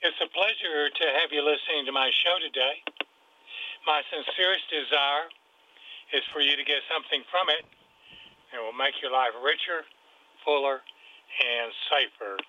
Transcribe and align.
It's 0.00 0.16
a 0.24 0.32
pleasure 0.32 0.88
to 0.88 1.06
have 1.20 1.28
you 1.28 1.44
listening 1.44 1.84
to 1.84 1.92
my 1.92 2.08
show 2.24 2.40
today. 2.40 2.80
My 3.84 4.00
sincerest 4.08 4.64
desire 4.72 5.28
is 6.16 6.24
for 6.32 6.40
you 6.40 6.56
to 6.56 6.64
get 6.64 6.80
something 6.88 7.20
from 7.28 7.52
it 7.52 7.68
that 8.48 8.64
will 8.64 8.72
make 8.72 8.96
your 9.04 9.12
life 9.12 9.36
richer, 9.44 9.84
fuller, 10.40 10.80
and 10.80 11.68
safer. 11.92 12.40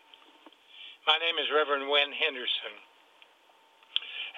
My 1.04 1.20
name 1.20 1.36
is 1.44 1.52
Reverend 1.52 1.92
Win 1.92 2.16
Henderson. 2.16 2.72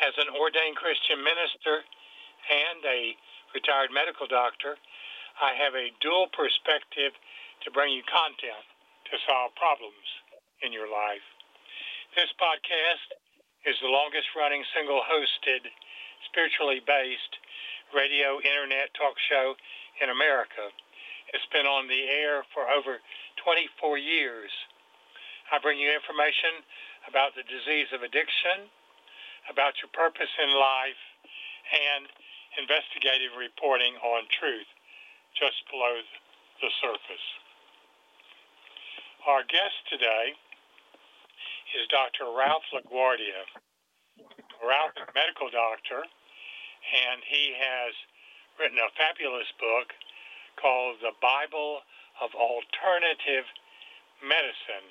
As 0.01 0.17
an 0.17 0.33
ordained 0.33 0.81
Christian 0.81 1.21
minister 1.21 1.85
and 2.49 2.81
a 2.81 3.13
retired 3.53 3.93
medical 3.93 4.25
doctor, 4.25 4.73
I 5.37 5.53
have 5.53 5.77
a 5.77 5.93
dual 6.01 6.33
perspective 6.33 7.13
to 7.61 7.69
bring 7.69 7.93
you 7.93 8.01
content 8.09 8.65
to 9.13 9.21
solve 9.29 9.53
problems 9.53 10.09
in 10.65 10.73
your 10.73 10.89
life. 10.89 11.32
This 12.13 12.29
podcast 12.37 13.09
is 13.65 13.73
the 13.81 13.89
longest 13.89 14.37
running 14.37 14.61
single 14.69 15.01
hosted, 15.01 15.65
spiritually 16.29 16.77
based 16.85 17.41
radio 17.89 18.37
internet 18.37 18.93
talk 18.93 19.17
show 19.17 19.57
in 19.97 20.13
America. 20.13 20.69
It's 21.33 21.49
been 21.49 21.65
on 21.65 21.89
the 21.89 22.05
air 22.05 22.45
for 22.53 22.69
over 22.69 23.01
24 23.41 23.97
years. 23.97 24.53
I 25.49 25.57
bring 25.57 25.81
you 25.81 25.89
information 25.89 26.61
about 27.09 27.33
the 27.33 27.49
disease 27.49 27.89
of 27.89 28.05
addiction, 28.05 28.69
about 29.49 29.81
your 29.81 29.89
purpose 29.89 30.29
in 30.37 30.53
life, 30.53 31.01
and 31.73 32.05
investigative 32.61 33.33
reporting 33.41 33.97
on 34.05 34.29
truth 34.29 34.69
just 35.33 35.65
below 35.73 35.97
the 36.61 36.69
surface. 36.77 37.27
Our 39.25 39.41
guest 39.49 39.81
today 39.89 40.37
is 41.73 41.89
Dr. 41.89 42.29
Ralph 42.29 42.65
LaGuardia. 42.69 43.41
Ralph 44.61 44.93
is 44.93 45.09
a 45.09 45.13
medical 45.17 45.49
doctor, 45.49 46.05
and 46.05 47.19
he 47.25 47.53
has 47.57 47.93
written 48.61 48.77
a 48.77 48.93
fabulous 48.93 49.49
book 49.57 49.89
called 50.61 51.01
The 51.01 51.17
Bible 51.17 51.81
of 52.21 52.29
Alternative 52.37 53.45
Medicine. 54.21 54.85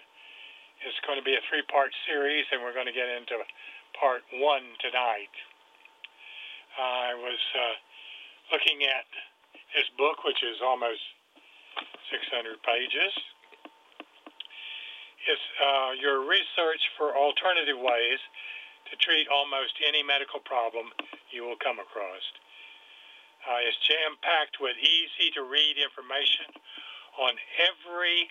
It's 0.82 0.98
going 1.06 1.22
to 1.22 1.26
be 1.26 1.38
a 1.38 1.44
three 1.46 1.62
part 1.70 1.94
series, 2.02 2.50
and 2.50 2.58
we're 2.58 2.74
going 2.74 2.90
to 2.90 2.94
get 2.94 3.06
into 3.06 3.38
part 3.94 4.26
one 4.42 4.66
tonight. 4.82 5.34
I 6.74 7.14
was 7.14 7.42
uh, 7.54 7.76
looking 8.50 8.82
at 8.90 9.06
his 9.70 9.86
book, 9.94 10.26
which 10.26 10.42
is 10.42 10.58
almost 10.58 11.02
600 12.10 12.58
pages 12.66 13.14
is 15.30 15.38
uh, 15.62 15.92
your 15.98 16.26
research 16.26 16.82
for 16.98 17.14
alternative 17.14 17.78
ways 17.78 18.18
to 18.90 18.98
treat 18.98 19.30
almost 19.30 19.78
any 19.86 20.02
medical 20.02 20.40
problem 20.42 20.90
you 21.30 21.46
will 21.46 21.58
come 21.58 21.78
across. 21.78 22.24
Uh, 23.42 23.58
it's 23.66 23.78
jam 23.86 24.18
packed 24.22 24.58
with 24.60 24.78
easy 24.78 25.30
to 25.34 25.42
read 25.42 25.78
information 25.78 26.46
on 27.18 27.34
every 27.58 28.30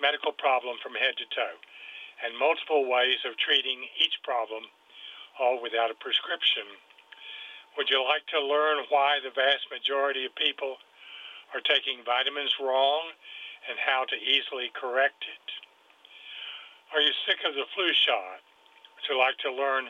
medical 0.00 0.32
problem 0.32 0.76
from 0.82 0.96
head 0.96 1.16
to 1.16 1.26
toe 1.32 1.56
and 2.24 2.36
multiple 2.36 2.84
ways 2.84 3.20
of 3.24 3.36
treating 3.40 3.80
each 3.96 4.20
problem, 4.22 4.68
all 5.40 5.60
without 5.62 5.88
a 5.88 5.96
prescription. 5.96 6.68
Would 7.76 7.88
you 7.88 8.04
like 8.04 8.26
to 8.34 8.40
learn 8.40 8.84
why 8.92 9.20
the 9.24 9.32
vast 9.32 9.64
majority 9.72 10.26
of 10.28 10.34
people 10.36 10.76
are 11.54 11.64
taking 11.64 12.04
vitamins 12.04 12.52
wrong 12.60 13.16
and 13.68 13.78
how 13.80 14.04
to 14.04 14.16
easily 14.16 14.68
correct 14.76 15.24
it? 15.24 15.69
Are 16.90 16.98
you 16.98 17.14
sick 17.22 17.38
of 17.46 17.54
the 17.54 17.70
flu 17.70 17.86
shot? 17.94 18.42
Would 18.98 19.06
you 19.06 19.14
like 19.14 19.38
to 19.46 19.54
learn 19.54 19.86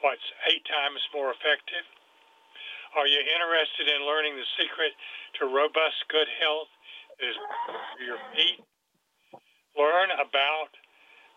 what's 0.00 0.24
eight 0.48 0.64
times 0.64 1.04
more 1.12 1.28
effective? 1.28 1.84
Are 2.96 3.04
you 3.04 3.20
interested 3.20 3.84
in 3.84 4.08
learning 4.08 4.32
the 4.32 4.48
secret 4.56 4.96
to 5.36 5.44
robust 5.44 6.08
good 6.08 6.28
health 6.40 6.72
is 7.20 7.36
your 8.00 8.16
feet? 8.32 8.64
Learn 9.76 10.08
about 10.16 10.72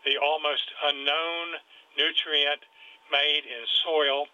the 0.08 0.16
almost 0.16 0.64
unknown 0.80 1.60
nutrient 2.00 2.64
made 3.12 3.44
in 3.44 3.64
soil 3.84 4.32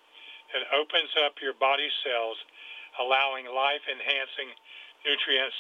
that 0.53 0.69
opens 0.77 1.09
up 1.25 1.41
your 1.41 1.57
body 1.57 1.89
cells, 2.05 2.37
allowing 3.01 3.49
life 3.49 3.81
enhancing 3.89 4.53
nutrients 5.01 5.57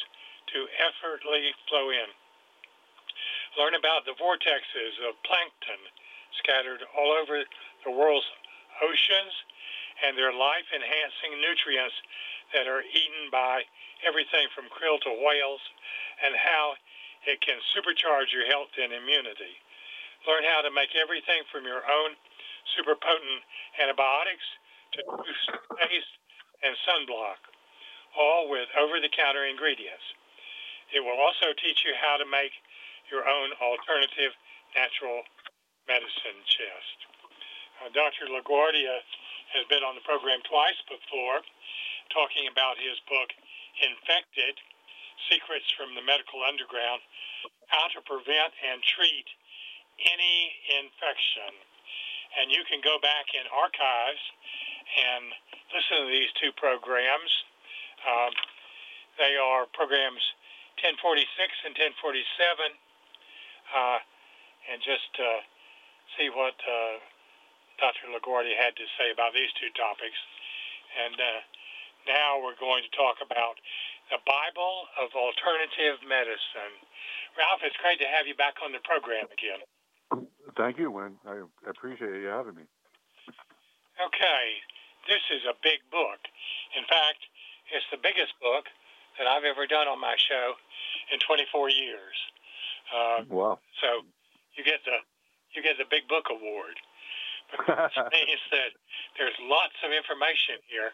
to 0.53 0.69
effortlessly 0.77 1.57
flow 1.65 1.89
in. 1.89 2.09
Learn 3.57 3.73
about 3.73 4.05
the 4.05 4.13
vortexes 4.21 5.01
of 5.01 5.17
plankton 5.25 5.81
scattered 6.37 6.85
all 6.93 7.09
over 7.17 7.41
the 7.81 7.89
world's 7.89 8.29
oceans 8.85 9.33
and 10.05 10.13
their 10.13 10.29
life 10.29 10.69
enhancing 10.69 11.41
nutrients 11.41 11.97
that 12.53 12.69
are 12.69 12.85
eaten 12.85 13.33
by 13.33 13.65
everything 14.05 14.45
from 14.53 14.69
krill 14.69 15.01
to 15.01 15.09
whales 15.09 15.63
and 16.21 16.37
how 16.37 16.77
it 17.25 17.41
can 17.41 17.57
supercharge 17.73 18.29
your 18.29 18.45
health 18.45 18.69
and 18.77 18.93
immunity. 18.93 19.57
Learn 20.29 20.45
how 20.45 20.61
to 20.61 20.69
make 20.69 20.93
everything 20.93 21.41
from 21.49 21.65
your 21.65 21.81
own 21.81 22.13
super 22.77 22.93
potent 22.93 23.41
antibiotics 23.81 24.45
to 24.93 25.01
toothpaste 25.01 26.13
and 26.61 26.77
sunblock, 26.85 27.41
all 28.13 28.49
with 28.53 28.69
over 28.77 29.01
the 29.01 29.09
counter 29.09 29.49
ingredients. 29.49 30.05
It 30.93 31.01
will 31.01 31.19
also 31.19 31.51
teach 31.57 31.83
you 31.83 31.97
how 31.97 32.21
to 32.21 32.25
make 32.25 32.53
your 33.11 33.23
own 33.27 33.49
alternative 33.59 34.35
natural 34.75 35.23
medicine 35.87 36.39
chest. 36.45 36.97
Uh, 37.79 37.89
Dr. 37.93 38.27
LaGuardia 38.27 38.99
has 39.55 39.63
been 39.71 39.85
on 39.85 39.95
the 39.95 40.03
program 40.03 40.43
twice 40.43 40.77
before 40.91 41.39
talking 42.11 42.47
about 42.51 42.79
his 42.79 42.99
book, 43.07 43.29
Infected 43.79 44.55
Secrets 45.29 45.67
from 45.75 45.93
the 45.95 46.03
Medical 46.03 46.43
Underground 46.43 47.03
How 47.71 47.87
to 47.95 47.99
Prevent 48.03 48.51
and 48.63 48.79
Treat 48.83 49.27
Any 50.03 50.51
Infection. 50.81 51.51
And 52.41 52.51
you 52.51 52.63
can 52.67 52.83
go 52.83 52.99
back 52.99 53.31
in 53.33 53.45
archives 53.49 54.23
and 54.97 55.31
listen 55.71 56.05
to 56.05 56.09
these 56.11 56.31
two 56.39 56.51
programs. 56.55 57.31
Um, 58.03 58.33
they 59.17 59.35
are 59.39 59.65
programs 59.73 60.21
1046 60.83 61.25
and 61.65 61.73
1047 61.97 62.86
uh, 63.73 63.99
and 64.71 64.79
just 64.83 65.11
uh, 65.19 65.41
see 66.15 66.29
what 66.31 66.55
uh, 66.63 66.99
Dr. 67.79 68.09
LaGuardia 68.11 68.57
had 68.57 68.75
to 68.75 68.85
say 68.97 69.11
about 69.11 69.33
these 69.33 69.51
two 69.59 69.71
topics. 69.75 70.17
And 70.97 71.15
uh, 71.15 71.41
now 72.07 72.39
we're 72.39 72.57
going 72.57 72.83
to 72.87 72.91
talk 72.95 73.19
about 73.19 73.59
the 74.09 74.19
Bible 74.23 74.87
of 74.97 75.11
alternative 75.13 75.99
medicine. 76.07 76.73
Ralph, 77.35 77.61
it's 77.63 77.77
great 77.83 77.99
to 77.99 78.07
have 78.07 78.25
you 78.25 78.35
back 78.35 78.57
on 78.63 78.71
the 78.71 78.81
program 78.87 79.27
again. 79.29 79.61
Thank 80.55 80.79
you, 80.79 80.89
Win. 80.89 81.19
I 81.27 81.43
appreciate 81.69 82.17
you 82.23 82.31
having 82.31 82.55
me. 82.55 82.65
Okay, 83.97 84.45
this 85.05 85.21
is 85.29 85.45
a 85.45 85.53
big 85.61 85.83
book. 85.91 86.21
In 86.77 86.85
fact, 86.89 87.21
it's 87.73 87.85
the 87.91 88.01
biggest 88.01 88.33
book 88.41 88.65
that 89.19 89.27
I've 89.27 89.43
ever 89.43 89.67
done 89.67 89.89
on 89.89 89.99
my 89.99 90.15
show 90.17 90.55
in 91.11 91.19
24 91.19 91.69
years. 91.69 92.15
Uh, 92.91 93.23
wow! 93.29 93.59
So 93.81 94.05
you 94.55 94.63
get 94.63 94.81
the 94.85 94.97
you 95.53 95.63
get 95.63 95.77
the 95.77 95.89
Big 95.89 96.07
Book 96.07 96.29
Award. 96.29 96.77
Which 97.47 97.95
means 98.11 98.43
that 98.51 98.75
there's 99.15 99.37
lots 99.39 99.79
of 99.79 99.95
information 99.95 100.59
here, 100.67 100.91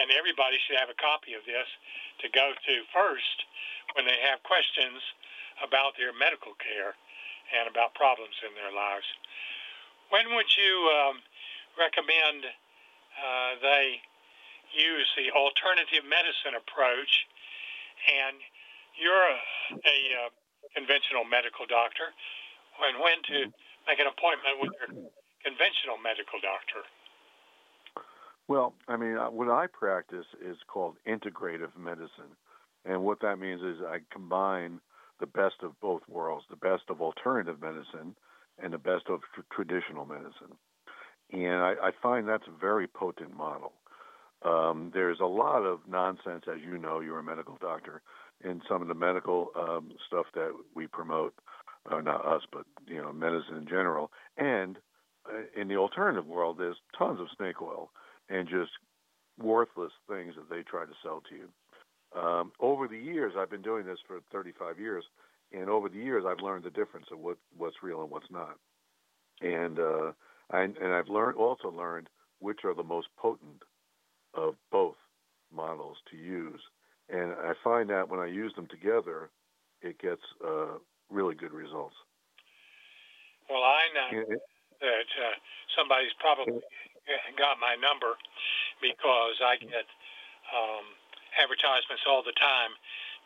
and 0.00 0.08
everybody 0.16 0.56
should 0.64 0.80
have 0.80 0.88
a 0.88 0.96
copy 0.96 1.36
of 1.36 1.44
this 1.44 1.68
to 2.24 2.32
go 2.32 2.56
to 2.56 2.74
first 2.88 3.36
when 3.92 4.08
they 4.08 4.16
have 4.24 4.40
questions 4.40 4.96
about 5.60 5.92
their 6.00 6.16
medical 6.16 6.56
care 6.56 6.96
and 7.52 7.68
about 7.68 7.92
problems 7.92 8.32
in 8.40 8.56
their 8.56 8.72
lives. 8.72 9.04
When 10.08 10.34
would 10.34 10.48
you 10.56 10.74
um, 10.88 11.16
recommend 11.78 12.48
uh, 12.48 13.50
they 13.60 14.00
use 14.72 15.08
the 15.20 15.30
alternative 15.34 16.06
medicine 16.06 16.56
approach? 16.56 17.28
And 18.08 18.40
you're 18.96 19.26
a, 19.28 19.38
a 19.76 19.98
uh, 20.16 20.30
conventional 20.74 21.24
medical 21.24 21.66
doctor 21.66 22.12
and 22.86 22.96
when 23.00 23.18
to 23.28 23.36
mm-hmm. 23.48 23.88
make 23.88 24.00
an 24.00 24.08
appointment 24.08 24.60
with 24.62 24.72
your 24.80 25.10
conventional 25.44 25.98
medical 26.00 26.40
doctor? 26.40 26.82
Well, 28.48 28.74
I 28.88 28.96
mean, 28.96 29.16
uh, 29.16 29.30
what 29.30 29.48
I 29.48 29.66
practice 29.66 30.26
is 30.42 30.56
called 30.66 30.96
integrative 31.06 31.76
medicine. 31.78 32.34
And 32.84 33.04
what 33.04 33.20
that 33.20 33.38
means 33.38 33.62
is 33.62 33.76
I 33.86 33.98
combine 34.10 34.80
the 35.20 35.26
best 35.26 35.56
of 35.62 35.78
both 35.80 36.02
worlds, 36.08 36.46
the 36.50 36.56
best 36.56 36.84
of 36.88 37.00
alternative 37.00 37.60
medicine 37.60 38.16
and 38.62 38.72
the 38.72 38.78
best 38.78 39.04
of 39.08 39.20
tr- 39.34 39.40
traditional 39.52 40.06
medicine. 40.06 40.56
And 41.32 41.62
I, 41.62 41.74
I, 41.82 41.90
find 42.02 42.26
that's 42.26 42.48
a 42.48 42.58
very 42.58 42.88
potent 42.88 43.36
model. 43.36 43.72
Um, 44.42 44.90
there's 44.92 45.20
a 45.20 45.26
lot 45.26 45.62
of 45.62 45.80
nonsense, 45.86 46.44
as 46.52 46.60
you 46.64 46.78
know, 46.78 47.00
you're 47.00 47.18
a 47.18 47.22
medical 47.22 47.58
doctor, 47.60 48.02
in 48.44 48.62
some 48.68 48.82
of 48.82 48.88
the 48.88 48.94
medical 48.94 49.48
um, 49.56 49.90
stuff 50.06 50.26
that 50.34 50.50
we 50.74 50.86
promote, 50.86 51.34
uh, 51.90 52.00
not 52.00 52.24
us, 52.26 52.42
but 52.52 52.64
you 52.86 53.00
know, 53.00 53.12
medicine 53.12 53.56
in 53.56 53.66
general, 53.66 54.10
and 54.36 54.78
in 55.56 55.68
the 55.68 55.76
alternative 55.76 56.26
world, 56.26 56.56
there's 56.58 56.76
tons 56.96 57.20
of 57.20 57.26
snake 57.36 57.60
oil 57.62 57.90
and 58.28 58.48
just 58.48 58.70
worthless 59.38 59.92
things 60.08 60.34
that 60.36 60.48
they 60.48 60.62
try 60.62 60.84
to 60.84 60.92
sell 61.02 61.22
to 61.28 61.36
you. 61.36 62.20
Um, 62.20 62.52
over 62.60 62.88
the 62.88 62.98
years, 62.98 63.34
I've 63.38 63.50
been 63.50 63.62
doing 63.62 63.86
this 63.86 63.98
for 64.06 64.20
35 64.32 64.78
years, 64.80 65.04
and 65.52 65.68
over 65.68 65.88
the 65.88 65.98
years, 65.98 66.24
I've 66.26 66.42
learned 66.42 66.64
the 66.64 66.70
difference 66.70 67.06
of 67.12 67.18
what 67.18 67.38
what's 67.56 67.76
real 67.82 68.02
and 68.02 68.10
what's 68.10 68.30
not. 68.30 68.56
And 69.40 69.78
uh, 69.78 70.12
I, 70.50 70.62
and 70.62 70.92
I've 70.92 71.08
learned 71.08 71.36
also 71.36 71.70
learned 71.70 72.08
which 72.40 72.60
are 72.64 72.74
the 72.74 72.82
most 72.82 73.08
potent 73.16 73.62
of 74.34 74.54
both 74.72 74.96
models 75.54 75.98
to 76.10 76.16
use. 76.16 76.60
And 77.10 77.32
I 77.32 77.54
find 77.64 77.90
that 77.90 78.08
when 78.08 78.20
I 78.20 78.26
use 78.26 78.54
them 78.54 78.66
together, 78.66 79.30
it 79.82 79.98
gets 79.98 80.22
uh, 80.46 80.78
really 81.10 81.34
good 81.34 81.52
results. 81.52 81.96
Well, 83.50 83.66
I 83.66 83.82
know 83.90 84.38
that 84.80 85.10
uh, 85.18 85.36
somebody's 85.74 86.14
probably 86.22 86.62
got 87.34 87.58
my 87.58 87.74
number 87.74 88.14
because 88.78 89.42
I 89.42 89.58
get 89.58 89.90
um, 90.54 90.86
advertisements 91.34 92.06
all 92.06 92.22
the 92.22 92.36
time. 92.38 92.78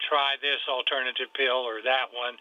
Try 0.08 0.40
this 0.40 0.64
alternative 0.66 1.31
pill 1.36 1.62
or 1.62 1.84
that 1.84 2.10
one, 2.10 2.34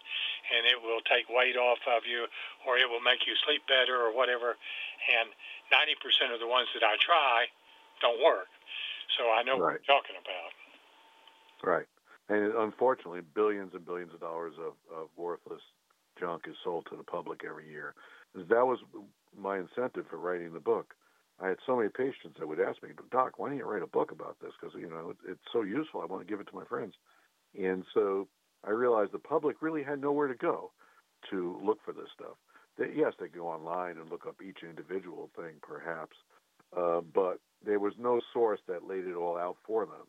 and 0.50 0.66
it 0.66 0.80
will 0.80 1.04
take 1.06 1.28
weight 1.30 1.60
off 1.60 1.78
of 1.86 2.02
you, 2.08 2.26
or 2.66 2.80
it 2.80 2.88
will 2.88 3.04
make 3.04 3.28
you 3.28 3.36
sleep 3.46 3.62
better, 3.70 3.94
or 3.94 4.10
whatever. 4.10 4.58
And 5.06 5.30
90% 5.70 6.34
of 6.34 6.40
the 6.40 6.50
ones 6.50 6.66
that 6.74 6.82
I 6.82 6.96
try 6.98 7.46
don't 8.02 8.18
work. 8.24 8.50
So 9.16 9.30
I 9.30 9.46
know 9.46 9.60
right. 9.60 9.78
what 9.78 9.84
you're 9.84 9.92
talking 9.92 10.18
about. 10.18 10.50
Right. 11.64 11.86
And 12.28 12.54
unfortunately, 12.54 13.20
billions 13.34 13.72
and 13.74 13.84
billions 13.84 14.12
of 14.14 14.20
dollars 14.20 14.54
of, 14.58 14.74
of 14.94 15.08
worthless 15.16 15.60
junk 16.18 16.42
is 16.48 16.56
sold 16.62 16.86
to 16.90 16.96
the 16.96 17.02
public 17.02 17.42
every 17.48 17.68
year. 17.68 17.94
That 18.34 18.66
was 18.66 18.78
my 19.36 19.58
incentive 19.58 20.06
for 20.08 20.18
writing 20.18 20.52
the 20.52 20.60
book. 20.60 20.94
I 21.40 21.48
had 21.48 21.58
so 21.66 21.76
many 21.76 21.88
patients 21.88 22.36
that 22.38 22.46
would 22.46 22.60
ask 22.60 22.82
me, 22.82 22.90
"Doc, 23.10 23.38
why 23.38 23.48
don't 23.48 23.58
you 23.58 23.64
write 23.64 23.82
a 23.82 23.88
book 23.88 24.12
about 24.12 24.38
this? 24.40 24.52
Because 24.60 24.74
you 24.78 24.88
know 24.88 25.14
it's 25.28 25.40
so 25.52 25.62
useful. 25.62 26.00
I 26.00 26.06
want 26.06 26.22
to 26.22 26.30
give 26.30 26.40
it 26.40 26.46
to 26.48 26.56
my 26.56 26.64
friends." 26.64 26.94
And 27.58 27.84
so 27.92 28.28
I 28.64 28.70
realized 28.70 29.12
the 29.12 29.18
public 29.18 29.60
really 29.60 29.82
had 29.82 30.00
nowhere 30.00 30.28
to 30.28 30.34
go 30.34 30.70
to 31.30 31.60
look 31.62 31.78
for 31.84 31.92
this 31.92 32.08
stuff. 32.14 32.36
They, 32.78 32.92
yes, 32.94 33.12
they 33.18 33.28
go 33.28 33.48
online 33.48 33.98
and 33.98 34.10
look 34.10 34.26
up 34.26 34.36
each 34.42 34.62
individual 34.62 35.30
thing, 35.36 35.54
perhaps, 35.62 36.16
uh, 36.76 37.00
but 37.00 37.40
there 37.64 37.78
was 37.78 37.94
no 37.98 38.20
source 38.32 38.60
that 38.66 38.86
laid 38.86 39.06
it 39.06 39.14
all 39.14 39.36
out 39.36 39.56
for 39.66 39.86
them. 39.86 40.06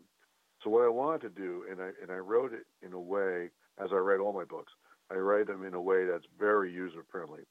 So 0.66 0.72
what 0.72 0.84
I 0.84 0.90
wanted 0.90 1.22
to 1.22 1.30
do, 1.30 1.64
and 1.70 1.80
I 1.80 1.92
and 2.02 2.12
I 2.12 2.16
wrote 2.16 2.52
it 2.52 2.66
in 2.82 2.92
a 2.94 3.00
way, 3.00 3.52
as 3.78 3.90
I 3.92 3.98
write 3.98 4.20
all 4.20 4.34
my 4.34 4.46
books, 4.46 4.74
I 5.12 5.16
write 5.16 5.46
them 5.46 5.64
in 5.64 5.76
a 5.76 5.82
way 5.82 6.06
that's 6.06 6.26
very 6.40 6.74
user 6.74 7.06
friendly. 7.12 7.42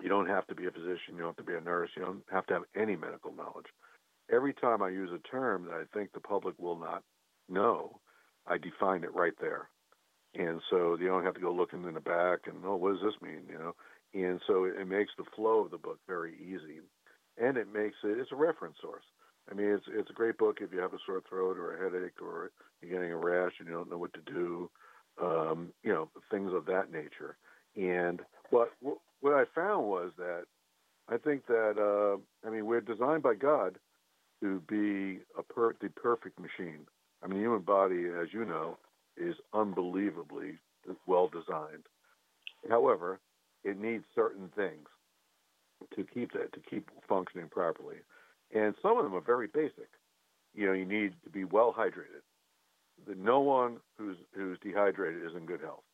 You 0.00 0.08
don't 0.08 0.28
have 0.28 0.46
to 0.46 0.54
be 0.54 0.66
a 0.66 0.70
physician, 0.70 1.14
you 1.14 1.18
don't 1.18 1.36
have 1.36 1.44
to 1.44 1.52
be 1.52 1.56
a 1.56 1.60
nurse, 1.60 1.90
you 1.96 2.04
don't 2.04 2.22
have 2.30 2.46
to 2.46 2.54
have 2.54 2.62
any 2.76 2.94
medical 2.94 3.32
knowledge. 3.32 3.66
Every 4.30 4.54
time 4.54 4.80
I 4.80 4.90
use 4.90 5.10
a 5.12 5.28
term 5.28 5.64
that 5.64 5.74
I 5.74 5.84
think 5.92 6.12
the 6.12 6.20
public 6.20 6.54
will 6.58 6.78
not 6.78 7.02
know, 7.48 7.98
I 8.46 8.58
define 8.58 9.02
it 9.02 9.14
right 9.14 9.34
there. 9.40 9.68
And 10.34 10.60
so 10.70 10.96
you 11.00 11.08
don't 11.08 11.24
have 11.24 11.34
to 11.34 11.40
go 11.40 11.52
looking 11.52 11.82
in 11.84 11.94
the 11.94 12.00
back 12.00 12.40
and 12.46 12.58
oh, 12.64 12.76
what 12.76 12.92
does 12.92 13.02
this 13.02 13.20
mean? 13.22 13.42
You 13.50 13.58
know, 13.58 13.74
and 14.14 14.40
so 14.46 14.64
it 14.64 14.86
makes 14.86 15.10
the 15.18 15.24
flow 15.34 15.64
of 15.64 15.72
the 15.72 15.78
book 15.78 15.98
very 16.06 16.34
easy, 16.34 16.78
and 17.38 17.56
it 17.56 17.72
makes 17.72 17.96
it 18.04 18.18
it's 18.18 18.32
a 18.32 18.36
reference 18.36 18.76
source. 18.80 19.04
I 19.50 19.54
mean, 19.54 19.68
it's 19.68 19.84
it's 19.88 20.10
a 20.10 20.14
great 20.14 20.38
book 20.38 20.58
if 20.60 20.72
you 20.72 20.80
have 20.80 20.92
a 20.92 20.98
sore 21.06 21.22
throat 21.28 21.56
or 21.58 21.76
a 21.76 21.84
headache 21.84 22.20
or 22.20 22.50
you're 22.80 22.90
getting 22.90 23.12
a 23.12 23.16
rash 23.16 23.52
and 23.58 23.68
you 23.68 23.74
don't 23.74 23.90
know 23.90 23.98
what 23.98 24.12
to 24.14 24.32
do, 24.32 24.70
um, 25.22 25.72
you 25.82 25.92
know, 25.92 26.08
things 26.30 26.52
of 26.52 26.66
that 26.66 26.90
nature. 26.90 27.36
And 27.76 28.20
what 28.50 28.72
what 29.20 29.34
I 29.34 29.44
found 29.54 29.86
was 29.86 30.12
that 30.18 30.44
I 31.08 31.16
think 31.18 31.46
that 31.46 31.76
uh, 31.78 32.18
I 32.46 32.50
mean 32.50 32.66
we're 32.66 32.80
designed 32.80 33.22
by 33.22 33.34
God 33.34 33.78
to 34.42 34.60
be 34.68 35.20
a 35.38 35.42
per- 35.42 35.76
the 35.80 35.88
perfect 35.90 36.38
machine. 36.38 36.86
I 37.22 37.28
mean, 37.28 37.38
the 37.38 37.44
human 37.44 37.62
body, 37.62 38.04
as 38.20 38.28
you 38.32 38.44
know, 38.44 38.78
is 39.16 39.34
unbelievably 39.54 40.58
well 41.06 41.28
designed. 41.28 41.84
However, 42.68 43.20
it 43.64 43.78
needs 43.78 44.04
certain 44.14 44.50
things 44.54 44.86
to 45.94 46.04
keep 46.12 46.32
that 46.32 46.52
to 46.52 46.60
keep 46.68 46.88
functioning 47.08 47.48
properly, 47.48 47.96
and 48.56 48.74
some 48.80 48.96
of 48.96 49.04
them 49.04 49.14
are 49.14 49.20
very 49.20 49.48
basic. 49.48 49.90
You 50.54 50.66
know, 50.66 50.72
you 50.72 50.86
need 50.86 51.12
to 51.24 51.30
be 51.30 51.44
well 51.44 51.74
hydrated. 51.76 52.24
No 53.16 53.40
one 53.40 53.76
who's 53.98 54.16
who's 54.34 54.58
dehydrated 54.60 55.22
is 55.22 55.36
in 55.36 55.44
good 55.44 55.60
health. 55.60 55.84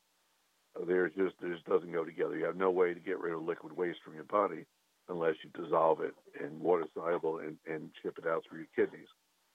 There's 0.87 1.13
just 1.15 1.35
it 1.43 1.53
just 1.53 1.67
doesn't 1.67 1.93
go 1.93 2.05
together. 2.05 2.37
You 2.37 2.45
have 2.45 2.57
no 2.57 2.71
way 2.71 2.95
to 2.95 3.01
get 3.01 3.19
rid 3.19 3.35
of 3.35 3.43
liquid 3.43 3.77
waste 3.77 3.99
from 4.05 4.15
your 4.15 4.25
body 4.25 4.65
unless 5.09 5.35
you 5.43 5.51
dissolve 5.61 6.01
it 6.01 6.15
in 6.41 6.61
water 6.61 6.85
soluble 6.95 7.39
and, 7.39 7.57
and 7.67 7.91
ship 8.03 8.19
it 8.19 8.27
out 8.27 8.45
through 8.49 8.61
your 8.61 8.69
kidneys 8.87 9.09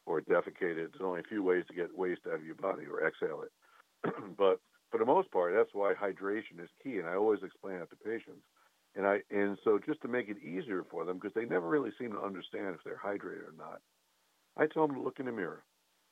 or 0.05 0.21
defecate 0.21 0.77
it. 0.77 0.91
There's 0.91 1.01
only 1.01 1.21
a 1.21 1.29
few 1.29 1.41
ways 1.41 1.63
to 1.69 1.73
get 1.73 1.97
waste 1.97 2.21
out 2.27 2.35
of 2.35 2.45
your 2.45 2.55
body 2.55 2.83
or 2.85 3.07
exhale 3.07 3.43
it. 3.43 4.13
but 4.37 4.59
for 4.91 4.97
the 4.99 5.05
most 5.05 5.31
part, 5.31 5.53
that's 5.55 5.73
why 5.73 5.93
hydration 5.93 6.61
is 6.61 6.69
key, 6.83 6.99
and 6.99 7.07
I 7.07 7.15
always 7.15 7.43
explain 7.43 7.79
that 7.79 7.89
to 7.89 7.95
patients. 7.95 8.43
And 8.97 9.05
I 9.05 9.19
and 9.29 9.57
so 9.63 9.79
just 9.85 10.01
to 10.01 10.07
make 10.07 10.27
it 10.27 10.41
easier 10.43 10.83
for 10.89 11.05
them, 11.05 11.17
because 11.17 11.33
they 11.35 11.45
never 11.45 11.69
really 11.69 11.91
seem 11.99 12.11
to 12.11 12.21
understand 12.21 12.75
if 12.75 12.83
they're 12.83 12.99
hydrated 13.01 13.47
or 13.47 13.53
not, 13.55 13.79
I 14.57 14.65
tell 14.65 14.87
them 14.87 14.95
to 14.95 15.01
look 15.01 15.19
in 15.19 15.27
the 15.27 15.31
mirror, 15.31 15.63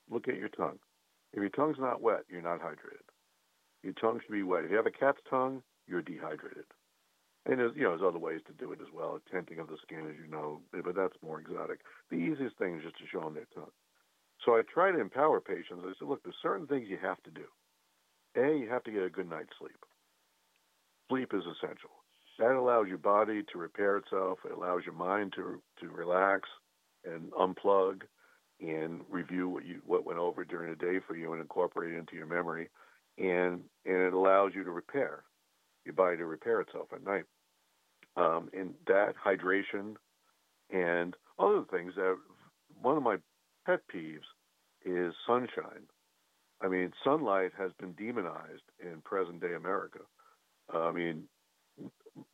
look 0.09 0.27
at 0.27 0.37
your 0.37 0.49
tongue. 0.49 0.77
If 1.33 1.39
your 1.39 1.49
tongue's 1.49 1.79
not 1.79 2.01
wet, 2.01 2.25
you're 2.29 2.43
not 2.43 2.61
hydrated. 2.61 3.09
Your 3.81 3.93
tongue 3.93 4.19
should 4.21 4.31
be 4.31 4.43
wet. 4.43 4.65
If 4.65 4.69
you 4.69 4.77
have 4.77 4.85
a 4.85 4.91
cat's 4.91 5.19
tongue, 5.27 5.63
you're 5.87 6.03
dehydrated. 6.03 6.65
And 7.47 7.59
there's 7.59 7.75
you 7.75 7.83
know 7.83 7.89
there's 7.89 8.07
other 8.07 8.19
ways 8.19 8.41
to 8.45 8.53
do 8.53 8.71
it 8.71 8.79
as 8.81 8.93
well, 8.93 9.19
tenting 9.31 9.57
of 9.57 9.67
the 9.67 9.77
skin, 9.81 10.05
as 10.07 10.15
you 10.21 10.29
know, 10.29 10.61
but 10.71 10.95
that's 10.95 11.17
more 11.23 11.39
exotic. 11.39 11.79
The 12.11 12.17
easiest 12.17 12.57
thing 12.57 12.77
is 12.77 12.83
just 12.83 12.99
to 12.99 13.07
show 13.11 13.21
them 13.21 13.33
their 13.33 13.49
tongue. 13.55 13.73
So 14.45 14.53
I 14.53 14.61
try 14.71 14.91
to 14.91 14.99
empower 14.99 15.41
patients. 15.41 15.81
I 15.81 15.93
said, 15.97 16.07
look, 16.07 16.21
there's 16.21 16.35
certain 16.43 16.67
things 16.67 16.87
you 16.87 16.99
have 17.01 17.21
to 17.23 17.31
do. 17.31 17.45
A, 18.37 18.59
you 18.59 18.69
have 18.69 18.83
to 18.83 18.91
get 18.91 19.03
a 19.03 19.09
good 19.09 19.29
night's 19.29 19.57
sleep. 19.57 19.79
Sleep 21.09 21.31
is 21.33 21.43
essential. 21.45 21.89
That 22.39 22.51
allows 22.51 22.87
your 22.87 22.97
body 22.97 23.43
to 23.51 23.57
repair 23.57 23.97
itself. 23.97 24.39
It 24.45 24.51
allows 24.51 24.81
your 24.85 24.95
mind 24.95 25.33
to 25.35 25.61
to 25.79 25.89
relax 25.89 26.49
and 27.05 27.31
unplug 27.31 28.01
and 28.59 29.01
review 29.09 29.49
what 29.49 29.65
you 29.65 29.81
what 29.85 30.05
went 30.05 30.19
over 30.19 30.43
during 30.43 30.69
the 30.69 30.75
day 30.75 30.99
for 31.07 31.15
you 31.15 31.33
and 31.33 31.41
incorporate 31.41 31.93
it 31.93 31.97
into 31.97 32.15
your 32.15 32.25
memory. 32.25 32.69
And 33.17 33.63
and 33.85 33.97
it 33.97 34.13
allows 34.13 34.51
you 34.53 34.63
to 34.63 34.71
repair 34.71 35.23
your 35.85 35.93
body 35.93 36.17
to 36.17 36.25
repair 36.25 36.61
itself 36.61 36.87
at 36.93 37.03
night. 37.03 37.25
Um, 38.17 38.49
and 38.53 38.73
that 38.87 39.13
hydration 39.23 39.95
and 40.69 41.15
other 41.37 41.63
things 41.69 41.93
that 41.95 42.17
one 42.81 42.97
of 42.97 43.03
my 43.03 43.17
pet 43.65 43.81
peeves 43.93 44.25
is 44.85 45.13
sunshine. 45.27 45.87
I 46.61 46.67
mean, 46.67 46.91
sunlight 47.03 47.51
has 47.57 47.71
been 47.79 47.93
demonized 47.93 48.63
in 48.79 49.01
present 49.01 49.41
day 49.41 49.53
America. 49.53 49.99
I 50.73 50.91
mean, 50.91 51.25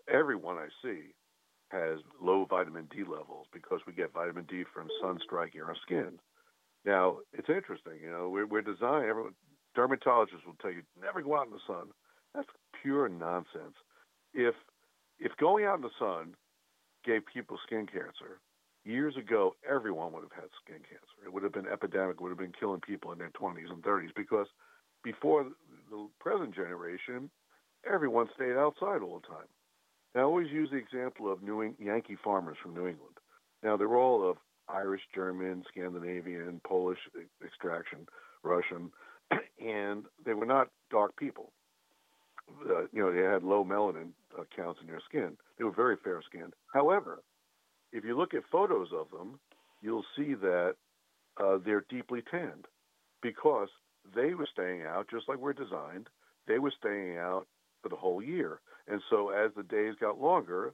everyone 0.08 0.58
I 0.58 0.68
see 0.84 1.14
has 1.70 2.00
low 2.22 2.46
vitamin 2.46 2.88
D 2.92 3.04
levels 3.04 3.48
because 3.54 3.80
we 3.88 3.94
get 3.94 4.14
vitamin 4.14 4.46
D 4.50 4.64
from 4.74 4.88
sun 5.02 5.20
striking 5.24 5.62
our 5.62 5.76
skin. 5.86 6.20
Now, 6.86 7.18
it's 7.34 7.50
interesting, 7.50 8.00
you 8.04 8.10
know, 8.10 8.30
we're, 8.30 8.48
we're 8.48 8.62
designed, 8.62 9.06
everyone, 9.06 9.34
dermatologists 9.78 10.46
will 10.46 10.58
tell 10.62 10.72
you 10.72 10.82
never 11.00 11.22
go 11.22 11.38
out 11.38 11.48
in 11.48 11.54
the 11.54 11.60
sun. 11.68 11.88
That's 12.36 12.48
pure 12.82 13.08
nonsense. 13.10 13.76
If 14.34 14.56
if 15.20 15.32
going 15.38 15.66
out 15.66 15.76
in 15.76 15.82
the 15.84 15.98
sun 16.00 16.34
gave 17.06 17.22
people 17.32 17.58
skin 17.66 17.86
cancer, 17.86 18.42
years 18.84 19.16
ago, 19.18 19.56
everyone 19.70 20.12
would 20.14 20.24
have 20.24 20.32
had 20.32 20.50
skin 20.64 20.82
cancer. 20.82 21.26
It 21.26 21.32
would 21.32 21.44
have 21.44 21.54
been 21.54 21.68
epidemic, 21.68 22.20
would 22.20 22.30
have 22.30 22.40
been 22.40 22.54
killing 22.58 22.82
people 22.82 23.12
in 23.12 23.20
their 23.20 23.30
20s 23.30 23.70
and 23.70 23.84
30s 23.84 24.10
because 24.16 24.48
before 25.04 25.46
the 25.90 26.08
present 26.20 26.56
generation, 26.56 27.30
everyone 27.86 28.30
stayed 28.36 28.58
outside 28.58 29.02
all 29.02 29.22
the 29.22 29.28
time. 29.28 29.48
I 30.16 30.20
always 30.20 30.50
use 30.52 30.70
the 30.72 30.78
example 30.78 31.32
of 31.32 31.42
New 31.42 31.74
Yankee 31.80 32.18
farmers 32.24 32.58
from 32.62 32.74
New 32.74 32.88
England. 32.88 33.16
Now, 33.64 33.78
they're 33.78 33.96
all 33.96 34.30
of 34.30 34.38
Irish, 34.68 35.02
German, 35.14 35.64
Scandinavian, 35.70 36.60
Polish 36.66 37.00
extraction, 37.46 38.08
Russian, 38.44 38.92
and 39.32 40.06
they 40.26 40.34
were 40.34 40.46
not 40.46 40.70
dark 40.90 41.16
people. 41.16 41.52
Uh, 42.70 42.82
you 42.92 43.02
know, 43.02 43.14
they 43.14 43.22
had 43.22 43.44
low 43.44 43.64
melanin 43.64 44.10
uh, 44.38 44.44
counts 44.56 44.80
in 44.82 44.88
their 44.88 45.02
skin. 45.08 45.38
They 45.58 45.64
were 45.64 45.72
very 45.72 45.96
fair 46.04 46.22
skinned. 46.28 46.54
However, 46.74 47.24
if 47.94 48.04
you 48.04 48.18
look 48.18 48.34
at 48.34 48.44
photos 48.52 48.90
of 48.94 49.10
them, 49.12 49.40
you'll 49.82 50.06
see 50.18 50.34
that 50.34 50.76
uh, 51.42 51.58
they're 51.64 51.86
deeply 51.90 52.22
tanned 52.30 52.66
because 53.22 53.70
they 54.16 54.34
were 54.34 54.48
staying 54.52 54.84
out 54.84 55.08
just 55.10 55.30
like 55.30 55.38
we're 55.38 55.54
designed. 55.54 56.08
They 56.48 56.60
were 56.60 56.74
staying 56.78 57.18
out 57.18 57.48
for 57.82 57.90
the 57.90 57.96
whole 57.96 58.22
year. 58.22 58.60
And 58.88 59.02
so 59.10 59.30
as 59.30 59.52
the 59.56 59.64
days 59.64 59.96
got 60.00 60.20
longer, 60.20 60.74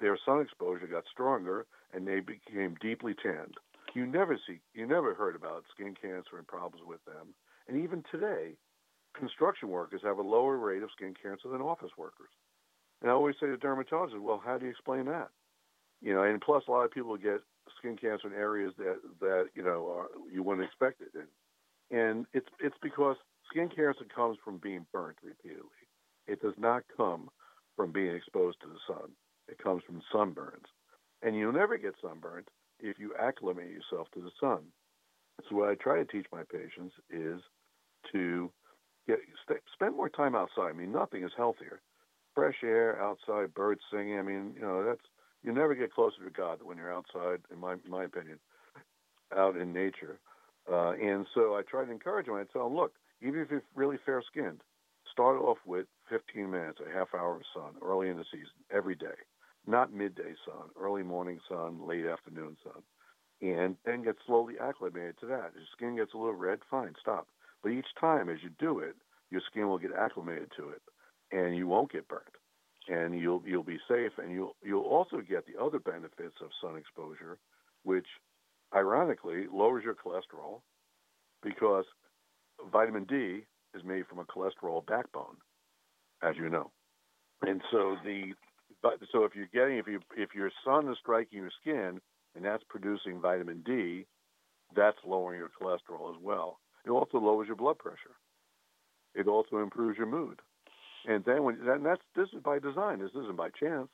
their 0.00 0.18
sun 0.24 0.40
exposure 0.40 0.86
got 0.86 1.04
stronger 1.10 1.66
and 1.92 2.06
they 2.06 2.20
became 2.20 2.76
deeply 2.80 3.14
tanned. 3.14 3.54
You 3.94 4.06
never 4.06 4.38
see 4.46 4.60
you 4.74 4.86
never 4.86 5.14
heard 5.14 5.36
about 5.36 5.64
skin 5.72 5.94
cancer 6.00 6.36
and 6.38 6.46
problems 6.46 6.84
with 6.86 7.02
them. 7.04 7.34
And 7.68 7.82
even 7.82 8.04
today, 8.10 8.56
construction 9.18 9.68
workers 9.68 10.02
have 10.04 10.18
a 10.18 10.22
lower 10.22 10.58
rate 10.58 10.82
of 10.82 10.90
skin 10.94 11.14
cancer 11.20 11.48
than 11.48 11.62
office 11.62 11.92
workers. 11.96 12.28
And 13.00 13.10
I 13.10 13.14
always 13.14 13.36
say 13.40 13.46
to 13.46 13.56
dermatologists, 13.56 14.20
well, 14.20 14.42
how 14.44 14.58
do 14.58 14.66
you 14.66 14.70
explain 14.70 15.06
that? 15.06 15.30
you 16.02 16.14
know, 16.14 16.22
and 16.22 16.40
plus 16.40 16.64
a 16.68 16.70
lot 16.70 16.84
of 16.84 16.90
people 16.90 17.16
get 17.16 17.40
skin 17.78 17.96
cancer 17.96 18.28
in 18.28 18.34
areas 18.34 18.72
that 18.78 18.98
that 19.20 19.46
you 19.54 19.62
know 19.62 19.88
are, 19.90 20.06
you 20.32 20.42
wouldn't 20.42 20.66
expect 20.66 21.00
it, 21.00 21.08
in, 21.14 21.98
and 21.98 22.26
it's 22.32 22.48
it's 22.60 22.76
because 22.82 23.16
skin 23.50 23.68
cancer 23.68 24.04
comes 24.14 24.38
from 24.44 24.58
being 24.58 24.86
burnt 24.92 25.16
repeatedly. 25.22 25.70
It 26.26 26.42
does 26.42 26.54
not 26.58 26.82
come 26.96 27.30
from 27.76 27.92
being 27.92 28.14
exposed 28.14 28.60
to 28.62 28.68
the 28.68 28.78
sun. 28.86 29.10
It 29.48 29.58
comes 29.62 29.82
from 29.84 30.02
sunburns, 30.12 30.66
and 31.22 31.36
you'll 31.36 31.52
never 31.52 31.76
get 31.76 31.94
sunburned 32.02 32.48
if 32.80 32.98
you 32.98 33.14
acclimate 33.20 33.70
yourself 33.70 34.08
to 34.14 34.20
the 34.20 34.30
sun. 34.40 34.58
So 35.48 35.56
what 35.56 35.68
I 35.68 35.74
try 35.74 35.98
to 35.98 36.04
teach 36.04 36.26
my 36.32 36.42
patients 36.50 36.94
is 37.10 37.40
to 38.12 38.50
get 39.06 39.18
st- 39.44 39.60
spend 39.72 39.96
more 39.96 40.08
time 40.08 40.34
outside. 40.34 40.70
I 40.70 40.72
mean, 40.72 40.92
nothing 40.92 41.22
is 41.22 41.32
healthier. 41.36 41.80
Fresh 42.34 42.56
air, 42.62 43.00
outside, 43.00 43.54
birds 43.54 43.80
singing. 43.92 44.18
I 44.18 44.22
mean, 44.22 44.52
you 44.54 44.62
know, 44.62 44.84
that's 44.84 45.00
you 45.42 45.52
never 45.52 45.74
get 45.74 45.92
closer 45.94 46.24
to 46.24 46.30
God 46.30 46.58
when 46.62 46.76
you're 46.76 46.92
outside, 46.92 47.40
in 47.52 47.58
my 47.58 47.76
my 47.88 48.04
opinion, 48.04 48.38
out 49.36 49.56
in 49.56 49.72
nature. 49.72 50.18
Uh, 50.70 50.92
and 50.92 51.26
so 51.34 51.54
I 51.54 51.62
try 51.62 51.84
to 51.84 51.90
encourage 51.92 52.26
them. 52.26 52.34
I 52.34 52.44
tell 52.52 52.64
them, 52.64 52.76
look, 52.76 52.92
even 53.22 53.40
if 53.40 53.50
you're 53.50 53.62
really 53.74 53.98
fair 54.04 54.22
skinned, 54.26 54.60
start 55.16 55.40
off 55.40 55.56
with 55.64 55.86
15 56.10 56.50
minutes, 56.50 56.78
a 56.80 56.92
half 56.92 57.08
hour 57.14 57.36
of 57.36 57.42
sun 57.54 57.72
early 57.82 58.10
in 58.10 58.18
the 58.18 58.24
season, 58.30 58.60
every 58.70 58.94
day. 58.94 59.16
Not 59.66 59.92
midday 59.92 60.34
sun, 60.44 60.68
early 60.78 61.02
morning 61.02 61.40
sun, 61.48 61.86
late 61.86 62.04
afternoon 62.04 62.56
sun. 62.62 62.82
And 63.40 63.76
then 63.86 64.04
get 64.04 64.16
slowly 64.26 64.54
acclimated 64.60 65.18
to 65.20 65.26
that. 65.26 65.52
Your 65.54 65.64
skin 65.74 65.96
gets 65.96 66.12
a 66.12 66.18
little 66.18 66.34
red, 66.34 66.58
fine, 66.70 66.94
stop. 67.00 67.28
But 67.62 67.70
each 67.70 67.86
time 67.98 68.28
as 68.28 68.38
you 68.42 68.50
do 68.58 68.80
it, 68.80 68.94
your 69.30 69.40
skin 69.50 69.68
will 69.68 69.78
get 69.78 69.92
acclimated 69.92 70.52
to 70.58 70.68
it 70.68 70.82
and 71.32 71.56
you 71.56 71.66
won't 71.66 71.90
get 71.90 72.08
burnt 72.08 72.36
and 72.88 73.18
you'll 73.18 73.42
you'll 73.44 73.62
be 73.62 73.78
safe, 73.88 74.12
and 74.18 74.32
you'll 74.32 74.54
you'll 74.62 74.82
also 74.82 75.20
get 75.20 75.44
the 75.46 75.60
other 75.60 75.78
benefits 75.78 76.36
of 76.40 76.50
sun 76.60 76.76
exposure, 76.76 77.38
which 77.82 78.06
ironically 78.74 79.46
lowers 79.52 79.84
your 79.84 79.94
cholesterol, 79.94 80.60
because 81.42 81.84
vitamin 82.72 83.04
D 83.04 83.44
is 83.76 83.84
made 83.84 84.06
from 84.06 84.18
a 84.18 84.24
cholesterol 84.24 84.84
backbone, 84.86 85.36
as 86.22 86.36
you 86.36 86.48
know, 86.48 86.70
and 87.42 87.60
so 87.70 87.96
the 88.04 88.32
but 88.82 88.94
so 89.12 89.24
if 89.24 89.32
you're 89.34 89.48
getting 89.52 89.78
if 89.78 89.86
you 89.86 90.00
if 90.16 90.34
your 90.34 90.50
sun 90.64 90.88
is 90.88 90.96
striking 91.00 91.40
your 91.40 91.50
skin 91.60 92.00
and 92.34 92.44
that's 92.44 92.62
producing 92.68 93.20
vitamin 93.20 93.62
D, 93.64 94.06
that's 94.74 94.98
lowering 95.04 95.40
your 95.40 95.50
cholesterol 95.60 96.14
as 96.14 96.20
well. 96.22 96.58
It 96.84 96.90
also 96.90 97.18
lowers 97.18 97.46
your 97.46 97.56
blood 97.56 97.78
pressure. 97.78 98.16
It 99.14 99.26
also 99.28 99.58
improves 99.58 99.98
your 99.98 100.06
mood. 100.06 100.40
And 101.08 101.24
then 101.24 101.42
when 101.44 101.58
and 101.66 101.84
that's 101.84 102.02
this 102.14 102.28
is 102.32 102.42
by 102.42 102.58
design. 102.58 103.00
This 103.00 103.10
isn't 103.10 103.36
by 103.36 103.50
chance. 103.50 103.88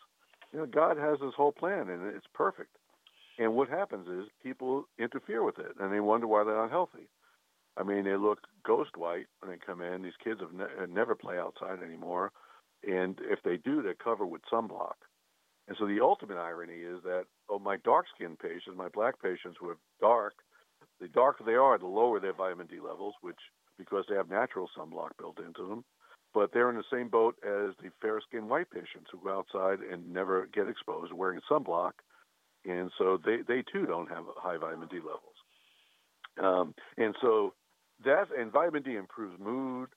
You 0.52 0.60
know, 0.60 0.66
God 0.66 0.98
has 0.98 1.18
this 1.20 1.34
whole 1.36 1.52
plan 1.52 1.88
and 1.88 2.14
it's 2.14 2.26
perfect. 2.34 2.76
And 3.38 3.54
what 3.54 3.68
happens 3.68 4.06
is 4.08 4.30
people 4.42 4.84
interfere 4.98 5.42
with 5.42 5.58
it 5.58 5.72
and 5.80 5.92
they 5.92 6.00
wonder 6.00 6.26
why 6.26 6.44
they're 6.44 6.54
not 6.54 6.70
healthy. 6.70 7.08
I 7.76 7.82
mean, 7.82 8.04
they 8.04 8.16
look 8.16 8.40
ghost 8.64 8.96
white 8.96 9.26
when 9.40 9.50
they 9.50 9.58
come 9.64 9.80
in. 9.80 10.02
These 10.02 10.12
kids 10.22 10.40
have 10.40 10.52
ne- 10.52 10.92
never 10.92 11.14
play 11.14 11.38
outside 11.38 11.82
anymore, 11.82 12.32
and 12.86 13.18
if 13.22 13.40
they 13.44 13.56
do, 13.56 13.82
they're 13.82 13.94
covered 13.94 14.26
with 14.26 14.42
sunblock. 14.52 14.94
And 15.68 15.76
so 15.78 15.86
the 15.86 16.00
ultimate 16.00 16.36
irony 16.38 16.80
is 16.80 17.02
that 17.04 17.24
oh, 17.48 17.58
my 17.58 17.76
dark-skinned 17.78 18.38
patients, 18.38 18.76
my 18.76 18.88
black 18.88 19.22
patients 19.22 19.56
who 19.60 19.68
are 19.70 19.78
dark, 20.00 20.34
the 21.00 21.08
darker 21.08 21.44
they 21.44 21.54
are, 21.54 21.78
the 21.78 21.86
lower 21.86 22.20
their 22.20 22.32
vitamin 22.32 22.66
D 22.66 22.78
levels, 22.80 23.14
which 23.20 23.38
because 23.78 24.04
they 24.08 24.16
have 24.16 24.28
natural 24.28 24.68
sunblock 24.76 25.10
built 25.18 25.38
into 25.38 25.66
them, 25.66 25.84
but 26.34 26.52
they're 26.52 26.70
in 26.70 26.76
the 26.76 26.84
same 26.92 27.08
boat 27.08 27.36
as 27.42 27.74
the 27.82 27.90
fair-skinned 28.00 28.48
white 28.48 28.70
patients 28.70 29.08
who 29.10 29.18
go 29.24 29.38
outside 29.38 29.78
and 29.80 30.12
never 30.12 30.46
get 30.52 30.68
exposed 30.68 31.12
wearing 31.12 31.40
sunblock, 31.50 31.92
and 32.64 32.90
so 32.98 33.18
they 33.24 33.38
they 33.46 33.62
too 33.72 33.86
don't 33.86 34.10
have 34.10 34.24
high 34.36 34.58
vitamin 34.58 34.88
D 34.88 34.96
levels. 34.96 35.36
Um, 36.42 36.74
and 36.96 37.14
so 37.20 37.54
that 38.04 38.28
and 38.36 38.52
vitamin 38.52 38.82
D 38.82 38.96
improves 38.96 39.38
mood. 39.38 39.88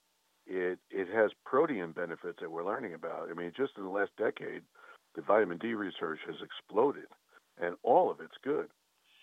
It 0.47 0.79
it 0.89 1.07
has 1.13 1.31
protein 1.45 1.91
benefits 1.91 2.39
that 2.41 2.51
we're 2.51 2.65
learning 2.65 2.93
about. 2.93 3.29
I 3.29 3.33
mean, 3.33 3.51
just 3.55 3.73
in 3.77 3.83
the 3.83 3.89
last 3.89 4.11
decade, 4.17 4.61
the 5.15 5.21
vitamin 5.21 5.57
D 5.57 5.73
research 5.73 6.19
has 6.27 6.35
exploded, 6.43 7.07
and 7.59 7.75
all 7.83 8.11
of 8.11 8.19
it's 8.19 8.37
good. 8.43 8.67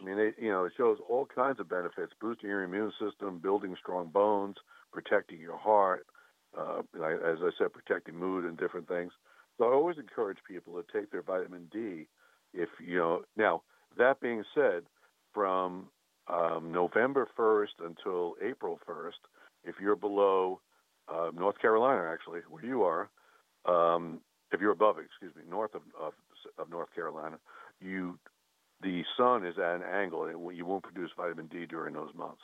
I 0.00 0.04
mean, 0.04 0.18
it, 0.18 0.34
you 0.38 0.50
know, 0.50 0.64
it 0.64 0.72
shows 0.76 0.98
all 1.08 1.26
kinds 1.26 1.60
of 1.60 1.68
benefits: 1.68 2.12
boosting 2.20 2.50
your 2.50 2.64
immune 2.64 2.92
system, 3.00 3.38
building 3.38 3.76
strong 3.78 4.08
bones, 4.08 4.56
protecting 4.92 5.38
your 5.38 5.58
heart, 5.58 6.06
uh, 6.58 6.80
as 6.80 7.38
I 7.40 7.50
said, 7.56 7.72
protecting 7.72 8.16
mood 8.16 8.44
and 8.44 8.58
different 8.58 8.88
things. 8.88 9.12
So 9.58 9.64
I 9.64 9.72
always 9.72 9.98
encourage 9.98 10.38
people 10.48 10.74
to 10.74 10.98
take 10.98 11.10
their 11.10 11.22
vitamin 11.22 11.68
D. 11.72 12.08
If 12.52 12.68
you 12.84 12.98
know, 12.98 13.22
now 13.36 13.62
that 13.96 14.20
being 14.20 14.44
said, 14.54 14.82
from 15.32 15.88
um, 16.28 16.72
November 16.72 17.28
1st 17.38 17.84
until 17.84 18.34
April 18.42 18.78
1st, 18.88 19.12
if 19.64 19.76
you're 19.80 19.96
below 19.96 20.60
uh, 21.12 21.30
North 21.34 21.58
Carolina, 21.60 22.08
actually, 22.12 22.40
where 22.48 22.64
you 22.64 22.82
are, 22.82 23.08
um, 23.66 24.20
if 24.52 24.60
you're 24.60 24.72
above 24.72 24.96
excuse 24.98 25.34
me, 25.34 25.42
north 25.48 25.74
of, 25.74 25.82
of, 26.00 26.12
of 26.58 26.70
North 26.70 26.92
Carolina, 26.94 27.38
you 27.80 28.18
the 28.82 29.04
sun 29.16 29.46
is 29.46 29.58
at 29.58 29.76
an 29.76 29.82
angle, 29.82 30.24
and 30.24 30.56
you 30.56 30.66
won't 30.66 30.82
produce 30.82 31.10
vitamin 31.16 31.46
D 31.46 31.66
during 31.66 31.94
those 31.94 32.12
months, 32.16 32.42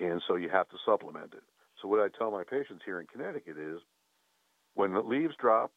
and 0.00 0.22
so 0.26 0.36
you 0.36 0.48
have 0.48 0.68
to 0.70 0.76
supplement 0.86 1.34
it. 1.34 1.42
So 1.82 1.88
what 1.88 2.00
I 2.00 2.08
tell 2.16 2.30
my 2.30 2.44
patients 2.44 2.82
here 2.84 2.98
in 2.98 3.06
Connecticut 3.06 3.58
is, 3.58 3.78
when 4.74 4.94
the 4.94 5.00
leaves 5.00 5.34
drop, 5.38 5.72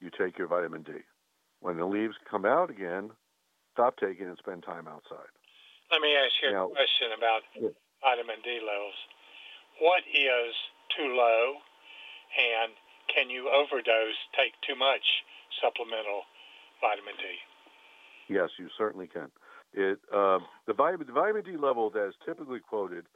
you 0.00 0.10
take 0.18 0.36
your 0.36 0.48
vitamin 0.48 0.82
D. 0.82 0.92
When 1.60 1.76
the 1.76 1.86
leaves 1.86 2.14
come 2.28 2.44
out 2.44 2.70
again, 2.70 3.10
stop 3.72 3.96
taking 3.96 4.26
and 4.26 4.36
spend 4.38 4.64
time 4.64 4.88
outside. 4.88 5.30
Let 5.94 6.02
me 6.02 6.18
ask 6.18 6.34
you 6.42 6.50
now, 6.50 6.66
a 6.66 6.74
question 6.74 7.14
about 7.14 7.42
yeah. 7.54 7.70
vitamin 8.02 8.42
D 8.42 8.58
levels. 8.58 8.98
What 9.78 10.02
is 10.10 10.50
too 10.90 11.14
low, 11.14 11.62
and 12.34 12.74
can 13.14 13.30
you 13.30 13.46
overdose, 13.46 14.18
take 14.34 14.58
too 14.66 14.74
much 14.74 15.06
supplemental 15.62 16.26
vitamin 16.82 17.14
D? 17.14 17.24
Yes, 18.26 18.50
you 18.58 18.66
certainly 18.74 19.06
can. 19.06 19.30
It 19.70 20.02
uh, 20.10 20.42
the 20.66 20.74
vitamin 20.74 21.06
the 21.06 21.14
vitamin 21.14 21.46
D 21.46 21.54
level 21.54 21.90
that 21.94 22.10
is 22.10 22.18
typically 22.26 22.58
quoted 22.58 23.06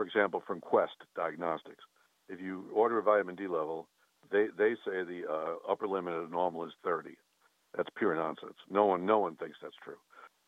for 0.00 0.06
example, 0.06 0.42
from 0.46 0.60
Quest 0.60 0.96
Diagnostics. 1.14 1.84
If 2.30 2.40
you 2.40 2.64
order 2.72 2.98
a 2.98 3.02
vitamin 3.02 3.34
D 3.34 3.48
level, 3.48 3.86
they 4.30 4.46
they 4.56 4.74
say 4.86 5.04
the 5.04 5.24
uh, 5.28 5.70
upper 5.70 5.86
limit 5.86 6.14
of 6.14 6.30
normal 6.30 6.64
is 6.64 6.72
30. 6.84 7.10
That's 7.76 7.90
pure 7.96 8.14
nonsense. 8.14 8.56
No 8.70 8.86
one 8.86 9.04
no 9.04 9.18
one 9.18 9.36
thinks 9.36 9.58
that's 9.60 9.74
true. 9.84 9.98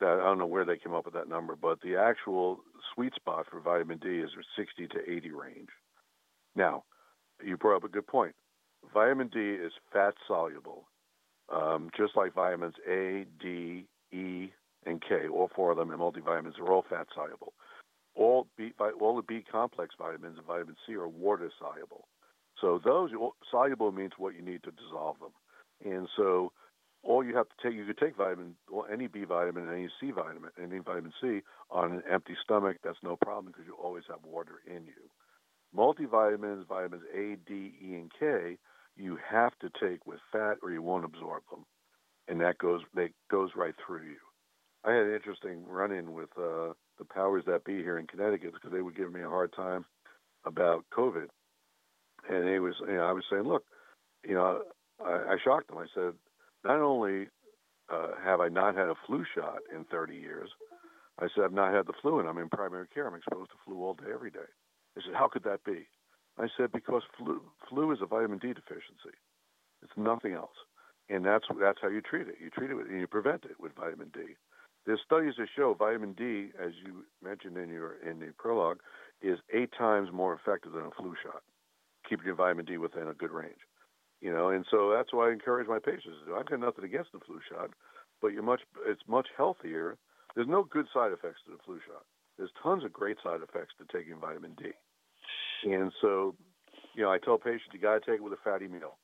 That 0.02 0.20
I 0.20 0.24
don't 0.24 0.38
know 0.38 0.46
where 0.46 0.64
they 0.64 0.76
came 0.76 0.94
up 0.94 1.04
with 1.04 1.14
that 1.14 1.28
number, 1.28 1.56
but 1.56 1.80
the 1.80 1.96
actual 1.96 2.60
sweet 2.94 3.14
spot 3.14 3.46
for 3.50 3.60
vitamin 3.60 3.98
D 3.98 4.18
is 4.18 4.30
60 4.56 4.88
to 4.88 5.10
80 5.10 5.30
range. 5.30 5.68
Now, 6.54 6.84
you 7.42 7.56
brought 7.56 7.76
up 7.76 7.84
a 7.84 7.88
good 7.88 8.06
point. 8.06 8.34
Vitamin 8.92 9.28
D 9.28 9.38
is 9.38 9.72
fat 9.92 10.14
soluble, 10.26 10.88
um, 11.50 11.90
just 11.96 12.16
like 12.16 12.34
vitamins 12.34 12.74
A, 12.86 13.24
D, 13.40 13.86
E, 14.12 14.48
and 14.84 15.00
K. 15.00 15.28
All 15.32 15.50
four 15.54 15.70
of 15.70 15.78
them 15.78 15.90
and 15.90 16.00
multivitamins 16.00 16.58
are 16.58 16.70
all 16.70 16.84
fat 16.90 17.06
soluble 17.14 17.54
all 18.14 18.46
B, 18.56 18.72
all 19.00 19.16
the 19.16 19.22
B 19.22 19.44
complex 19.50 19.94
vitamins 19.98 20.36
and 20.38 20.46
vitamin 20.46 20.76
C 20.86 20.94
are 20.94 21.08
water 21.08 21.50
soluble. 21.58 22.08
So 22.60 22.80
those 22.84 23.10
soluble 23.50 23.92
means 23.92 24.12
what 24.18 24.34
you 24.34 24.42
need 24.42 24.62
to 24.64 24.70
dissolve 24.70 25.16
them. 25.18 25.32
And 25.84 26.08
so 26.16 26.52
all 27.02 27.24
you 27.24 27.36
have 27.36 27.46
to 27.48 27.54
take, 27.62 27.76
you 27.76 27.84
could 27.84 27.98
take 27.98 28.16
vitamin, 28.16 28.54
well, 28.70 28.86
any 28.92 29.06
B 29.08 29.24
vitamin, 29.24 29.68
any 29.72 29.88
C 30.00 30.10
vitamin, 30.12 30.50
any 30.62 30.78
vitamin 30.78 31.12
C 31.20 31.40
on 31.70 31.92
an 31.92 32.02
empty 32.10 32.34
stomach. 32.44 32.76
That's 32.84 33.02
no 33.02 33.16
problem 33.16 33.46
because 33.46 33.66
you 33.66 33.74
always 33.74 34.04
have 34.08 34.20
water 34.24 34.60
in 34.66 34.84
you. 34.86 35.10
Multivitamins, 35.76 36.66
vitamins 36.66 37.02
A, 37.14 37.36
D, 37.48 37.72
E, 37.82 37.94
and 37.94 38.10
K, 38.18 38.58
you 38.96 39.18
have 39.28 39.52
to 39.60 39.70
take 39.80 40.06
with 40.06 40.20
fat 40.30 40.58
or 40.62 40.70
you 40.70 40.82
won't 40.82 41.04
absorb 41.04 41.42
them, 41.50 41.64
and 42.28 42.40
that 42.40 42.58
goes 42.58 42.82
that 42.94 43.08
goes 43.30 43.50
right 43.56 43.74
through 43.84 44.02
you. 44.02 44.16
I 44.84 44.92
had 44.92 45.06
an 45.06 45.14
interesting 45.14 45.64
run-in 45.66 46.12
with 46.12 46.30
uh, 46.36 46.74
the 46.98 47.04
powers 47.12 47.44
that 47.46 47.64
be 47.64 47.76
here 47.76 47.98
in 47.98 48.06
Connecticut 48.06 48.52
because 48.52 48.72
they 48.72 48.82
would 48.82 48.96
give 48.96 49.12
me 49.12 49.22
a 49.22 49.28
hard 49.28 49.52
time 49.54 49.84
about 50.44 50.84
COVID, 50.92 51.28
and 52.28 52.48
he 52.48 52.58
was, 52.58 52.74
you 52.80 52.94
know, 52.94 53.04
I 53.06 53.12
was 53.12 53.24
saying, 53.30 53.44
look, 53.44 53.64
you 54.28 54.34
know, 54.34 54.62
I, 55.04 55.10
I 55.10 55.36
shocked 55.42 55.68
them. 55.68 55.78
I 55.78 55.86
said, 55.94 56.12
not 56.64 56.80
only 56.80 57.28
uh, 57.92 58.12
have 58.24 58.40
I 58.40 58.48
not 58.48 58.74
had 58.74 58.88
a 58.88 58.94
flu 59.06 59.24
shot 59.34 59.58
in 59.74 59.84
30 59.84 60.14
years, 60.16 60.48
I 61.18 61.28
said 61.34 61.44
I've 61.44 61.52
not 61.52 61.74
had 61.74 61.86
the 61.86 61.92
flu, 62.00 62.18
and 62.18 62.28
I'm 62.28 62.38
in 62.38 62.48
primary 62.48 62.86
care. 62.92 63.06
I'm 63.06 63.14
exposed 63.14 63.50
to 63.50 63.56
flu 63.64 63.82
all 63.82 63.94
day, 63.94 64.12
every 64.12 64.30
day. 64.30 64.48
They 64.94 65.02
said, 65.04 65.14
how 65.14 65.28
could 65.28 65.44
that 65.44 65.64
be? 65.64 65.86
I 66.38 66.46
said 66.56 66.72
because 66.72 67.02
flu 67.18 67.42
flu 67.68 67.92
is 67.92 67.98
a 68.00 68.06
vitamin 68.06 68.38
D 68.38 68.54
deficiency. 68.54 69.16
It's 69.82 69.92
nothing 69.96 70.32
else, 70.32 70.56
and 71.10 71.24
that's 71.24 71.44
that's 71.60 71.78
how 71.82 71.88
you 71.88 72.00
treat 72.00 72.28
it. 72.28 72.36
You 72.42 72.48
treat 72.50 72.70
it 72.70 72.74
with, 72.74 72.86
and 72.86 73.00
you 73.00 73.06
prevent 73.06 73.44
it 73.44 73.60
with 73.60 73.72
vitamin 73.74 74.08
D. 74.14 74.20
There's 74.86 75.00
studies 75.04 75.34
that 75.38 75.48
show 75.54 75.74
vitamin 75.74 76.14
D, 76.14 76.50
as 76.58 76.72
you 76.84 77.04
mentioned 77.22 77.56
in 77.58 77.68
your 77.68 77.96
in 78.08 78.18
the 78.18 78.32
prologue, 78.38 78.78
is 79.20 79.38
eight 79.52 79.70
times 79.76 80.08
more 80.12 80.34
effective 80.34 80.72
than 80.72 80.86
a 80.86 80.90
flu 80.90 81.14
shot, 81.22 81.42
keeping 82.08 82.26
your 82.26 82.34
vitamin 82.34 82.64
D 82.64 82.78
within 82.78 83.08
a 83.08 83.14
good 83.14 83.30
range. 83.30 83.60
You 84.22 84.32
know, 84.32 84.50
and 84.50 84.64
so 84.70 84.94
that's 84.94 85.12
why 85.12 85.28
I 85.28 85.32
encourage 85.32 85.66
my 85.66 85.80
patients 85.80 86.22
to 86.22 86.30
do. 86.30 86.36
I've 86.36 86.46
got 86.46 86.60
nothing 86.60 86.84
against 86.84 87.10
the 87.10 87.18
flu 87.26 87.40
shot, 87.50 87.70
but 88.22 88.28
you're 88.28 88.44
much 88.44 88.60
it's 88.86 89.02
much 89.08 89.26
healthier. 89.36 89.98
There's 90.36 90.48
no 90.48 90.62
good 90.62 90.86
side 90.94 91.10
effects 91.10 91.40
to 91.44 91.50
the 91.50 91.62
flu 91.66 91.80
shot. 91.86 92.06
There's 92.38 92.54
tons 92.62 92.84
of 92.84 92.92
great 92.92 93.16
side 93.22 93.40
effects 93.42 93.74
to 93.78 93.84
taking 93.92 94.20
vitamin 94.20 94.54
D. 94.56 94.70
And 95.64 95.92
so, 96.00 96.34
you 96.94 97.02
know, 97.02 97.10
I 97.10 97.18
tell 97.18 97.36
patients 97.36 97.74
you 97.74 97.80
got 97.80 97.94
to 97.94 98.10
take 98.10 98.20
it 98.20 98.22
with 98.22 98.32
a 98.32 98.42
fatty 98.44 98.68
meal. 98.68 98.96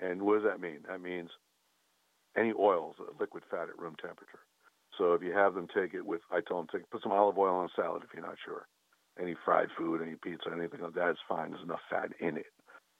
And 0.00 0.22
what 0.22 0.42
does 0.42 0.50
that 0.50 0.60
mean? 0.60 0.80
That 0.88 1.00
means 1.00 1.30
any 2.36 2.52
oils, 2.58 2.96
liquid 3.20 3.44
fat 3.50 3.68
at 3.68 3.78
room 3.78 3.94
temperature. 4.00 4.40
So 4.98 5.12
if 5.12 5.22
you 5.22 5.32
have 5.32 5.54
them 5.54 5.68
take 5.74 5.94
it 5.94 6.04
with, 6.04 6.22
I 6.30 6.40
tell 6.40 6.56
them 6.58 6.66
take 6.72 6.88
put 6.90 7.02
some 7.02 7.12
olive 7.12 7.38
oil 7.38 7.54
on 7.54 7.66
a 7.66 7.76
salad 7.76 8.02
if 8.04 8.10
you're 8.14 8.26
not 8.26 8.36
sure. 8.44 8.66
Any 9.20 9.36
fried 9.44 9.68
food, 9.76 10.00
any 10.02 10.16
pizza, 10.16 10.50
anything 10.50 10.80
like 10.80 10.94
that 10.94 11.10
is 11.10 11.28
fine. 11.28 11.50
There's 11.50 11.62
enough 11.62 11.84
fat 11.90 12.10
in 12.20 12.36
it. 12.38 12.46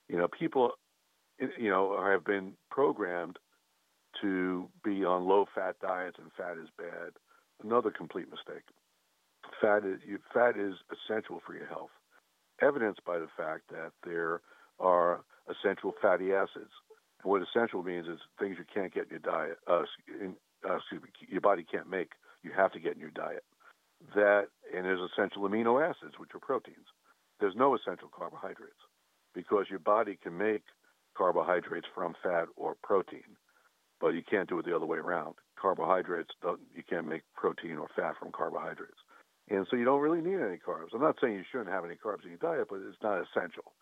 You 0.09 0.19
know, 0.19 0.29
people, 0.29 0.73
you 1.59 1.71
know, 1.71 2.03
have 2.05 2.25
been 2.25 2.55
programmed 2.71 3.39
to 4.21 4.69
be 4.85 5.05
on 5.05 5.27
low 5.27 5.47
fat 5.55 5.77
diets 5.81 6.17
and 6.21 6.31
fat 6.37 6.59
is 6.63 6.69
bad. 6.77 7.13
Another 7.63 7.91
complete 7.91 8.29
mistake. 8.31 8.65
Fat 9.61 9.85
is 9.85 10.01
fat 10.33 10.57
is 10.57 10.75
essential 10.91 11.41
for 11.47 11.55
your 11.55 11.67
health, 11.67 11.91
evidenced 12.61 13.05
by 13.05 13.19
the 13.19 13.29
fact 13.37 13.69
that 13.71 13.93
there 14.05 14.41
are 14.79 15.21
essential 15.49 15.95
fatty 16.01 16.33
acids. 16.33 16.71
What 17.23 17.43
essential 17.43 17.83
means 17.83 18.07
is 18.09 18.19
things 18.39 18.57
you 18.59 18.65
can't 18.73 18.93
get 18.93 19.05
in 19.05 19.11
your 19.11 19.19
diet. 19.21 19.59
Uh, 19.69 19.83
in, 20.21 20.35
uh, 20.69 20.77
excuse 20.77 21.03
me, 21.03 21.09
your 21.29 21.41
body 21.41 21.65
can't 21.71 21.89
make. 21.89 22.11
You 22.43 22.51
have 22.57 22.73
to 22.73 22.81
get 22.81 22.95
in 22.95 23.01
your 23.01 23.11
diet. 23.11 23.45
That 24.15 24.49
and 24.75 24.85
there's 24.85 25.01
essential 25.13 25.43
amino 25.43 25.83
acids, 25.83 26.15
which 26.19 26.31
are 26.35 26.41
proteins. 26.41 26.87
There's 27.39 27.55
no 27.57 27.77
essential 27.77 28.09
carbohydrates 28.13 28.83
because 29.35 29.67
your 29.71 29.79
body 29.79 30.19
can 30.21 30.37
make 30.37 30.63
carbohydrates 31.17 31.87
from 31.95 32.15
fat 32.23 32.47
or 32.57 32.77
protein, 32.83 33.37
but 34.01 34.09
you 34.09 34.23
can't 34.29 34.49
do 34.49 34.59
it 34.59 34.67
the 34.67 34.75
other 34.75 34.87
way 34.87 34.99
around. 34.99 35.35
Carbohydrates, 35.61 36.31
you 36.75 36.83
can't 36.89 37.09
make 37.09 37.23
protein 37.37 37.77
or 37.77 37.89
fat 37.95 38.15
from 38.19 38.33
carbohydrates. 38.33 38.99
And 39.49 39.67
so 39.71 39.77
you 39.77 39.85
don't 39.85 40.01
really 40.01 40.21
need 40.21 40.41
any 40.41 40.59
carbs. 40.59 40.95
I'm 40.95 41.01
not 41.01 41.17
saying 41.21 41.35
you 41.35 41.45
shouldn't 41.51 41.71
have 41.71 41.85
any 41.85 41.97
carbs 41.97 42.25
in 42.25 42.31
your 42.31 42.39
diet, 42.39 42.69
but 42.71 42.81
it's 42.89 43.03
not 43.03 43.23
essential. 43.23 43.73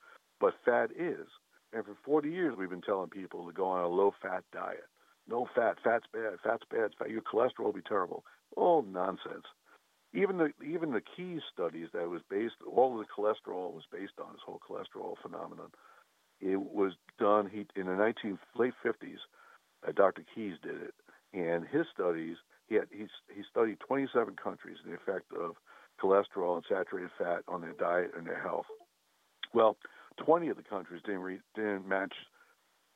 But 0.40 0.54
fat 0.64 0.90
is. 0.98 1.26
And 1.72 1.84
for 1.84 1.96
40 2.04 2.30
years, 2.30 2.56
we've 2.58 2.70
been 2.70 2.82
telling 2.82 3.10
people 3.10 3.46
to 3.46 3.52
go 3.52 3.66
on 3.66 3.82
a 3.82 3.88
low 3.88 4.12
fat 4.20 4.42
diet. 4.52 4.88
No 5.28 5.46
fat. 5.54 5.76
Fat's 5.84 6.06
bad. 6.12 6.40
Fat's 6.42 6.64
bad. 6.70 6.90
Fat. 6.98 7.10
Your 7.10 7.22
cholesterol 7.22 7.66
will 7.66 7.72
be 7.72 7.82
terrible. 7.86 8.24
All 8.56 8.82
nonsense. 8.82 9.46
Even 10.12 10.38
the 10.38 10.50
even 10.64 10.90
the 10.90 11.02
Keys 11.16 11.42
studies 11.52 11.86
that 11.92 12.08
was 12.08 12.22
based, 12.28 12.56
all 12.66 12.98
of 12.98 13.06
the 13.06 13.12
cholesterol 13.14 13.72
was 13.72 13.84
based 13.92 14.18
on 14.18 14.32
this 14.32 14.42
whole 14.44 14.58
cholesterol 14.58 15.14
phenomenon. 15.22 15.70
It 16.40 16.60
was 16.60 16.92
done 17.18 17.48
he, 17.52 17.66
in 17.78 17.86
the 17.86 17.94
19 17.94 18.38
late 18.56 18.74
50s. 18.84 19.18
Uh, 19.86 19.92
Dr. 19.92 20.24
Keys 20.34 20.54
did 20.62 20.76
it, 20.76 20.94
and 21.32 21.66
his 21.66 21.86
studies 21.92 22.36
he 22.70 22.76
had 22.76 22.86
he, 22.90 23.06
he 23.34 23.42
studied 23.50 23.80
27 23.80 24.36
countries 24.36 24.76
and 24.84 24.92
the 24.92 24.96
effect 24.96 25.32
of 25.32 25.56
cholesterol 26.02 26.54
and 26.54 26.64
saturated 26.68 27.10
fat 27.18 27.42
on 27.48 27.60
their 27.60 27.72
diet 27.72 28.12
and 28.16 28.26
their 28.26 28.40
health. 28.40 28.66
Well, 29.52 29.76
20 30.24 30.48
of 30.48 30.56
the 30.56 30.62
countries 30.62 31.02
didn't 31.04 31.20
re, 31.20 31.40
didn't 31.54 31.86
match 31.86 32.14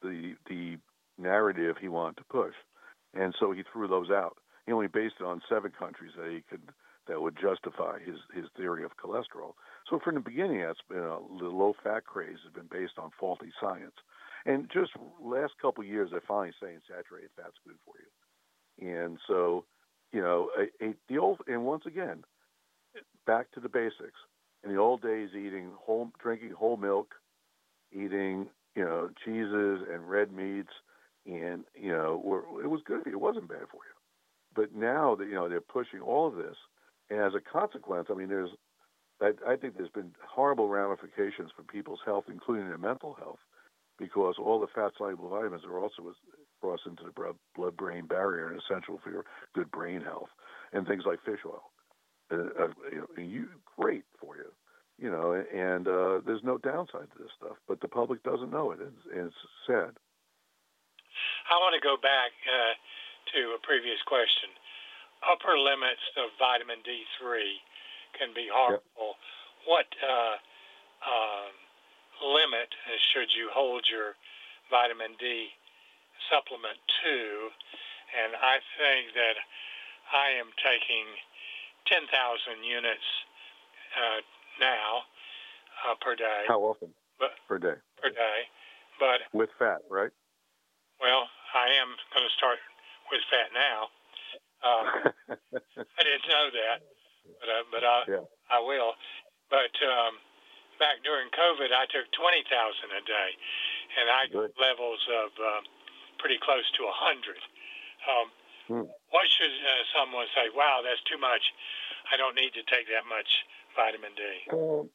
the 0.03 0.35
the 0.49 0.79
narrative 1.19 1.77
he 1.81 1.89
wanted 1.89 2.17
to 2.19 2.25
push, 2.25 2.55
and 3.13 3.35
so 3.39 3.53
he 3.53 3.63
threw 3.73 3.89
those 3.89 4.11
out. 4.11 4.39
He 4.67 4.73
only 4.73 4.89
based 4.89 5.17
it 5.21 5.27
on 5.27 5.43
seven 5.49 5.73
countries 5.77 6.13
that 6.17 6.31
he 6.31 6.43
could 6.49 6.63
that 7.09 7.21
would 7.21 7.37
justify 7.37 7.99
his 7.99 8.17
his 8.35 8.47
theory 8.57 8.85
of 8.85 8.97
cholesterol. 8.97 9.55
So 9.89 9.99
from 10.03 10.15
the 10.15 10.21
beginning, 10.21 10.61
that's 10.61 10.79
been 10.89 10.99
a, 10.99 11.19
the 11.39 11.49
low 11.49 11.75
fat 11.83 12.05
craze 12.05 12.39
has 12.45 12.53
been 12.53 12.69
based 12.71 12.99
on 12.99 13.11
faulty 13.19 13.53
science. 13.61 13.95
And 14.47 14.71
just 14.73 14.93
last 15.23 15.53
couple 15.61 15.83
of 15.83 15.89
years, 15.89 16.11
they're 16.11 16.23
finally 16.27 16.53
saying 16.61 16.81
saturated 16.89 17.31
fat's 17.37 17.57
good 17.67 17.77
for 17.85 17.95
you. 17.99 18.95
And 18.95 19.19
so, 19.27 19.65
you 20.13 20.21
know, 20.21 20.51
the 21.09 21.19
old 21.19 21.41
and 21.47 21.65
once 21.65 21.85
again, 21.87 22.25
back 23.27 23.51
to 23.53 23.61
the 23.61 23.69
basics. 23.69 24.19
In 24.63 24.73
the 24.73 24.79
old 24.79 25.03
days, 25.03 25.31
eating 25.33 25.73
whole, 25.79 26.11
drinking 26.23 26.53
whole 26.53 26.77
milk, 26.77 27.15
eating 27.93 28.49
you 28.75 28.85
know 28.85 29.11
cheeses 29.25 29.87
and 29.93 30.09
red 30.09 30.33
meats, 30.33 30.73
and 31.27 31.65
you 31.75 31.93
know 31.93 32.21
were, 32.25 32.45
it 32.63 32.69
was 32.69 32.81
good. 32.87 33.07
It 33.07 33.21
wasn't 33.21 33.49
bad 33.49 33.67
for 33.71 33.81
you. 33.85 33.95
But 34.55 34.75
now 34.75 35.15
that 35.17 35.27
you 35.27 35.35
know 35.35 35.49
they're 35.49 35.61
pushing 35.61 36.01
all 36.01 36.27
of 36.27 36.37
this, 36.37 36.57
and 37.11 37.21
as 37.21 37.33
a 37.35 37.41
consequence, 37.41 38.09
I 38.11 38.15
mean, 38.15 38.29
there's 38.29 38.51
I, 39.21 39.33
I 39.47 39.57
think 39.57 39.77
there's 39.77 39.91
been 39.91 40.13
horrible 40.27 40.69
ramifications 40.69 41.51
for 41.57 41.63
people's 41.63 42.01
health, 42.05 42.25
including 42.29 42.69
their 42.69 42.79
mental 42.79 43.15
health, 43.15 43.39
because 43.99 44.37
all 44.39 44.61
the 44.61 44.67
fat 44.75 44.93
soluble 44.99 45.29
vitamins 45.29 45.63
are 45.65 45.79
also 45.79 46.15
cross 46.61 46.81
into 46.87 47.03
the 47.05 47.35
blood 47.55 47.77
brain 47.77 48.07
barrier 48.07 48.49
and 48.49 48.61
essential 48.61 48.99
for 49.03 49.11
your 49.11 49.25
good 49.55 49.71
brain 49.71 50.01
health, 50.01 50.31
and 50.73 50.87
things 50.87 51.05
like 51.07 51.23
fish 51.25 51.41
oil. 51.47 51.71
Uh, 52.33 52.65
uh, 52.65 52.69
you 52.91 52.99
know, 52.99 53.23
you, 53.23 53.49
great 53.79 54.05
for 54.19 54.37
you, 54.37 54.51
you 54.99 55.11
know, 55.11 55.33
and 55.33 55.87
uh, 55.87 56.21
there's 56.25 56.43
no 56.43 56.57
downside 56.59 57.07
to 57.13 57.19
this 57.23 57.31
stuff, 57.37 57.57
but 57.69 57.81
the 57.81 57.89
public 57.89 58.23
doesn't 58.23 58.51
know 58.51 58.73
it, 58.73 58.81
and, 58.81 58.97
and 59.15 59.27
it's 59.29 59.37
sad. 59.67 59.93
I 61.53 61.61
want 61.61 61.77
to 61.77 61.85
go 61.85 62.01
back 62.01 62.33
uh, 62.49 62.75
to 63.37 63.55
a 63.55 63.61
previous 63.63 64.01
question 64.09 64.51
upper 65.25 65.57
limits 65.57 66.05
of 66.21 66.33
vitamin 66.37 66.85
D3 66.85 67.61
can 68.19 68.35
be 68.35 68.49
harmful. 68.51 69.17
Yep. 69.17 69.67
What 69.67 69.89
uh, 70.03 70.37
um, 71.05 71.53
limit 72.21 72.71
should 73.13 73.33
you 73.33 73.49
hold 73.53 73.87
your 73.89 74.17
vitamin 74.71 75.17
D 75.19 75.49
supplement 76.31 76.79
to? 77.05 77.19
And 78.15 78.37
I 78.39 78.63
think 78.79 79.15
that 79.19 79.37
I 80.13 80.39
am 80.39 80.53
taking 80.63 81.07
10,000 81.89 82.07
units 82.63 83.09
uh, 83.97 84.21
now 84.61 85.09
uh, 85.85 85.95
per 86.01 86.15
day. 86.15 86.45
How 86.47 86.61
often? 86.61 86.95
But, 87.19 87.35
per 87.49 87.59
day. 87.59 87.79
Per 88.03 88.11
day. 88.11 88.39
But 89.01 89.27
with 89.33 89.51
fat, 89.59 89.83
right? 89.91 90.11
Well, 91.01 91.27
I 91.55 91.75
am 91.83 91.91
going 92.15 92.27
to 92.27 92.35
start 92.39 92.59
with 93.11 93.23
fat 93.27 93.51
now. 93.51 93.91
Um, 94.65 94.87
I 95.99 96.01
didn't 96.01 96.29
know 96.31 96.47
that, 96.55 96.79
but 97.25 97.49
uh, 97.49 97.65
but 97.73 97.83
I 97.85 97.97
yeah. 98.09 98.25
I 98.51 98.61
will. 98.61 98.95
But 99.51 99.73
um, 99.85 100.21
back 100.79 101.01
during 101.05 101.29
COVID, 101.33 101.71
I 101.73 101.89
took 101.89 102.09
twenty 102.13 102.45
thousand 102.49 102.93
a 102.93 103.03
day, 103.05 103.31
and 104.01 104.07
I 104.09 104.23
got 104.29 104.53
levels 104.61 105.01
of 105.11 105.29
uh, 105.37 105.61
pretty 106.19 106.39
close 106.41 106.65
to 106.79 106.83
a 106.85 106.95
hundred. 106.95 107.41
Um, 108.05 108.27
hmm. 108.69 108.87
What 109.11 109.27
should 109.29 109.53
uh, 109.53 109.85
someone 109.97 110.27
say? 110.35 110.53
Wow, 110.53 110.81
that's 110.85 111.03
too 111.09 111.19
much. 111.19 111.43
I 112.13 112.17
don't 112.17 112.37
need 112.37 112.53
to 112.55 112.65
take 112.69 112.89
that 112.93 113.09
much 113.09 113.29
vitamin 113.77 114.13
D. 114.17 114.23
Um, 114.53 114.91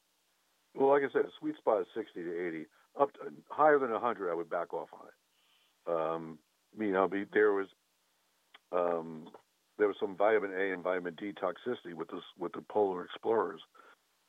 well, 0.74 0.90
like 0.90 1.02
I 1.02 1.10
said, 1.12 1.26
the 1.26 1.34
sweet 1.38 1.56
spot 1.56 1.82
is 1.82 1.90
sixty 1.94 2.22
to 2.22 2.30
eighty. 2.30 2.66
Up 2.98 3.12
to, 3.14 3.30
higher 3.50 3.78
than 3.78 3.90
hundred, 3.94 4.30
I 4.30 4.34
would 4.34 4.50
back 4.50 4.74
off 4.74 4.88
on 4.92 5.06
it. 5.06 5.16
Um, 5.86 6.38
you 6.78 6.92
know, 6.92 7.08
be, 7.08 7.24
there 7.32 7.52
was 7.52 7.66
um, 8.72 9.26
there 9.80 9.88
was 9.88 9.96
some 9.98 10.16
vitamin 10.16 10.52
A 10.52 10.72
and 10.72 10.82
vitamin 10.82 11.16
D 11.18 11.32
toxicity 11.32 11.94
with 11.94 12.08
this 12.08 12.22
with 12.38 12.52
the 12.52 12.62
polar 12.70 13.04
explorers. 13.04 13.60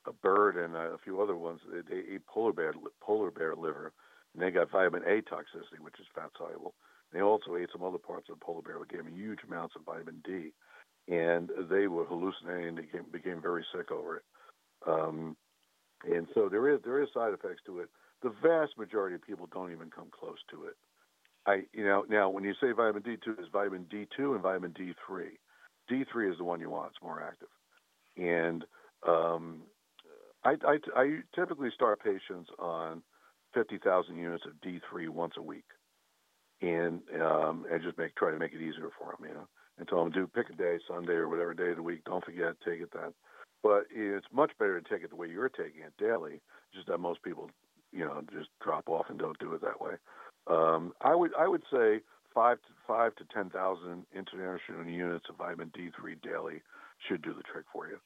A 0.07 0.13
bird 0.13 0.57
and 0.57 0.75
a 0.75 0.97
few 1.03 1.21
other 1.21 1.35
ones 1.35 1.59
they 1.71 1.97
ate 2.15 2.25
polar 2.25 2.53
bear 2.53 2.73
polar 3.01 3.29
bear 3.29 3.55
liver, 3.55 3.93
and 4.33 4.41
they 4.41 4.49
got 4.49 4.71
vitamin 4.71 5.03
A 5.03 5.21
toxicity, 5.21 5.79
which 5.79 5.99
is 5.99 6.07
fat 6.15 6.31
soluble. 6.37 6.73
They 7.13 7.21
also 7.21 7.57
ate 7.57 7.69
some 7.71 7.83
other 7.83 7.97
parts 7.97 8.29
of 8.29 8.39
the 8.39 8.45
polar 8.45 8.61
bear 8.61 8.79
which 8.79 8.89
gave 8.89 9.03
them 9.03 9.13
huge 9.13 9.39
amounts 9.47 9.75
of 9.75 9.83
vitamin 9.83 10.23
D, 10.25 10.53
and 11.07 11.51
they 11.69 11.87
were 11.87 12.05
hallucinating. 12.05 12.75
They 12.75 12.83
became, 12.83 13.05
became 13.11 13.41
very 13.41 13.65
sick 13.75 13.91
over 13.91 14.17
it. 14.17 14.23
Um, 14.87 15.35
and 16.03 16.27
so 16.33 16.49
there 16.49 16.73
is 16.73 16.79
there 16.83 17.03
is 17.03 17.09
side 17.13 17.33
effects 17.33 17.61
to 17.67 17.79
it. 17.79 17.89
The 18.23 18.33
vast 18.41 18.77
majority 18.77 19.15
of 19.15 19.21
people 19.21 19.47
don't 19.53 19.71
even 19.71 19.89
come 19.89 20.07
close 20.17 20.39
to 20.51 20.65
it. 20.65 20.75
I, 21.45 21.63
you 21.73 21.83
know, 21.83 22.05
now 22.07 22.29
when 22.29 22.43
you 22.43 22.53
say 22.61 22.71
vitamin 22.71 23.03
D2, 23.03 23.39
is 23.39 23.47
vitamin 23.51 23.85
D2 23.91 24.33
and 24.33 24.41
vitamin 24.41 24.73
D3. 24.73 25.29
D3 25.91 26.31
is 26.31 26.37
the 26.37 26.43
one 26.43 26.59
you 26.59 26.69
want; 26.69 26.91
it's 26.91 27.03
more 27.03 27.21
active. 27.21 27.49
And 28.17 28.65
um, 29.07 29.61
I, 30.43 30.55
I, 30.65 30.77
I 30.95 31.19
typically 31.35 31.69
start 31.73 32.03
patients 32.03 32.49
on 32.59 33.01
50,000 33.53 34.15
units 34.15 34.43
of 34.45 34.53
D3 34.61 35.09
once 35.09 35.33
a 35.37 35.41
week, 35.41 35.65
and 36.61 37.01
um, 37.21 37.65
and 37.71 37.81
just 37.81 37.97
make 37.97 38.15
try 38.15 38.31
to 38.31 38.39
make 38.39 38.53
it 38.53 38.61
easier 38.61 38.89
for 38.97 39.15
them, 39.17 39.27
you 39.27 39.33
know, 39.33 39.47
and 39.77 39.87
tell 39.87 40.03
them 40.03 40.11
do 40.11 40.27
pick 40.27 40.49
a 40.49 40.53
day, 40.53 40.77
Sunday 40.87 41.13
or 41.13 41.27
whatever 41.29 41.53
day 41.53 41.71
of 41.71 41.77
the 41.77 41.83
week. 41.83 42.03
Don't 42.05 42.23
forget, 42.23 42.55
take 42.65 42.81
it 42.81 42.89
then. 42.93 43.13
But 43.63 43.83
it's 43.93 44.25
much 44.33 44.51
better 44.57 44.79
to 44.79 44.89
take 44.89 45.03
it 45.03 45.09
the 45.09 45.15
way 45.15 45.27
you're 45.27 45.49
taking 45.49 45.81
it 45.81 45.93
daily. 45.99 46.41
Just 46.73 46.87
that 46.87 46.97
most 46.99 47.21
people, 47.21 47.49
you 47.91 48.05
know, 48.05 48.21
just 48.33 48.49
drop 48.63 48.89
off 48.89 49.05
and 49.09 49.19
don't 49.19 49.37
do 49.39 49.53
it 49.53 49.61
that 49.61 49.81
way. 49.81 49.93
Um, 50.47 50.93
I 51.01 51.15
would 51.15 51.31
I 51.37 51.47
would 51.47 51.63
say 51.71 52.01
five 52.33 52.57
to 52.61 52.71
five 52.87 53.15
to 53.15 53.23
ten 53.33 53.49
thousand 53.49 54.05
international 54.15 54.85
units 54.85 55.25
of 55.29 55.37
vitamin 55.37 55.71
D3 55.75 56.21
daily 56.21 56.61
should 57.07 57.21
do 57.21 57.33
the 57.33 57.43
trick 57.43 57.65
for 57.71 57.87
you. 57.87 57.97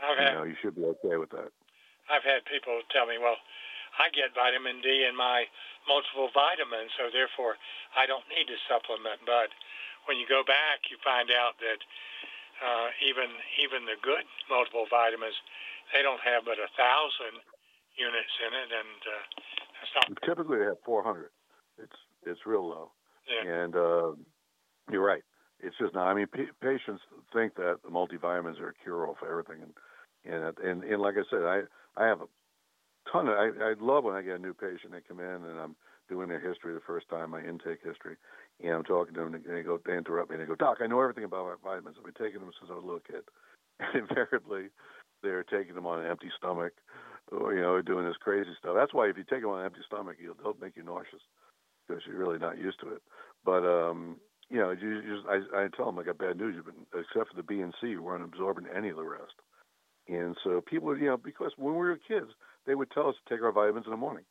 Okay. 0.00 0.32
You 0.32 0.38
know, 0.38 0.44
you 0.44 0.56
should 0.60 0.76
be 0.76 0.84
okay 1.00 1.16
with 1.16 1.30
that. 1.30 1.50
I've 2.10 2.22
had 2.22 2.44
people 2.46 2.80
tell 2.92 3.06
me, 3.06 3.18
"Well, 3.18 3.36
I 3.98 4.12
get 4.12 4.36
vitamin 4.36 4.80
D 4.84 5.08
in 5.08 5.16
my 5.16 5.48
multiple 5.88 6.28
vitamins, 6.32 6.92
so 7.00 7.08
therefore 7.08 7.56
I 7.96 8.04
don't 8.04 8.24
need 8.28 8.46
to 8.52 8.58
supplement. 8.68 9.24
But 9.24 9.50
when 10.04 10.20
you 10.20 10.28
go 10.28 10.44
back, 10.44 10.92
you 10.92 11.00
find 11.00 11.32
out 11.32 11.56
that 11.64 11.80
uh, 12.60 12.88
even 13.00 13.28
even 13.60 13.88
the 13.88 13.96
good 14.04 14.24
multiple 14.52 14.86
vitamins, 14.88 15.36
they 15.92 16.04
don't 16.04 16.20
have 16.20 16.44
but 16.44 16.60
a 16.60 16.68
thousand 16.76 17.40
units 17.96 18.34
in 18.44 18.52
it, 18.52 18.68
and 18.68 19.00
uh, 19.04 19.24
that's 19.80 19.92
not. 19.96 20.04
Typically, 20.24 20.60
they 20.60 20.68
have 20.68 20.82
400. 20.84 21.32
It's 21.80 21.98
it's 22.24 22.44
real 22.44 22.68
low. 22.68 22.92
Yeah. 23.28 23.52
And 23.64 23.74
uh, 23.76 24.12
you're 24.90 25.04
right. 25.04 25.22
It's 25.60 25.76
just 25.78 25.94
not. 25.94 26.06
I 26.08 26.14
mean, 26.14 26.26
p- 26.26 26.52
patients 26.60 27.02
think 27.32 27.54
that 27.56 27.78
the 27.82 27.90
multivitamins 27.90 28.60
are 28.60 28.68
a 28.68 28.74
cure-all 28.82 29.16
for 29.18 29.30
everything, 29.30 29.62
and 29.62 30.34
and 30.34 30.58
and, 30.58 30.84
and 30.84 31.02
like 31.02 31.14
I 31.16 31.24
said, 31.30 31.42
I 31.42 31.62
I 31.96 32.06
have 32.06 32.20
a 32.20 32.26
ton 33.10 33.28
of. 33.28 33.34
I, 33.34 33.50
I 33.62 33.74
love 33.80 34.04
when 34.04 34.14
I 34.16 34.22
get 34.22 34.36
a 34.36 34.38
new 34.38 34.54
patient. 34.54 34.92
They 34.92 35.00
come 35.06 35.20
in 35.20 35.26
and 35.26 35.58
I'm 35.58 35.76
doing 36.08 36.28
their 36.28 36.40
history 36.40 36.74
the 36.74 36.80
first 36.86 37.08
time, 37.08 37.30
my 37.30 37.40
intake 37.42 37.80
history, 37.82 38.16
and 38.62 38.72
I'm 38.72 38.84
talking 38.84 39.14
to 39.14 39.20
them, 39.20 39.34
and 39.34 39.44
they 39.44 39.62
go, 39.62 39.80
they 39.84 39.96
interrupt 39.96 40.30
me, 40.30 40.36
and 40.36 40.42
they 40.42 40.46
go, 40.46 40.54
Doc, 40.54 40.78
I 40.80 40.86
know 40.86 41.00
everything 41.00 41.24
about 41.24 41.46
my 41.46 41.70
vitamins. 41.70 41.96
I've 41.98 42.04
been 42.04 42.14
taking 42.14 42.40
them 42.40 42.50
since 42.58 42.70
I 42.70 42.74
was 42.74 42.84
a 42.84 42.86
little 42.86 43.00
kid. 43.06 43.24
And 43.78 44.08
invariably, 44.08 44.70
they're 45.22 45.44
taking 45.44 45.74
them 45.74 45.84
on 45.86 46.00
an 46.00 46.10
empty 46.10 46.30
stomach, 46.38 46.72
or 47.30 47.54
you 47.54 47.60
know, 47.60 47.82
doing 47.82 48.06
this 48.06 48.16
crazy 48.16 48.50
stuff. 48.58 48.74
That's 48.74 48.94
why 48.94 49.08
if 49.08 49.18
you 49.18 49.24
take 49.28 49.42
them 49.42 49.50
on 49.50 49.60
an 49.60 49.66
empty 49.66 49.80
stomach, 49.86 50.16
you'll, 50.18 50.34
they'll 50.42 50.56
make 50.60 50.76
you 50.76 50.82
nauseous 50.82 51.20
because 51.86 52.02
you're 52.06 52.18
really 52.18 52.38
not 52.38 52.58
used 52.58 52.80
to 52.80 52.88
it. 52.88 53.02
But 53.44 53.64
um, 53.64 54.16
you 54.48 54.58
know, 54.58 54.70
you 54.70 55.02
just 55.02 55.26
I, 55.28 55.64
I 55.64 55.68
tell 55.76 55.86
them 55.86 55.98
I 55.98 56.04
got 56.04 56.18
bad 56.18 56.36
news. 56.36 56.54
You've 56.56 56.66
been 56.66 56.86
except 56.94 57.30
for 57.30 57.36
the 57.36 57.42
B 57.42 57.60
and 57.60 57.74
C, 57.80 57.88
you 57.88 58.02
weren't 58.02 58.24
absorbing 58.24 58.66
any 58.74 58.88
of 58.88 58.96
the 58.96 59.04
rest. 59.04 59.34
And 60.08 60.36
so 60.44 60.60
people, 60.60 60.96
you 60.96 61.06
know, 61.06 61.16
because 61.16 61.52
when 61.56 61.74
we 61.74 61.80
were 61.80 61.98
kids, 62.08 62.30
they 62.66 62.74
would 62.74 62.90
tell 62.92 63.08
us 63.08 63.16
to 63.16 63.34
take 63.34 63.42
our 63.42 63.52
vitamins 63.52 63.86
in 63.86 63.90
the 63.90 63.96
morning. 63.96 64.24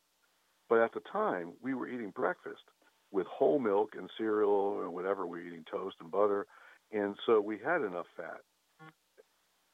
But 0.70 0.80
at 0.80 0.94
the 0.94 1.02
time, 1.12 1.54
we 1.62 1.74
were 1.74 1.88
eating 1.88 2.12
breakfast 2.12 2.64
with 3.12 3.28
whole 3.28 3.60
milk 3.60 3.94
and 3.98 4.10
cereal 4.18 4.50
or 4.50 4.90
whatever. 4.90 5.28
We 5.28 5.40
were 5.40 5.48
eating 5.48 5.66
toast 5.70 5.98
and 6.00 6.10
butter, 6.10 6.48
and 6.92 7.16
so 7.26 7.42
we 7.42 7.60
had 7.64 7.82
enough 7.82 8.08
fat. 8.16 8.42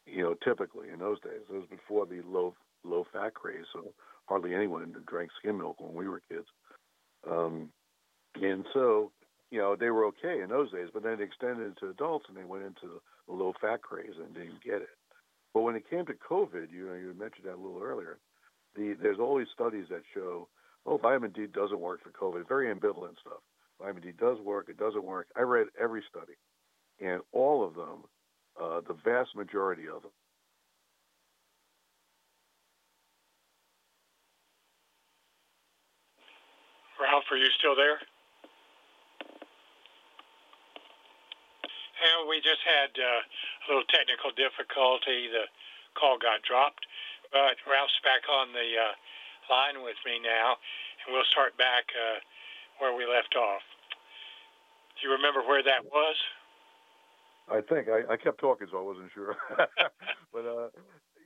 You 0.05 0.23
know, 0.23 0.35
typically 0.43 0.89
in 0.91 0.99
those 0.99 1.19
days, 1.21 1.41
it 1.49 1.53
was 1.53 1.67
before 1.69 2.05
the 2.05 2.21
low 2.25 2.55
low 2.83 3.05
fat 3.13 3.35
craze, 3.35 3.65
so 3.71 3.93
hardly 4.25 4.55
anyone 4.55 4.93
drank 5.07 5.29
skim 5.39 5.59
milk 5.59 5.79
when 5.79 5.93
we 5.93 6.07
were 6.07 6.21
kids. 6.29 6.47
Um, 7.29 7.69
and 8.35 8.65
so, 8.73 9.11
you 9.51 9.59
know, 9.59 9.75
they 9.75 9.89
were 9.89 10.05
okay 10.05 10.41
in 10.41 10.49
those 10.49 10.71
days, 10.71 10.89
but 10.93 11.03
then 11.03 11.13
it 11.13 11.21
extended 11.21 11.65
into 11.65 11.89
adults, 11.89 12.25
and 12.29 12.37
they 12.37 12.43
went 12.43 12.63
into 12.63 13.01
the 13.27 13.33
low 13.33 13.53
fat 13.59 13.81
craze 13.81 14.15
and 14.17 14.33
didn't 14.33 14.63
get 14.63 14.81
it. 14.81 14.95
But 15.53 15.61
when 15.61 15.75
it 15.75 15.89
came 15.89 16.05
to 16.05 16.13
COVID, 16.13 16.71
you 16.71 16.87
know, 16.87 16.93
you 16.93 17.13
mentioned 17.17 17.45
that 17.45 17.55
a 17.55 17.61
little 17.61 17.81
earlier. 17.81 18.19
The, 18.75 18.95
there's 19.01 19.19
always 19.19 19.47
studies 19.53 19.85
that 19.89 20.03
show, 20.13 20.47
oh, 20.85 20.97
vitamin 20.97 21.31
D 21.31 21.45
doesn't 21.47 21.79
work 21.79 21.99
for 22.01 22.11
COVID. 22.11 22.47
Very 22.47 22.73
ambivalent 22.73 23.19
stuff. 23.19 23.41
Vitamin 23.79 24.01
D 24.01 24.11
does 24.17 24.39
work. 24.39 24.67
It 24.69 24.77
doesn't 24.77 25.03
work. 25.03 25.27
I 25.35 25.41
read 25.41 25.67
every 25.79 26.03
study, 26.09 26.33
and 27.01 27.21
all 27.33 27.65
of 27.65 27.75
them, 27.75 28.05
uh, 28.61 28.81
the 28.87 28.95
vast 29.03 29.35
majority 29.35 29.83
of 29.93 30.03
them, 30.03 30.11
Ralph, 37.01 37.25
are 37.33 37.37
you 37.41 37.49
still 37.57 37.73
there? 37.75 37.97
And 42.01 42.29
we 42.29 42.37
just 42.45 42.61
had 42.61 42.93
uh, 42.93 43.25
a 43.25 43.65
little 43.65 43.87
technical 43.89 44.29
difficulty. 44.37 45.25
The 45.25 45.49
call 45.97 46.21
got 46.21 46.45
dropped, 46.45 46.85
but 47.33 47.57
Ralph's 47.65 47.97
back 48.05 48.29
on 48.29 48.53
the 48.53 48.69
uh, 48.77 48.93
line 49.49 49.81
with 49.81 49.97
me 50.05 50.21
now, 50.21 50.61
and 51.01 51.13
we'll 51.13 51.25
start 51.25 51.57
back 51.57 51.89
uh, 51.97 52.21
where 52.77 52.93
we 52.93 53.09
left 53.09 53.33
off. 53.33 53.65
Do 54.97 55.09
you 55.09 55.13
remember 55.13 55.41
where 55.41 55.65
that 55.65 55.85
was? 55.89 56.17
I 57.49 57.61
think 57.61 57.89
I, 57.89 58.13
I 58.13 58.17
kept 58.17 58.39
talking, 58.39 58.67
so 58.69 58.77
I 58.77 58.85
wasn't 58.85 59.09
sure. 59.13 59.35
but 60.33 60.45
uh, 60.45 60.69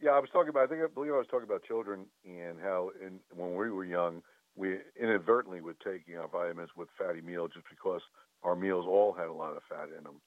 yeah, 0.02 0.12
I 0.12 0.20
was 0.20 0.30
talking 0.32 0.50
about. 0.50 0.64
I 0.64 0.68
think 0.68 0.84
I 0.84 0.88
believe 0.88 1.12
I 1.12 1.20
was 1.20 1.28
talking 1.28 1.48
about 1.48 1.64
children 1.64 2.08
and 2.24 2.60
how, 2.64 2.92
in, 3.00 3.20
when 3.36 3.56
we 3.56 3.70
were 3.70 3.86
young, 3.86 4.24
we 4.56 4.78
inadvertently 5.00 5.62
were 5.62 5.76
taking 5.84 6.18
our 6.18 6.28
vitamins 6.28 6.70
with 6.76 6.90
fatty 6.98 7.22
meals 7.22 7.52
just 7.54 7.66
because 7.70 8.02
our 8.44 8.56
meals 8.56 8.86
all 8.88 9.14
had 9.14 9.28
a 9.28 9.34
lot 9.34 9.56
of 9.56 9.64
fat 9.70 9.90
in 9.98 10.04
them, 10.04 10.22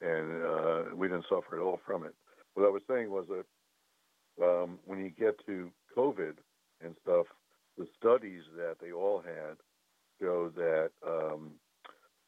and 0.00 0.44
uh, 0.44 0.94
we 0.94 1.08
didn't 1.08 1.26
suffer 1.28 1.56
at 1.56 1.62
all 1.62 1.80
from 1.84 2.04
it. 2.04 2.14
What 2.54 2.66
I 2.66 2.70
was 2.70 2.82
saying 2.88 3.10
was 3.10 3.26
that 3.28 4.44
um, 4.44 4.78
when 4.84 4.98
you 4.98 5.10
get 5.10 5.34
to 5.46 5.70
COVID 5.96 6.34
and 6.84 6.94
stuff, 7.02 7.26
the 7.78 7.86
studies 7.98 8.42
that 8.56 8.76
they 8.80 8.92
all 8.92 9.22
had 9.22 9.56
show 10.20 10.50
that 10.54 10.90
um, 11.06 11.52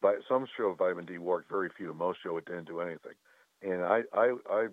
but 0.05 0.17
some 0.29 0.47
show 0.55 0.75
vitamin 0.75 1.07
D 1.07 1.17
worked, 1.17 1.51
very 1.51 1.71
few. 1.79 1.95
Most 1.95 2.19
show 2.23 2.37
it 2.37 2.45
didn't 2.45 2.67
do 2.67 2.81
anything. 2.81 3.15
And 3.63 3.83
I, 3.83 4.03
I, 4.13 4.35
I 4.51 4.67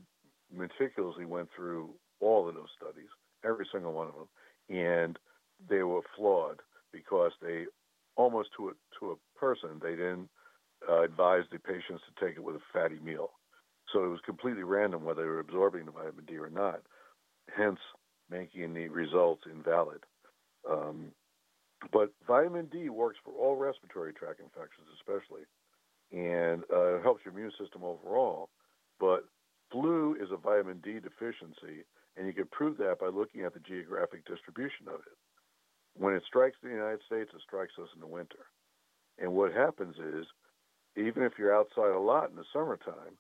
meticulously 0.53 1.23
went 1.23 1.47
through 1.55 1.91
all 2.19 2.49
of 2.49 2.55
those 2.55 2.67
studies, 2.75 3.07
every 3.45 3.65
single 3.71 3.93
one 3.93 4.07
of 4.07 4.13
them, 4.13 4.77
and 4.77 5.17
they 5.69 5.83
were 5.83 6.01
flawed 6.17 6.59
because 6.91 7.31
they 7.41 7.65
almost 8.15 8.49
to 8.57 8.69
a 8.69 8.71
to 8.99 9.11
a 9.11 9.39
person 9.39 9.79
they 9.81 9.91
didn't 9.91 10.29
uh, 10.89 11.01
advise 11.01 11.43
the 11.51 11.59
patients 11.59 12.01
to 12.07 12.25
take 12.25 12.35
it 12.35 12.43
with 12.43 12.55
a 12.55 12.61
fatty 12.73 12.99
meal. 12.99 13.31
So 13.93 14.03
it 14.03 14.09
was 14.09 14.19
completely 14.25 14.63
random 14.63 15.03
whether 15.03 15.21
they 15.21 15.27
were 15.27 15.39
absorbing 15.39 15.85
the 15.85 15.91
vitamin 15.91 16.25
D 16.25 16.37
or 16.37 16.49
not, 16.49 16.81
hence 17.55 17.79
making 18.29 18.73
the 18.73 18.87
results 18.87 19.43
invalid. 19.49 20.03
Um, 20.69 21.11
but 21.91 22.13
vitamin 22.27 22.67
D 22.67 22.89
works 22.89 23.17
for 23.23 23.33
all 23.33 23.55
respiratory 23.55 24.13
tract 24.13 24.39
infections, 24.39 24.87
especially, 24.99 25.43
and 26.11 26.63
uh, 26.71 26.97
it 26.97 27.03
helps 27.03 27.25
your 27.25 27.33
immune 27.33 27.51
system 27.59 27.83
overall. 27.83 28.49
But 28.99 29.25
flu 29.71 30.15
is 30.15 30.29
a 30.31 30.37
vitamin 30.37 30.79
D 30.83 30.99
deficiency, 30.99 31.83
and 32.15 32.27
you 32.27 32.33
can 32.33 32.47
prove 32.51 32.77
that 32.77 32.99
by 32.99 33.07
looking 33.07 33.41
at 33.41 33.53
the 33.53 33.59
geographic 33.59 34.25
distribution 34.25 34.87
of 34.87 34.99
it. 35.01 35.17
When 35.97 36.13
it 36.13 36.23
strikes 36.25 36.57
the 36.61 36.69
United 36.69 37.01
States, 37.05 37.31
it 37.33 37.41
strikes 37.41 37.73
us 37.81 37.89
in 37.93 38.01
the 38.01 38.07
winter. 38.07 38.45
And 39.19 39.33
what 39.33 39.53
happens 39.53 39.95
is, 39.97 40.25
even 40.95 41.23
if 41.23 41.33
you're 41.37 41.55
outside 41.55 41.91
a 41.95 41.99
lot 41.99 42.29
in 42.29 42.35
the 42.35 42.45
summertime, 42.51 43.17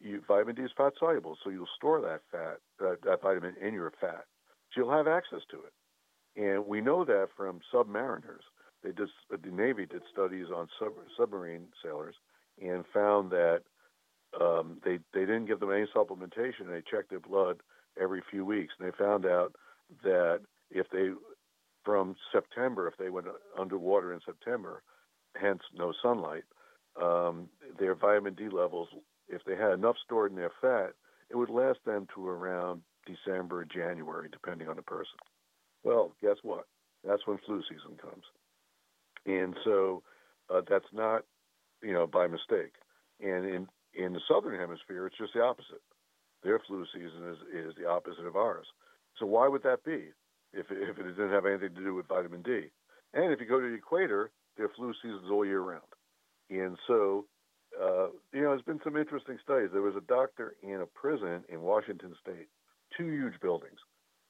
you, 0.00 0.22
vitamin 0.26 0.54
D 0.54 0.62
is 0.62 0.70
fat 0.76 0.92
soluble, 0.98 1.36
so 1.42 1.50
you'll 1.50 1.66
store 1.76 2.00
that 2.00 2.20
fat, 2.30 2.58
that, 2.78 3.22
vitamin 3.22 3.54
in 3.60 3.74
your 3.74 3.92
fat. 4.00 4.24
So 4.72 4.82
you'll 4.82 4.96
have 4.96 5.08
access 5.08 5.40
to 5.50 5.58
it. 5.58 5.72
And 6.40 6.66
we 6.66 6.80
know 6.80 7.04
that 7.04 7.28
from 7.36 7.60
submariners. 7.72 8.46
They 8.84 8.92
did, 8.92 9.08
the 9.30 9.50
Navy 9.50 9.86
did 9.86 10.02
studies 10.12 10.46
on 10.54 10.68
sub, 10.78 10.92
submarine 11.16 11.66
sailors 11.82 12.14
and 12.60 12.84
found 12.92 13.30
that 13.30 13.60
um, 14.40 14.78
they 14.84 14.98
they 15.14 15.20
didn't 15.20 15.46
give 15.46 15.60
them 15.60 15.72
any 15.72 15.86
supplementation. 15.94 16.68
They 16.68 16.82
checked 16.88 17.10
their 17.10 17.20
blood 17.20 17.60
every 18.00 18.22
few 18.30 18.44
weeks, 18.44 18.74
and 18.78 18.86
they 18.86 18.96
found 18.96 19.24
out 19.26 19.54
that 20.02 20.40
if 20.70 20.88
they 20.90 21.10
from 21.84 22.16
September, 22.32 22.86
if 22.88 22.96
they 22.96 23.10
went 23.10 23.26
underwater 23.58 24.12
in 24.12 24.20
September, 24.24 24.82
hence 25.40 25.62
no 25.74 25.92
sunlight, 26.02 26.44
um, 27.00 27.48
their 27.78 27.94
vitamin 27.94 28.34
D 28.34 28.48
levels, 28.48 28.88
if 29.28 29.42
they 29.44 29.56
had 29.56 29.72
enough 29.72 29.96
stored 30.04 30.30
in 30.30 30.36
their 30.36 30.52
fat, 30.60 30.94
it 31.30 31.36
would 31.36 31.50
last 31.50 31.78
them 31.84 32.06
to 32.14 32.26
around 32.26 32.82
December, 33.06 33.64
January, 33.64 34.28
depending 34.30 34.68
on 34.68 34.76
the 34.76 34.82
person. 34.82 35.18
Well, 35.84 36.12
guess 36.20 36.36
what? 36.42 36.66
That's 37.06 37.26
when 37.26 37.38
flu 37.46 37.62
season 37.62 37.96
comes. 38.00 38.24
And 39.26 39.54
so 39.64 40.02
uh, 40.52 40.62
that's 40.68 40.92
not, 40.92 41.24
you 41.82 41.92
know, 41.92 42.06
by 42.06 42.26
mistake. 42.26 42.74
And 43.20 43.44
in, 43.44 43.68
in 43.94 44.12
the 44.12 44.20
southern 44.28 44.58
hemisphere, 44.58 45.06
it's 45.06 45.18
just 45.18 45.34
the 45.34 45.42
opposite. 45.42 45.82
Their 46.42 46.60
flu 46.66 46.84
season 46.92 47.30
is, 47.30 47.38
is 47.54 47.74
the 47.76 47.88
opposite 47.88 48.26
of 48.26 48.36
ours. 48.36 48.66
So 49.18 49.26
why 49.26 49.48
would 49.48 49.62
that 49.64 49.84
be 49.84 50.08
if, 50.52 50.66
if 50.70 50.98
it 50.98 51.02
didn't 51.02 51.32
have 51.32 51.46
anything 51.46 51.74
to 51.74 51.84
do 51.84 51.94
with 51.94 52.08
vitamin 52.08 52.42
D? 52.42 52.70
And 53.14 53.32
if 53.32 53.40
you 53.40 53.46
go 53.46 53.60
to 53.60 53.68
the 53.68 53.74
equator, 53.74 54.30
their 54.56 54.68
flu 54.76 54.92
season's 55.02 55.30
all 55.30 55.44
year 55.44 55.60
round. 55.60 55.82
And 56.50 56.76
so, 56.86 57.26
uh, 57.80 58.08
you 58.32 58.42
know, 58.42 58.50
there's 58.50 58.62
been 58.62 58.80
some 58.84 58.96
interesting 58.96 59.38
studies. 59.42 59.70
There 59.72 59.82
was 59.82 59.96
a 59.96 60.06
doctor 60.08 60.56
in 60.62 60.80
a 60.80 60.86
prison 60.86 61.44
in 61.48 61.62
Washington 61.62 62.14
State, 62.20 62.48
two 62.96 63.10
huge 63.10 63.40
buildings 63.40 63.78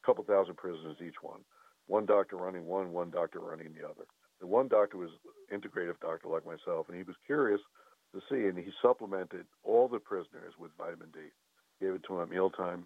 a 0.03 0.07
couple 0.07 0.25
thousand 0.25 0.57
prisoners 0.57 0.97
each 1.05 1.21
one. 1.23 1.41
One 1.87 2.07
doctor 2.07 2.37
running 2.37 2.67
one, 2.67 2.93
one 2.93 3.11
doctor 3.11 3.41
running 3.41 3.73
the 3.75 3.87
other. 3.87 4.05
The 4.41 4.47
one 4.47 4.69
doctor 4.69 4.99
was 4.99 5.11
integrative 5.53 5.99
doctor 6.01 6.29
like 6.29 6.47
myself, 6.47 6.87
and 6.89 6.97
he 6.97 7.03
was 7.03 7.17
curious 7.27 7.61
to 8.15 8.21
see, 8.31 8.47
and 8.47 8.57
he 8.57 8.71
supplemented 8.81 9.47
all 9.65 9.89
the 9.89 9.99
prisoners 9.99 10.55
with 10.59 10.71
vitamin 10.79 11.09
D. 11.13 11.21
Gave 11.81 11.95
it 11.95 12.03
to 12.07 12.15
them 12.15 12.23
at 12.23 12.31
mealtime, 12.31 12.85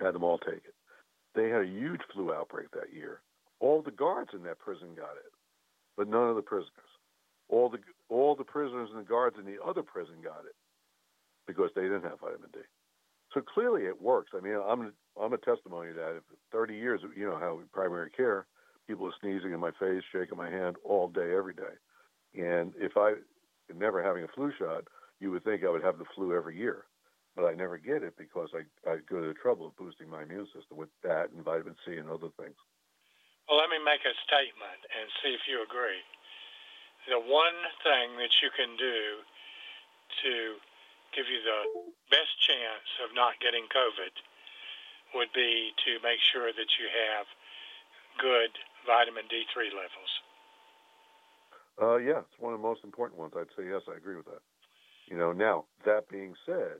had 0.00 0.14
them 0.14 0.24
all 0.24 0.38
take 0.38 0.62
it. 0.64 0.74
They 1.34 1.48
had 1.48 1.62
a 1.62 1.66
huge 1.66 2.00
flu 2.12 2.32
outbreak 2.32 2.70
that 2.72 2.92
year. 2.94 3.20
All 3.60 3.82
the 3.82 3.90
guards 3.90 4.30
in 4.34 4.42
that 4.44 4.58
prison 4.58 4.88
got 4.96 5.16
it, 5.16 5.32
but 5.96 6.08
none 6.08 6.28
of 6.28 6.36
the 6.36 6.42
prisoners. 6.42 6.90
All 7.48 7.68
the 7.68 7.78
all 8.08 8.34
the 8.34 8.44
prisoners 8.44 8.88
and 8.92 9.00
the 9.00 9.08
guards 9.08 9.36
in 9.38 9.44
the 9.44 9.62
other 9.62 9.82
prison 9.82 10.16
got 10.22 10.44
it 10.46 10.56
because 11.46 11.70
they 11.74 11.82
didn't 11.82 12.04
have 12.04 12.20
vitamin 12.20 12.50
D. 12.52 12.60
So 13.34 13.40
clearly 13.40 13.82
it 13.82 14.00
works. 14.00 14.30
I 14.36 14.40
mean, 14.40 14.54
I'm 14.54 14.92
I'm 15.20 15.32
a 15.32 15.38
testimony 15.38 15.88
to 15.92 15.94
that. 15.94 16.16
If 16.16 16.22
30 16.52 16.74
years, 16.74 17.00
you 17.16 17.26
know 17.26 17.38
how 17.38 17.60
primary 17.72 18.10
care, 18.10 18.46
people 18.88 19.06
are 19.06 19.14
sneezing 19.20 19.52
in 19.52 19.60
my 19.60 19.70
face, 19.78 20.02
shaking 20.12 20.38
my 20.38 20.50
hand 20.50 20.76
all 20.84 21.08
day, 21.08 21.34
every 21.36 21.54
day. 21.54 21.74
And 22.34 22.72
if 22.76 22.96
I 22.96 23.14
never 23.76 24.02
having 24.02 24.24
a 24.24 24.28
flu 24.28 24.52
shot, 24.58 24.84
you 25.20 25.30
would 25.30 25.44
think 25.44 25.64
I 25.64 25.70
would 25.70 25.84
have 25.84 25.98
the 25.98 26.04
flu 26.14 26.34
every 26.34 26.56
year, 26.56 26.84
but 27.36 27.46
I 27.46 27.54
never 27.54 27.78
get 27.78 28.02
it 28.02 28.14
because 28.18 28.50
I, 28.52 28.66
I 28.88 28.98
go 29.08 29.20
to 29.20 29.28
the 29.28 29.38
trouble 29.38 29.66
of 29.68 29.76
boosting 29.76 30.10
my 30.10 30.22
immune 30.22 30.46
system 30.54 30.76
with 30.76 30.90
that 31.02 31.30
and 31.30 31.44
vitamin 31.44 31.76
C 31.86 31.96
and 31.96 32.10
other 32.10 32.30
things. 32.36 32.58
Well, 33.48 33.58
let 33.58 33.70
me 33.70 33.82
make 33.82 34.02
a 34.06 34.14
statement 34.26 34.80
and 34.94 35.06
see 35.22 35.34
if 35.34 35.42
you 35.50 35.62
agree. 35.62 36.02
The 37.08 37.18
one 37.18 37.58
thing 37.82 38.14
that 38.22 38.30
you 38.42 38.50
can 38.54 38.76
do 38.78 39.24
to 40.22 40.32
give 41.14 41.26
you 41.26 41.42
the 41.42 41.90
best 42.10 42.30
chance 42.46 42.86
of 43.02 43.14
not 43.14 43.38
getting 43.42 43.66
COVID 43.70 44.14
would 45.14 45.32
be 45.34 45.74
to 45.86 45.98
make 46.06 46.22
sure 46.30 46.54
that 46.54 46.70
you 46.78 46.86
have 46.86 47.26
good 48.18 48.54
vitamin 48.86 49.26
D3 49.26 49.74
levels. 49.74 50.12
Uh, 51.80 51.96
yeah, 51.96 52.20
it's 52.20 52.38
one 52.38 52.52
of 52.52 52.60
the 52.60 52.66
most 52.66 52.84
important 52.84 53.18
ones. 53.18 53.32
I'd 53.34 53.50
say 53.56 53.66
yes, 53.66 53.82
I 53.88 53.96
agree 53.96 54.16
with 54.16 54.26
that. 54.26 54.44
You 55.08 55.16
know, 55.16 55.32
now 55.32 55.64
that 55.84 56.08
being 56.08 56.34
said, 56.46 56.78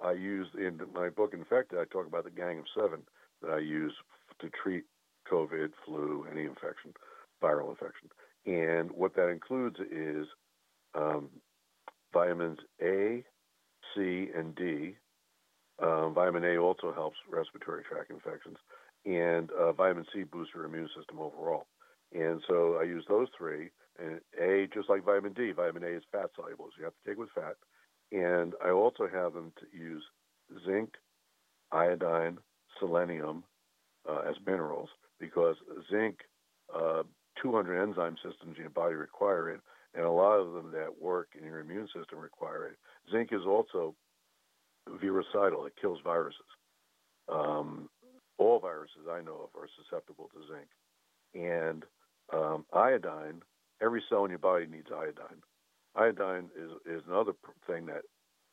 I 0.00 0.12
use 0.12 0.46
in 0.56 0.80
my 0.94 1.08
book 1.08 1.34
Infected, 1.34 1.78
I 1.78 1.84
talk 1.84 2.06
about 2.06 2.24
the 2.24 2.30
gang 2.30 2.58
of 2.58 2.64
seven 2.74 3.00
that 3.42 3.50
I 3.50 3.58
use 3.58 3.94
to 4.40 4.48
treat 4.62 4.84
COVID, 5.30 5.70
flu, 5.84 6.26
any 6.30 6.44
infection, 6.44 6.92
viral 7.42 7.70
infection. 7.70 8.08
And 8.46 8.90
what 8.92 9.14
that 9.16 9.28
includes 9.28 9.76
is 9.90 10.26
um, 10.94 11.28
vitamins 12.12 12.58
A, 12.82 13.24
C, 13.94 14.28
and 14.34 14.54
D. 14.54 14.96
Um, 15.80 16.14
vitamin 16.14 16.44
A 16.44 16.56
also 16.58 16.92
helps 16.92 17.16
respiratory 17.30 17.82
tract 17.84 18.10
infections, 18.10 18.56
and 19.04 19.50
uh, 19.52 19.72
vitamin 19.72 20.06
C 20.12 20.24
boosts 20.24 20.54
your 20.54 20.64
immune 20.64 20.88
system 20.96 21.18
overall. 21.18 21.66
And 22.12 22.42
so 22.48 22.78
I 22.80 22.84
use 22.84 23.04
those 23.08 23.28
three. 23.36 23.70
And 23.98 24.20
A, 24.40 24.68
just 24.72 24.88
like 24.88 25.04
vitamin 25.04 25.32
D, 25.34 25.52
vitamin 25.52 25.84
A 25.84 25.96
is 25.96 26.02
fat 26.10 26.30
soluble, 26.34 26.66
so 26.66 26.78
you 26.78 26.84
have 26.84 26.94
to 26.94 27.04
take 27.04 27.18
it 27.18 27.20
with 27.20 27.30
fat. 27.34 27.56
And 28.12 28.54
I 28.64 28.70
also 28.70 29.06
have 29.12 29.34
them 29.34 29.52
to 29.60 29.78
use 29.78 30.02
zinc, 30.64 30.94
iodine, 31.72 32.38
selenium 32.78 33.44
uh, 34.08 34.20
as 34.28 34.36
minerals 34.46 34.88
because 35.20 35.56
zinc, 35.90 36.18
uh, 36.74 37.02
200 37.42 37.82
enzyme 37.82 38.16
systems 38.16 38.56
in 38.56 38.62
your 38.62 38.70
body 38.70 38.94
require 38.94 39.50
it, 39.50 39.60
and 39.94 40.04
a 40.04 40.10
lot 40.10 40.38
of 40.38 40.52
them 40.52 40.70
that 40.72 41.00
work 41.00 41.28
in 41.38 41.44
your 41.44 41.60
immune 41.60 41.88
system 41.94 42.18
require 42.18 42.66
it. 42.66 42.76
Zinc 43.12 43.30
is 43.32 43.42
also 43.46 43.94
virucidal; 45.00 45.66
it 45.66 45.74
kills 45.80 45.98
viruses. 46.02 46.40
Um, 47.28 47.88
all 48.38 48.58
viruses 48.58 49.06
I 49.10 49.20
know 49.20 49.48
of 49.48 49.60
are 49.60 49.68
susceptible 49.82 50.30
to 50.32 50.40
zinc, 50.52 50.68
and 51.34 51.84
um, 52.32 52.64
iodine. 52.72 53.42
Every 53.80 54.02
cell 54.08 54.24
in 54.24 54.30
your 54.30 54.40
body 54.40 54.66
needs 54.66 54.88
iodine. 54.92 55.42
Iodine 55.98 56.50
is 56.56 56.70
is 56.86 57.02
another 57.08 57.32
thing 57.66 57.86
that 57.86 58.02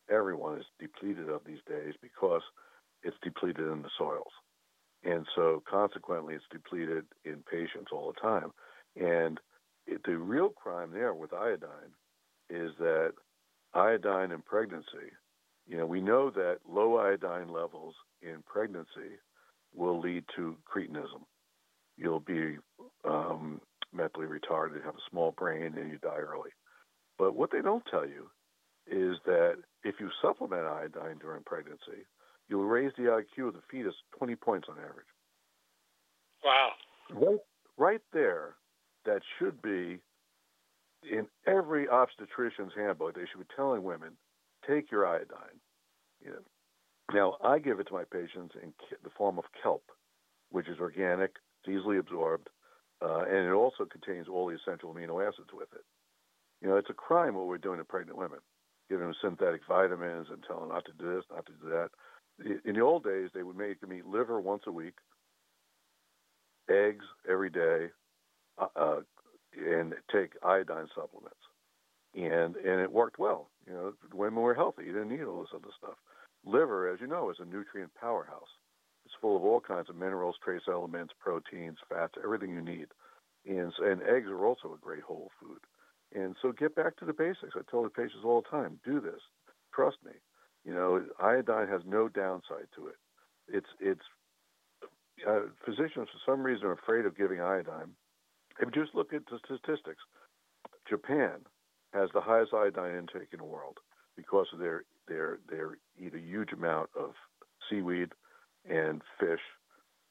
everyone 0.10 0.58
is 0.60 0.66
depleted 0.80 1.30
of 1.30 1.42
these 1.46 1.60
days 1.68 1.94
because 2.02 2.42
it's 3.04 3.18
depleted 3.24 3.68
in 3.68 3.82
the 3.82 3.90
soils. 3.98 4.32
And 5.04 5.26
so 5.36 5.62
consequently, 5.70 6.34
it's 6.34 6.44
depleted 6.52 7.06
in 7.24 7.44
patients 7.50 7.92
all 7.92 8.12
the 8.12 8.20
time. 8.20 8.52
And 8.96 9.40
it, 9.86 10.02
the 10.06 10.18
real 10.18 10.50
crime 10.50 10.92
there 10.92 11.14
with 11.14 11.34
iodine 11.34 11.94
is 12.50 12.72
that 12.80 13.14
iodine 13.74 14.32
in 14.32 14.42
pregnancy, 14.42 15.14
you 15.68 15.78
know, 15.78 15.86
we 15.86 16.02
know 16.02 16.32
that 16.32 16.58
low 16.68 16.98
iodine 16.98 17.50
levels 17.50 17.94
in 18.22 18.44
pregnancy 18.48 19.20
will 19.76 20.00
lead 20.00 20.24
to 20.36 20.56
cretinism. 20.68 21.22
You'll 21.98 22.20
be 22.20 22.58
um, 23.04 23.62
mentally 23.94 24.28
retarded, 24.28 24.84
have 24.84 24.96
a 24.96 25.10
small 25.10 25.32
brain, 25.32 25.76
and 25.78 25.92
you 25.92 25.98
die 26.00 26.18
early. 26.18 26.52
But 27.18 27.36
what 27.36 27.52
they 27.52 27.62
don't 27.62 27.86
tell 27.90 28.06
you 28.06 28.30
is 28.88 29.18
that 29.26 29.56
if 29.84 29.96
you 30.00 30.10
supplement 30.22 30.66
iodine 30.66 31.18
during 31.20 31.44
pregnancy, 31.44 32.06
you'll 32.48 32.66
raise 32.66 32.92
the 32.98 33.04
IQ 33.04 33.50
of 33.50 33.54
the 33.54 33.62
fetus 33.70 33.96
20 34.18 34.36
points 34.36 34.68
on 34.70 34.78
average. 34.78 35.08
Wow. 36.44 36.70
Right, 37.12 37.40
right 37.78 38.02
there, 38.14 38.56
that 39.06 39.22
should 39.40 39.62
be 39.62 40.00
in 41.10 41.28
every 41.48 41.88
obstetrician's 41.88 42.74
handbook. 42.76 43.16
They 43.16 43.26
should 43.32 43.48
be 43.48 43.54
telling 43.56 43.84
women, 43.84 44.12
take 44.68 44.92
your 44.92 45.08
iodine. 45.08 45.60
You 46.24 46.32
know. 46.32 46.40
Now, 47.14 47.38
I 47.44 47.60
give 47.60 47.80
it 47.80 47.88
to 47.88 47.94
my 47.94 48.04
patients 48.04 48.56
in 48.62 48.74
the 49.04 49.10
form 49.16 49.38
of 49.38 49.46
kelp, 49.62 49.84
which 50.50 50.68
is 50.68 50.80
organic, 50.80 51.36
it's 51.62 51.78
easily 51.78 51.98
absorbed, 51.98 52.50
uh, 53.02 53.26
and 53.26 53.48
it 53.48 53.52
also 53.52 53.86
contains 53.86 54.28
all 54.28 54.48
the 54.48 54.56
essential 54.56 54.94
amino 54.94 55.26
acids 55.26 55.50
with 55.54 55.68
it. 55.74 55.84
You 56.62 56.70
know, 56.70 56.78
it's 56.78 56.90
a 56.90 56.94
crime 56.94 57.36
what 57.36 57.48
we're 57.48 57.58
doing 57.58 57.80
to 57.80 57.86
pregnant 57.86 58.18
women, 58.18 58.40
giving 58.90 59.06
them 59.06 59.16
synthetic 59.22 59.62
vitamins 59.68 60.28
and 60.32 60.44
telling 60.48 60.68
them 60.68 60.74
not 60.76 60.86
to 60.86 60.94
do 60.94 61.16
this, 61.16 61.26
not 61.32 61.46
to 61.46 61.52
do 61.54 61.70
that. 61.70 61.90
In 62.66 62.76
the 62.76 62.82
old 62.82 63.04
days, 63.04 63.30
they 63.34 63.44
would 63.44 63.58
make 63.58 63.80
them 63.80 63.94
eat 63.94 64.06
liver 64.06 64.42
once 64.42 64.64
a 64.68 64.72
week, 64.72 64.96
eggs 66.70 67.06
every 67.30 67.50
day, 67.50 67.88
uh, 68.58 68.68
uh, 68.76 69.00
and 69.58 69.94
take 70.12 70.34
iodine 70.44 70.88
supplements. 70.96 71.38
And 72.16 72.56
and 72.56 72.82
it 72.82 72.92
worked 72.92 73.20
well. 73.20 73.50
You 73.68 73.74
know, 73.74 73.94
women 74.14 74.42
were 74.42 74.54
healthy. 74.56 74.86
You 74.86 74.94
didn't 74.94 75.10
need 75.10 75.24
all 75.24 75.42
this 75.42 75.50
other 75.54 75.74
stuff. 75.78 75.96
Liver, 76.46 76.92
as 76.92 77.02
you 77.02 77.08
know, 77.08 77.30
is 77.30 77.38
a 77.40 77.46
nutrient 77.46 77.92
powerhouse. 78.00 78.50
It's 79.06 79.16
full 79.22 79.36
of 79.36 79.44
all 79.44 79.60
kinds 79.60 79.90
of 79.90 79.96
minerals, 79.96 80.36
trace 80.44 80.62
elements, 80.68 81.14
proteins, 81.20 81.78
fats, 81.90 82.14
everything 82.24 82.52
you 82.52 82.62
need. 82.62 82.88
And 83.46 83.72
and 83.80 84.02
eggs 84.04 84.28
are 84.30 84.46
also 84.46 84.74
a 84.74 84.86
great 84.86 85.04
whole 85.04 85.32
food. 85.42 85.60
And 86.16 86.36
so 86.42 86.54
get 86.54 86.76
back 86.76 86.96
to 86.98 87.06
the 87.06 87.14
basics. 87.14 87.56
I 87.56 87.62
tell 87.70 87.84
the 87.84 87.90
patients 87.90 88.24
all 88.24 88.42
the 88.42 88.50
time, 88.50 88.80
do 88.86 89.02
this. 89.02 89.20
Trust 89.74 89.98
me. 90.06 90.14
You 90.64 90.74
know, 90.74 91.04
iodine 91.22 91.68
has 91.68 91.82
no 91.86 92.08
downside 92.08 92.68
to 92.76 92.88
it. 92.88 92.96
It's 93.48 93.68
it's 93.80 94.02
uh, 95.28 95.42
physicians 95.64 96.08
for 96.10 96.20
some 96.26 96.42
reason 96.42 96.68
are 96.68 96.72
afraid 96.72 97.06
of 97.06 97.18
giving 97.18 97.42
iodine. 97.42 97.92
If 98.60 98.74
you 98.74 98.84
just 98.84 98.96
look 98.96 99.14
at 99.14 99.24
the 99.30 99.40
statistics, 99.46 100.02
Japan 100.90 101.42
has 101.94 102.10
the 102.14 102.22
highest 102.22 102.54
iodine 102.54 102.96
intake 102.96 103.30
in 103.34 103.40
the 103.40 103.46
world 103.46 103.78
because 104.16 104.48
of 104.54 104.60
their 104.60 104.86
their 105.08 105.40
their 105.50 105.78
eat 106.00 106.16
a 106.16 106.20
huge 106.20 106.54
amount 106.54 106.90
of 106.98 107.12
seaweed 107.70 108.10
and 108.68 109.02
fish 109.20 109.42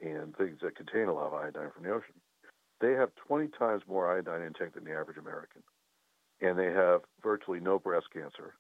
and 0.00 0.36
things 0.36 0.58
that 0.62 0.76
contain 0.76 1.08
a 1.08 1.14
lot 1.14 1.28
of 1.28 1.34
iodine 1.34 1.70
from 1.74 1.84
the 1.84 1.90
ocean. 1.90 2.14
They 2.80 2.92
have 2.92 3.10
20 3.26 3.48
times 3.58 3.82
more 3.88 4.12
iodine 4.12 4.42
intake 4.42 4.74
than 4.74 4.84
the 4.84 4.92
average 4.92 5.16
American, 5.16 5.62
and 6.44 6.58
they 6.58 6.72
have 6.72 7.02
virtually 7.22 7.60
no 7.60 7.78
breast 7.78 8.06
cancer. 8.12 8.54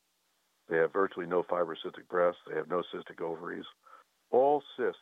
They 0.68 0.78
have 0.78 0.92
virtually 0.92 1.26
no 1.26 1.42
fibrocystic 1.42 2.08
breasts. 2.08 2.40
They 2.48 2.56
have 2.56 2.68
no 2.68 2.82
cystic 2.92 3.20
ovaries. 3.20 3.66
All 4.30 4.62
cysts 4.76 5.00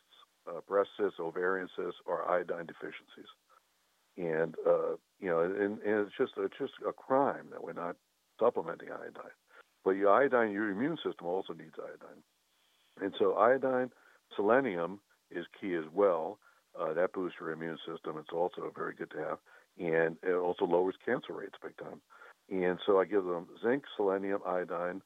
uh, 0.48 0.60
breast 0.66 0.90
cysts, 0.96 1.20
ovarian 1.20 1.68
cysts, 1.76 2.00
are 2.06 2.28
iodine 2.28 2.66
deficiencies. 2.66 3.30
And 4.16 4.54
uh, 4.66 4.96
you 5.20 5.28
know, 5.28 5.40
and, 5.40 5.78
and 5.80 6.06
it's 6.06 6.16
just 6.18 6.32
it's 6.36 6.58
just 6.58 6.74
a 6.86 6.92
crime 6.92 7.46
that 7.50 7.62
we're 7.62 7.72
not 7.72 7.96
supplementing 8.38 8.90
iodine. 8.90 9.36
But 9.84 9.92
your 9.92 10.10
iodine, 10.10 10.52
your 10.52 10.70
immune 10.70 10.96
system 10.96 11.26
also 11.26 11.52
needs 11.54 11.74
iodine. 11.78 12.22
And 13.00 13.14
so 13.18 13.34
iodine, 13.36 13.90
selenium 14.36 15.00
is 15.30 15.46
key 15.60 15.74
as 15.74 15.84
well. 15.92 16.38
Uh, 16.78 16.92
that 16.94 17.12
boosts 17.12 17.38
your 17.40 17.52
immune 17.52 17.78
system. 17.86 18.16
It's 18.18 18.32
also 18.32 18.70
very 18.74 18.94
good 18.94 19.10
to 19.12 19.18
have, 19.18 19.38
and 19.78 20.16
it 20.22 20.34
also 20.34 20.64
lowers 20.64 20.94
cancer 21.04 21.32
rates 21.32 21.54
big 21.62 21.76
time. 21.76 22.00
And 22.52 22.78
so 22.86 23.00
I 23.00 23.06
give 23.06 23.24
them 23.24 23.48
zinc, 23.64 23.84
selenium, 23.96 24.40
iodine, 24.46 25.02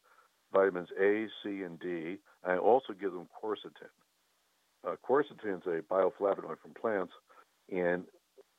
vitamins 0.53 0.89
A, 1.01 1.27
C, 1.43 1.63
and 1.63 1.81
D. 1.81 2.19
I 2.45 2.59
also 2.59 2.93
give 2.93 3.13
them 3.13 3.29
quercetin 3.43 3.89
uh, 4.87 4.97
quercetin 5.09 5.59
is 5.59 5.67
a 5.67 5.83
bioflavonoid 5.93 6.59
from 6.61 6.75
plants, 6.81 7.13
and 7.71 8.05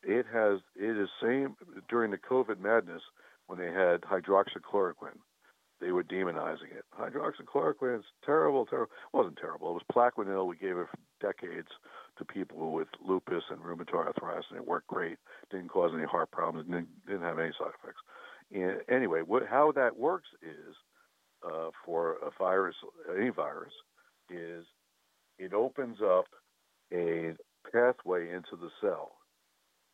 it 0.04 0.26
has 0.32 0.60
it 0.76 0.97
is 0.97 1.10
same 1.21 1.56
during 1.89 2.12
the 2.12 2.17
COVID 2.17 2.60
madness 2.60 3.02
when 3.47 3.58
they 3.58 3.71
had 3.71 4.02
hydroxychloroquine. 4.02 5.19
They 5.80 5.91
were 5.91 6.04
demonizing 6.04 6.71
it. 6.76 6.86
Hydroxychloroquine 7.00 8.00
is 8.00 8.06
terrible, 8.26 8.65
terrible. 8.65 8.91
It 9.13 9.17
wasn't 9.17 9.38
terrible. 9.38 9.69
It 9.69 9.73
was 9.73 9.84
Plaquenil. 9.93 10.47
We 10.47 10.58
gave 10.58 10.78
it 10.78 10.88
for 10.89 11.32
decades 11.34 11.67
to 12.17 12.26
people 12.26 12.71
with 12.71 12.88
lupus 13.00 13.43
and 13.52 13.60
rheumatoid 13.60 14.08
arthritis, 14.08 14.45
and 14.50 14.58
it 14.58 14.67
worked 14.67 14.88
great. 14.88 15.17
Didn't 15.52 15.69
cause 15.69 15.91
any 15.95 16.06
heart 16.06 16.32
problems. 16.32 16.67
Didn't, 16.67 16.88
didn't 17.06 17.21
have 17.21 17.38
any 17.38 17.52
side 17.60 17.73
effects. 17.82 18.02
Anyway, 18.53 19.21
what, 19.25 19.43
how 19.49 19.71
that 19.73 19.97
works 19.97 20.27
is 20.41 20.75
uh, 21.45 21.69
for 21.86 22.13
a 22.25 22.31
virus, 22.39 22.75
any 23.17 23.29
virus, 23.29 23.73
is 24.29 24.65
it 25.38 25.53
opens 25.53 25.97
up 26.01 26.25
a 26.93 27.33
pathway 27.71 28.29
into 28.29 28.55
the 28.60 28.69
cell, 28.81 29.12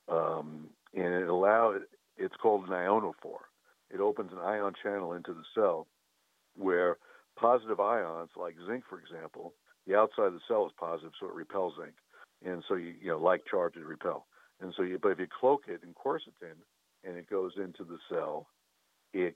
um, 0.07 0.69
and 0.93 1.13
it 1.13 1.27
allows. 1.27 1.81
It's 2.17 2.35
called 2.41 2.67
an 2.67 2.73
ionophore. 2.73 3.49
It 3.89 3.99
opens 3.99 4.31
an 4.31 4.39
ion 4.39 4.73
channel 4.81 5.13
into 5.13 5.33
the 5.33 5.43
cell, 5.55 5.87
where 6.55 6.97
positive 7.39 7.79
ions, 7.79 8.29
like 8.35 8.55
zinc, 8.67 8.83
for 8.87 8.99
example, 8.99 9.53
the 9.87 9.95
outside 9.95 10.27
of 10.27 10.33
the 10.33 10.39
cell 10.47 10.65
is 10.67 10.71
positive, 10.79 11.11
so 11.19 11.27
it 11.27 11.33
repels 11.33 11.73
zinc, 11.79 11.93
and 12.45 12.63
so 12.67 12.75
you, 12.75 12.93
you 13.01 13.09
know 13.09 13.17
like 13.17 13.41
charges 13.49 13.83
repel. 13.85 14.27
And 14.61 14.73
so, 14.77 14.83
you, 14.83 14.99
but 15.01 15.09
if 15.09 15.19
you 15.19 15.27
cloak 15.39 15.63
it 15.67 15.81
in 15.83 15.93
quercetin 15.93 16.61
and 17.03 17.17
it 17.17 17.29
goes 17.29 17.53
into 17.57 17.83
the 17.83 17.97
cell, 18.09 18.47
it 19.13 19.35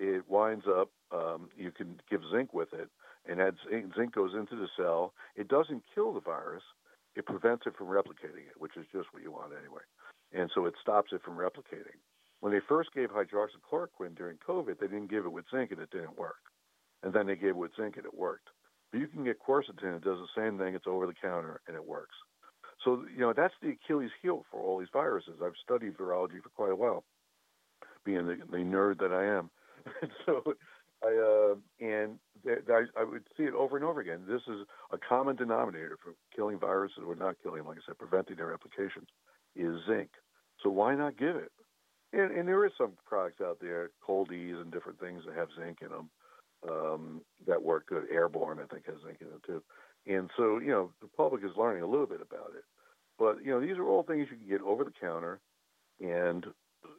it 0.00 0.24
winds 0.28 0.64
up. 0.68 0.90
Um, 1.12 1.48
you 1.56 1.70
can 1.70 2.00
give 2.10 2.22
zinc 2.32 2.52
with 2.52 2.72
it, 2.72 2.88
and 3.28 3.40
that 3.40 3.54
zinc 3.70 4.14
goes 4.14 4.34
into 4.34 4.56
the 4.56 4.68
cell. 4.76 5.14
It 5.34 5.48
doesn't 5.48 5.82
kill 5.94 6.12
the 6.12 6.20
virus. 6.20 6.62
It 7.14 7.26
prevents 7.26 7.66
it 7.66 7.76
from 7.76 7.86
replicating 7.86 8.46
it, 8.48 8.58
which 8.58 8.76
is 8.76 8.86
just 8.92 9.08
what 9.12 9.22
you 9.22 9.30
want 9.32 9.52
anyway. 9.58 9.82
And 10.32 10.50
so 10.54 10.66
it 10.66 10.74
stops 10.82 11.12
it 11.12 11.22
from 11.24 11.36
replicating. 11.36 11.96
When 12.40 12.52
they 12.52 12.60
first 12.68 12.92
gave 12.92 13.08
hydroxychloroquine 13.08 14.16
during 14.16 14.36
COVID, 14.46 14.78
they 14.78 14.86
didn't 14.86 15.10
give 15.10 15.24
it 15.24 15.32
with 15.32 15.46
zinc 15.50 15.70
and 15.70 15.80
it 15.80 15.90
didn't 15.90 16.18
work. 16.18 16.36
And 17.02 17.12
then 17.12 17.26
they 17.26 17.36
gave 17.36 17.50
it 17.50 17.56
with 17.56 17.70
zinc 17.80 17.96
and 17.96 18.04
it 18.04 18.14
worked. 18.14 18.48
But 18.92 19.00
you 19.00 19.08
can 19.08 19.24
get 19.24 19.40
quercetin, 19.40 19.96
it 19.96 20.04
does 20.04 20.18
the 20.18 20.40
same 20.40 20.58
thing, 20.58 20.74
it's 20.74 20.86
over 20.86 21.06
the 21.06 21.14
counter 21.14 21.60
and 21.66 21.76
it 21.76 21.84
works. 21.84 22.14
So, 22.86 23.04
you 23.12 23.20
know, 23.20 23.32
that's 23.36 23.54
the 23.60 23.70
Achilles 23.70 24.12
heel 24.22 24.44
for 24.48 24.60
all 24.60 24.78
these 24.78 24.88
viruses. 24.92 25.40
I've 25.44 25.56
studied 25.62 25.98
virology 25.98 26.40
for 26.40 26.50
quite 26.50 26.70
a 26.70 26.76
while, 26.76 27.02
being 28.04 28.28
the, 28.28 28.38
the 28.48 28.58
nerd 28.58 29.00
that 29.00 29.12
I 29.12 29.24
am. 29.24 29.50
so, 30.24 30.54
I, 31.02 31.08
uh, 31.08 31.84
and 31.84 32.18
I, 32.46 33.00
I 33.00 33.02
would 33.02 33.24
see 33.36 33.42
it 33.42 33.54
over 33.54 33.76
and 33.76 33.84
over 33.84 34.00
again. 34.00 34.20
This 34.28 34.42
is 34.46 34.64
a 34.92 34.98
common 34.98 35.34
denominator 35.34 35.98
for 36.00 36.14
killing 36.34 36.60
viruses 36.60 37.02
or 37.04 37.16
not 37.16 37.34
killing 37.42 37.64
like 37.64 37.78
I 37.78 37.80
said, 37.86 37.98
preventing 37.98 38.36
their 38.36 38.46
replication, 38.46 39.04
is 39.56 39.74
zinc. 39.88 40.10
So 40.62 40.70
why 40.70 40.94
not 40.94 41.18
give 41.18 41.34
it? 41.34 41.50
And, 42.12 42.30
and 42.30 42.46
there 42.46 42.64
is 42.64 42.72
some 42.78 42.92
products 43.04 43.40
out 43.40 43.58
there, 43.60 43.90
Cold-EEZE 44.00 44.60
and 44.60 44.70
different 44.70 45.00
things 45.00 45.24
that 45.26 45.34
have 45.34 45.48
zinc 45.58 45.78
in 45.82 45.88
them 45.88 46.08
um, 46.70 47.20
that 47.48 47.60
work 47.60 47.88
good. 47.88 48.04
Airborne, 48.12 48.60
I 48.62 48.72
think, 48.72 48.86
has 48.86 48.94
zinc 49.04 49.18
in 49.20 49.26
it 49.26 49.42
too. 49.44 49.60
And 50.06 50.30
so, 50.36 50.58
you 50.58 50.70
know, 50.70 50.92
the 51.02 51.08
public 51.08 51.42
is 51.42 51.50
learning 51.56 51.82
a 51.82 51.86
little 51.86 52.06
bit 52.06 52.20
about 52.22 52.52
it. 52.56 52.62
But, 53.18 53.44
you 53.44 53.50
know, 53.50 53.60
these 53.60 53.78
are 53.78 53.86
all 53.86 54.02
things 54.02 54.28
you 54.30 54.36
can 54.36 54.48
get 54.48 54.60
over 54.60 54.84
the 54.84 54.92
counter 55.00 55.40
and 56.00 56.46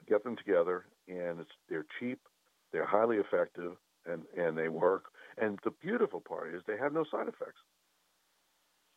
get 0.07 0.23
them 0.23 0.35
together. 0.35 0.85
And 1.07 1.39
it's, 1.39 1.51
they're 1.69 1.85
cheap, 1.99 2.19
they're 2.71 2.85
highly 2.85 3.17
effective, 3.17 3.73
and, 4.05 4.23
and 4.35 4.57
they 4.57 4.69
work. 4.69 5.05
And 5.37 5.59
the 5.63 5.71
beautiful 5.71 6.21
part 6.21 6.53
is 6.53 6.63
they 6.65 6.77
have 6.77 6.93
no 6.93 7.03
side 7.03 7.27
effects. 7.27 7.61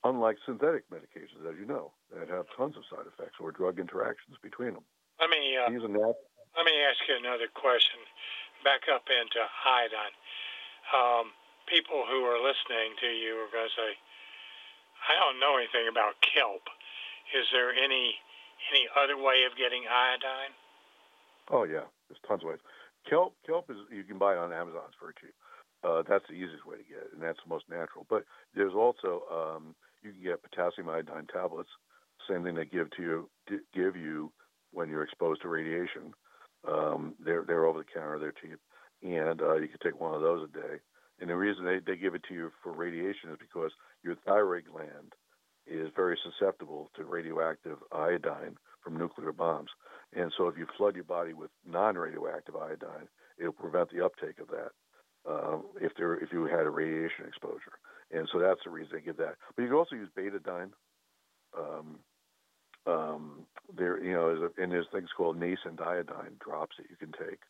Unlike 0.02 0.38
synthetic 0.46 0.88
medications, 0.88 1.44
as 1.44 1.61
you 1.61 1.66
know, 1.66 1.92
that 2.09 2.28
have 2.33 2.46
tons 2.56 2.74
of 2.80 2.88
side 2.88 3.04
effects 3.04 3.37
or 3.38 3.52
drug 3.52 3.78
interactions 3.78 4.40
between 4.40 4.72
them. 4.72 4.85
Let 5.20 5.28
me 5.28 5.61
uh, 5.61 5.68
let 5.68 6.64
me 6.64 6.72
ask 6.88 7.04
you 7.04 7.20
another 7.20 7.52
question. 7.52 8.00
Back 8.64 8.88
up 8.88 9.04
into 9.12 9.44
iodine. 9.44 10.16
Um, 10.96 11.37
people 11.68 12.09
who 12.09 12.24
are 12.24 12.40
listening 12.40 12.96
to 13.04 13.12
you 13.12 13.44
are 13.44 13.52
going 13.52 13.68
to 13.68 13.76
say, 13.76 13.92
"I 15.04 15.20
don't 15.20 15.37
know 15.37 15.61
anything 15.61 15.85
about 15.85 16.16
kelp. 16.24 16.64
Is 17.35 17.47
there 17.53 17.71
any 17.71 18.14
any 18.73 18.85
other 18.99 19.16
way 19.16 19.47
of 19.47 19.57
getting 19.57 19.85
iodine?" 19.87 20.55
Oh 21.51 21.64
yeah, 21.64 21.87
there's 22.09 22.21
tons 22.27 22.43
of 22.43 22.49
ways. 22.51 22.62
Kelp 23.09 23.35
kelp 23.47 23.71
is 23.71 23.77
you 23.90 24.05
can 24.05 24.19
buy 24.19 24.35
it 24.35 24.38
on 24.38 24.53
Amazon. 24.53 24.90
Very 25.01 25.14
cheap. 25.21 25.35
Uh, 25.83 26.03
that's 26.07 26.27
the 26.29 26.35
easiest 26.35 26.66
way 26.66 26.77
to 26.77 26.85
get 26.85 27.09
it, 27.09 27.12
and 27.14 27.23
that's 27.23 27.40
the 27.43 27.49
most 27.49 27.64
natural. 27.69 28.07
But 28.09 28.25
there's 28.55 28.75
also 28.75 29.25
um, 29.33 29.75
you 30.03 30.12
can 30.12 30.23
get 30.23 30.43
potassium 30.43 30.88
iodine 30.88 31.27
tablets. 31.33 31.71
Same 32.29 32.45
thing 32.45 32.55
they 32.55 32.66
give 32.66 32.90
to 32.97 33.03
you 33.03 33.31
give 33.75 33.97
you 33.97 34.33
when 34.73 34.88
you're 34.88 35.03
exposed 35.03 35.43
to 35.43 35.49
radiation. 35.49 36.12
Um, 36.69 37.14
they're 37.19 37.45
they're 37.47 37.64
over 37.64 37.79
the 37.79 37.93
counter, 37.93 38.19
they're 38.19 38.33
cheap, 38.37 38.61
and 39.03 39.40
uh, 39.40 39.57
you 39.57 39.69
can 39.69 39.81
take 39.83 40.01
one 40.01 40.14
of 40.14 40.21
those 40.21 40.49
a 40.49 40.53
day. 40.53 40.77
And 41.21 41.29
the 41.29 41.37
reason 41.37 41.64
they, 41.64 41.81
they 41.85 41.97
give 41.97 42.14
it 42.14 42.23
to 42.29 42.35
you 42.35 42.51
for 42.62 42.73
radiation 42.73 43.31
is 43.31 43.37
because 43.38 43.73
your 44.03 44.16
thyroid 44.27 44.64
gland 44.71 45.12
is 45.70 45.88
very 45.94 46.18
susceptible 46.22 46.90
to 46.96 47.04
radioactive 47.04 47.78
iodine 47.92 48.56
from 48.83 48.98
nuclear 48.98 49.33
bombs. 49.33 49.70
And 50.14 50.33
so 50.37 50.48
if 50.48 50.59
you 50.59 50.66
flood 50.76 50.94
your 50.94 51.04
body 51.04 51.33
with 51.33 51.50
non-radioactive 51.64 52.56
iodine, 52.56 53.09
it'll 53.38 53.52
prevent 53.52 53.90
the 53.90 54.04
uptake 54.04 54.40
of 54.40 54.48
that 54.48 54.72
um, 55.28 55.64
if 55.80 55.92
there 55.96 56.14
if 56.14 56.33
you 56.33 56.44
had 56.46 56.66
a 56.66 56.70
radiation 56.70 57.26
exposure. 57.26 57.78
And 58.11 58.28
so 58.33 58.38
that's 58.38 58.61
the 58.64 58.70
reason 58.70 58.92
they 58.94 59.00
give 59.02 59.16
that. 59.18 59.37
But 59.54 59.62
you 59.62 59.68
can 59.68 59.76
also 59.76 59.96
use 59.96 60.09
betadine. 60.16 60.70
Um, 61.56 61.98
um, 62.87 63.46
there, 63.76 64.02
you 64.02 64.12
know, 64.12 64.50
and 64.56 64.72
there's 64.72 64.87
things 64.92 65.11
called 65.16 65.38
nascent 65.38 65.80
iodine 65.80 66.37
drops 66.42 66.76
that 66.78 66.87
you 66.88 66.96
can 66.96 67.12
take, 67.12 67.40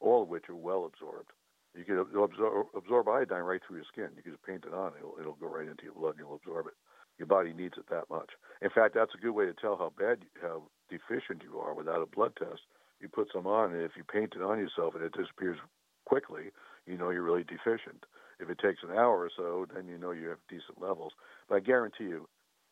all 0.00 0.22
of 0.22 0.28
which 0.28 0.48
are 0.48 0.56
well 0.56 0.84
absorbed. 0.84 1.30
You 1.76 1.84
can 1.84 1.98
absorb, 1.98 2.32
absorb 2.76 3.08
iodine 3.08 3.42
right 3.42 3.60
through 3.66 3.76
your 3.76 3.86
skin. 3.90 4.10
You 4.16 4.22
can 4.22 4.32
just 4.32 4.44
paint 4.44 4.64
it 4.66 4.74
on; 4.74 4.92
it'll, 4.98 5.14
it'll 5.18 5.34
go 5.34 5.46
right 5.46 5.68
into 5.68 5.84
your 5.84 5.94
blood, 5.94 6.10
and 6.10 6.20
you'll 6.20 6.36
absorb 6.36 6.66
it. 6.66 6.74
Your 7.18 7.26
body 7.26 7.52
needs 7.52 7.74
it 7.78 7.88
that 7.90 8.10
much. 8.10 8.30
In 8.60 8.70
fact, 8.70 8.94
that's 8.94 9.14
a 9.14 9.22
good 9.22 9.32
way 9.32 9.46
to 9.46 9.54
tell 9.54 9.76
how 9.76 9.92
bad, 9.96 10.24
how 10.42 10.62
deficient 10.90 11.42
you 11.42 11.58
are 11.58 11.74
without 11.74 12.02
a 12.02 12.06
blood 12.06 12.32
test. 12.36 12.62
You 13.00 13.08
put 13.08 13.28
some 13.32 13.46
on, 13.46 13.72
and 13.72 13.82
if 13.82 13.92
you 13.96 14.04
paint 14.04 14.34
it 14.36 14.42
on 14.42 14.58
yourself 14.58 14.94
and 14.94 15.04
it 15.04 15.12
disappears 15.12 15.58
quickly, 16.06 16.50
you 16.86 16.96
know 16.96 17.10
you're 17.10 17.22
really 17.22 17.44
deficient. 17.44 18.04
If 18.40 18.50
it 18.50 18.58
takes 18.58 18.82
an 18.82 18.90
hour 18.90 19.20
or 19.20 19.30
so, 19.36 19.66
then 19.72 19.86
you 19.86 19.98
know 19.98 20.10
you 20.10 20.28
have 20.28 20.38
decent 20.48 20.80
levels. 20.80 21.12
But 21.48 21.56
I 21.56 21.60
guarantee 21.60 22.04
you, 22.04 22.28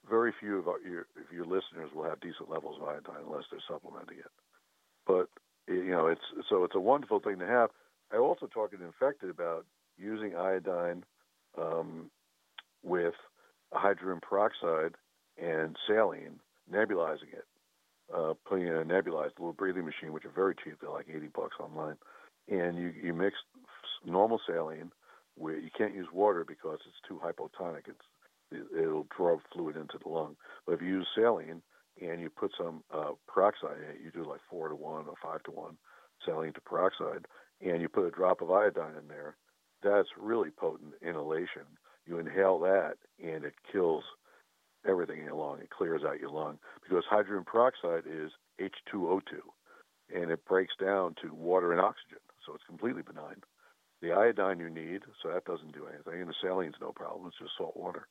very 0.09 0.33
few 0.39 0.59
of 0.59 0.67
our, 0.67 0.81
your, 0.81 1.01
of 1.01 1.33
your 1.33 1.45
listeners 1.45 1.91
will 1.95 2.05
have 2.05 2.21
decent 2.21 2.51
levels 2.51 2.79
of 2.81 2.89
iodine 2.89 3.25
unless 3.27 3.45
they're 3.51 3.61
supplementing 3.69 4.19
it. 4.19 4.31
But 5.07 5.29
you 5.69 5.91
know, 5.91 6.09
it's 6.09 6.21
so 6.49 6.65
it's 6.65 6.75
a 6.75 6.81
wonderful 6.81 7.21
thing 7.21 7.39
to 7.39 7.47
have. 7.47 7.71
I 8.13 8.17
also 8.17 8.47
talked 8.47 8.77
to 8.77 8.85
infected 8.85 9.31
about 9.31 9.65
using 9.97 10.37
iodine 10.37 11.05
um, 11.57 12.11
with 12.83 13.15
hydrogen 13.73 14.21
peroxide 14.21 14.95
and 15.41 15.77
saline, 15.87 16.41
nebulizing 16.73 17.33
it, 17.33 17.47
uh, 18.15 18.35
putting 18.47 18.67
in 18.67 18.75
a 18.75 18.85
nebulized 18.85 19.39
little 19.39 19.53
breathing 19.53 19.85
machine, 19.85 20.13
which 20.13 20.25
are 20.25 20.33
very 20.35 20.55
cheap. 20.63 20.75
They're 20.81 20.91
like 20.91 21.09
80 21.09 21.29
bucks 21.35 21.57
online. 21.61 21.97
And 22.49 22.77
you, 22.77 22.93
you 23.03 23.15
mix 23.15 23.37
normal 24.05 24.41
saline, 24.47 24.91
where 25.37 25.59
you 25.59 25.71
can't 25.77 25.95
use 25.95 26.09
water 26.13 26.45
because 26.47 26.79
it's 26.87 27.09
too 27.09 27.21
hypotonic. 27.25 27.89
It's 27.89 28.05
it'll 28.77 29.07
draw 29.17 29.39
fluid 29.53 29.77
into 29.77 29.99
the 30.03 30.09
lung. 30.09 30.37
But 30.67 30.73
if 30.75 30.83
you 30.83 30.89
use 30.89 31.07
saline 31.15 31.63
and 32.01 32.21
you 32.21 32.29
put 32.29 32.53
some 32.59 32.83
uh, 32.93 33.13
peroxide 33.27 33.79
in 33.79 33.91
it, 33.91 34.01
you 34.05 34.11
do 34.11 34.29
like 34.29 34.41
four 34.51 34.69
to 34.69 34.75
one 34.75 35.07
or 35.07 35.15
five 35.23 35.43
to 35.45 35.51
one 35.51 35.77
saline 36.25 36.53
to 36.53 36.61
peroxide, 36.61 37.27
and 37.61 37.81
you 37.81 37.89
put 37.89 38.07
a 38.07 38.11
drop 38.11 38.43
of 38.43 38.51
iodine 38.51 38.95
in 39.01 39.09
there, 39.09 39.37
that's 39.83 40.09
really 40.19 40.51
potent 40.51 40.95
inhalation. 41.03 41.67
You 42.07 42.19
inhale 42.19 42.59
that, 42.61 42.95
and 43.23 43.45
it 43.45 43.55
kills 43.71 44.05
everything 44.87 45.19
in 45.19 45.25
your 45.25 45.35
lung. 45.35 45.61
It 45.61 45.71
clears 45.71 46.03
out 46.05 46.21
your 46.21 46.31
lung 46.31 46.59
because 46.83 47.05
hydrogen 47.09 47.45
peroxide 47.45 48.05
is 48.07 48.33
H2O2, 48.61 49.39
and 50.15 50.31
it 50.31 50.45
breaks 50.45 50.75
down 50.81 51.15
to 51.23 51.33
water 51.35 51.73
and 51.73 51.81
oxygen, 51.81 52.19
so 52.45 52.55
it's 52.55 52.65
completely 52.65 53.03
benign. 53.03 53.43
The 54.01 54.13
iodine 54.13 54.59
you 54.59 54.69
need, 54.69 55.03
so 55.23 55.31
that 55.31 55.45
doesn't 55.45 55.73
do 55.73 55.87
anything, 55.87 56.21
and 56.21 56.29
the 56.29 56.35
saline's 56.43 56.75
no 56.81 56.91
problem. 56.91 57.29
It's 57.29 57.39
just 57.39 57.57
salt 57.57 57.77
water. 57.77 58.09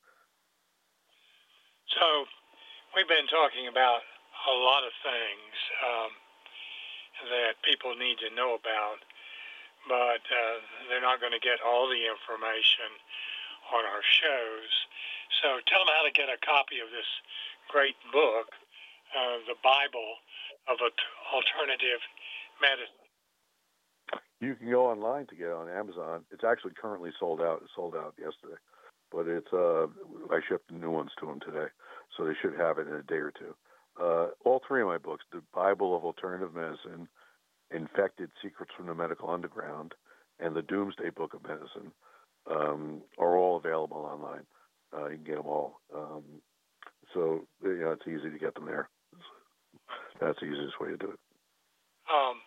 So 1.91 2.23
we've 2.95 3.11
been 3.11 3.27
talking 3.27 3.67
about 3.67 3.99
a 4.47 4.55
lot 4.55 4.87
of 4.87 4.95
things 5.03 5.53
um, 5.83 6.11
that 7.27 7.59
people 7.67 7.91
need 7.99 8.23
to 8.23 8.31
know 8.31 8.55
about, 8.55 9.03
but 9.91 10.23
uh, 10.23 10.55
they're 10.87 11.03
not 11.03 11.19
going 11.19 11.35
to 11.35 11.43
get 11.43 11.59
all 11.59 11.91
the 11.91 12.07
information 12.07 12.87
on 13.71 13.83
our 13.87 14.03
shows. 14.03 14.71
So 15.41 15.59
tell 15.65 15.81
them 15.81 15.91
how 15.91 16.03
to 16.05 16.13
get 16.13 16.29
a 16.29 16.37
copy 16.43 16.83
of 16.83 16.91
this 16.91 17.07
great 17.71 17.95
book, 18.11 18.51
uh, 19.15 19.41
The 19.47 19.57
Bible 19.63 20.19
of 20.67 20.77
Alternative 20.79 22.01
Medicine. 22.61 22.99
You 24.43 24.55
can 24.55 24.69
go 24.69 24.89
online 24.89 25.27
to 25.27 25.35
get 25.35 25.49
it 25.49 25.57
on 25.57 25.69
Amazon. 25.69 26.25
It's 26.31 26.43
actually 26.43 26.73
currently 26.75 27.11
sold 27.19 27.41
out. 27.41 27.61
It 27.63 27.69
sold 27.75 27.95
out 27.95 28.13
yesterday 28.17 28.57
but 29.11 29.27
it's 29.27 29.51
uh, 29.53 29.87
I 30.31 30.39
shipped 30.47 30.71
new 30.71 30.89
ones 30.89 31.11
to 31.19 31.25
them 31.25 31.39
today, 31.39 31.67
so 32.15 32.23
they 32.23 32.33
should 32.41 32.57
have 32.57 32.77
it 32.79 32.87
in 32.87 32.93
a 32.93 33.03
day 33.03 33.15
or 33.15 33.31
two. 33.31 33.53
Uh, 34.01 34.27
all 34.45 34.61
three 34.65 34.81
of 34.81 34.87
my 34.87 34.97
books, 34.97 35.25
the 35.31 35.43
Bible 35.53 35.95
of 35.95 36.05
Alternative 36.05 36.53
Medicine, 36.53 37.07
Infected 37.71 38.31
Secrets 38.41 38.71
from 38.75 38.87
the 38.87 38.95
Medical 38.95 39.29
Underground, 39.29 39.93
and 40.39 40.55
the 40.55 40.61
Doomsday 40.61 41.09
Book 41.09 41.33
of 41.33 41.43
Medicine, 41.43 41.91
um, 42.49 43.01
are 43.17 43.37
all 43.37 43.57
available 43.57 43.97
online. 43.97 44.45
Uh, 44.95 45.09
you 45.09 45.15
can 45.15 45.23
get 45.23 45.35
them 45.37 45.47
all. 45.47 45.79
Um, 45.95 46.23
so 47.13 47.41
you 47.63 47.79
know 47.79 47.91
it's 47.91 48.07
easy 48.07 48.29
to 48.29 48.39
get 48.39 48.55
them 48.55 48.65
there. 48.65 48.89
That's 50.19 50.39
the 50.39 50.45
easiest 50.45 50.79
way 50.79 50.89
to 50.89 50.97
do 50.97 51.11
it. 51.11 51.19
Um, 52.11 52.37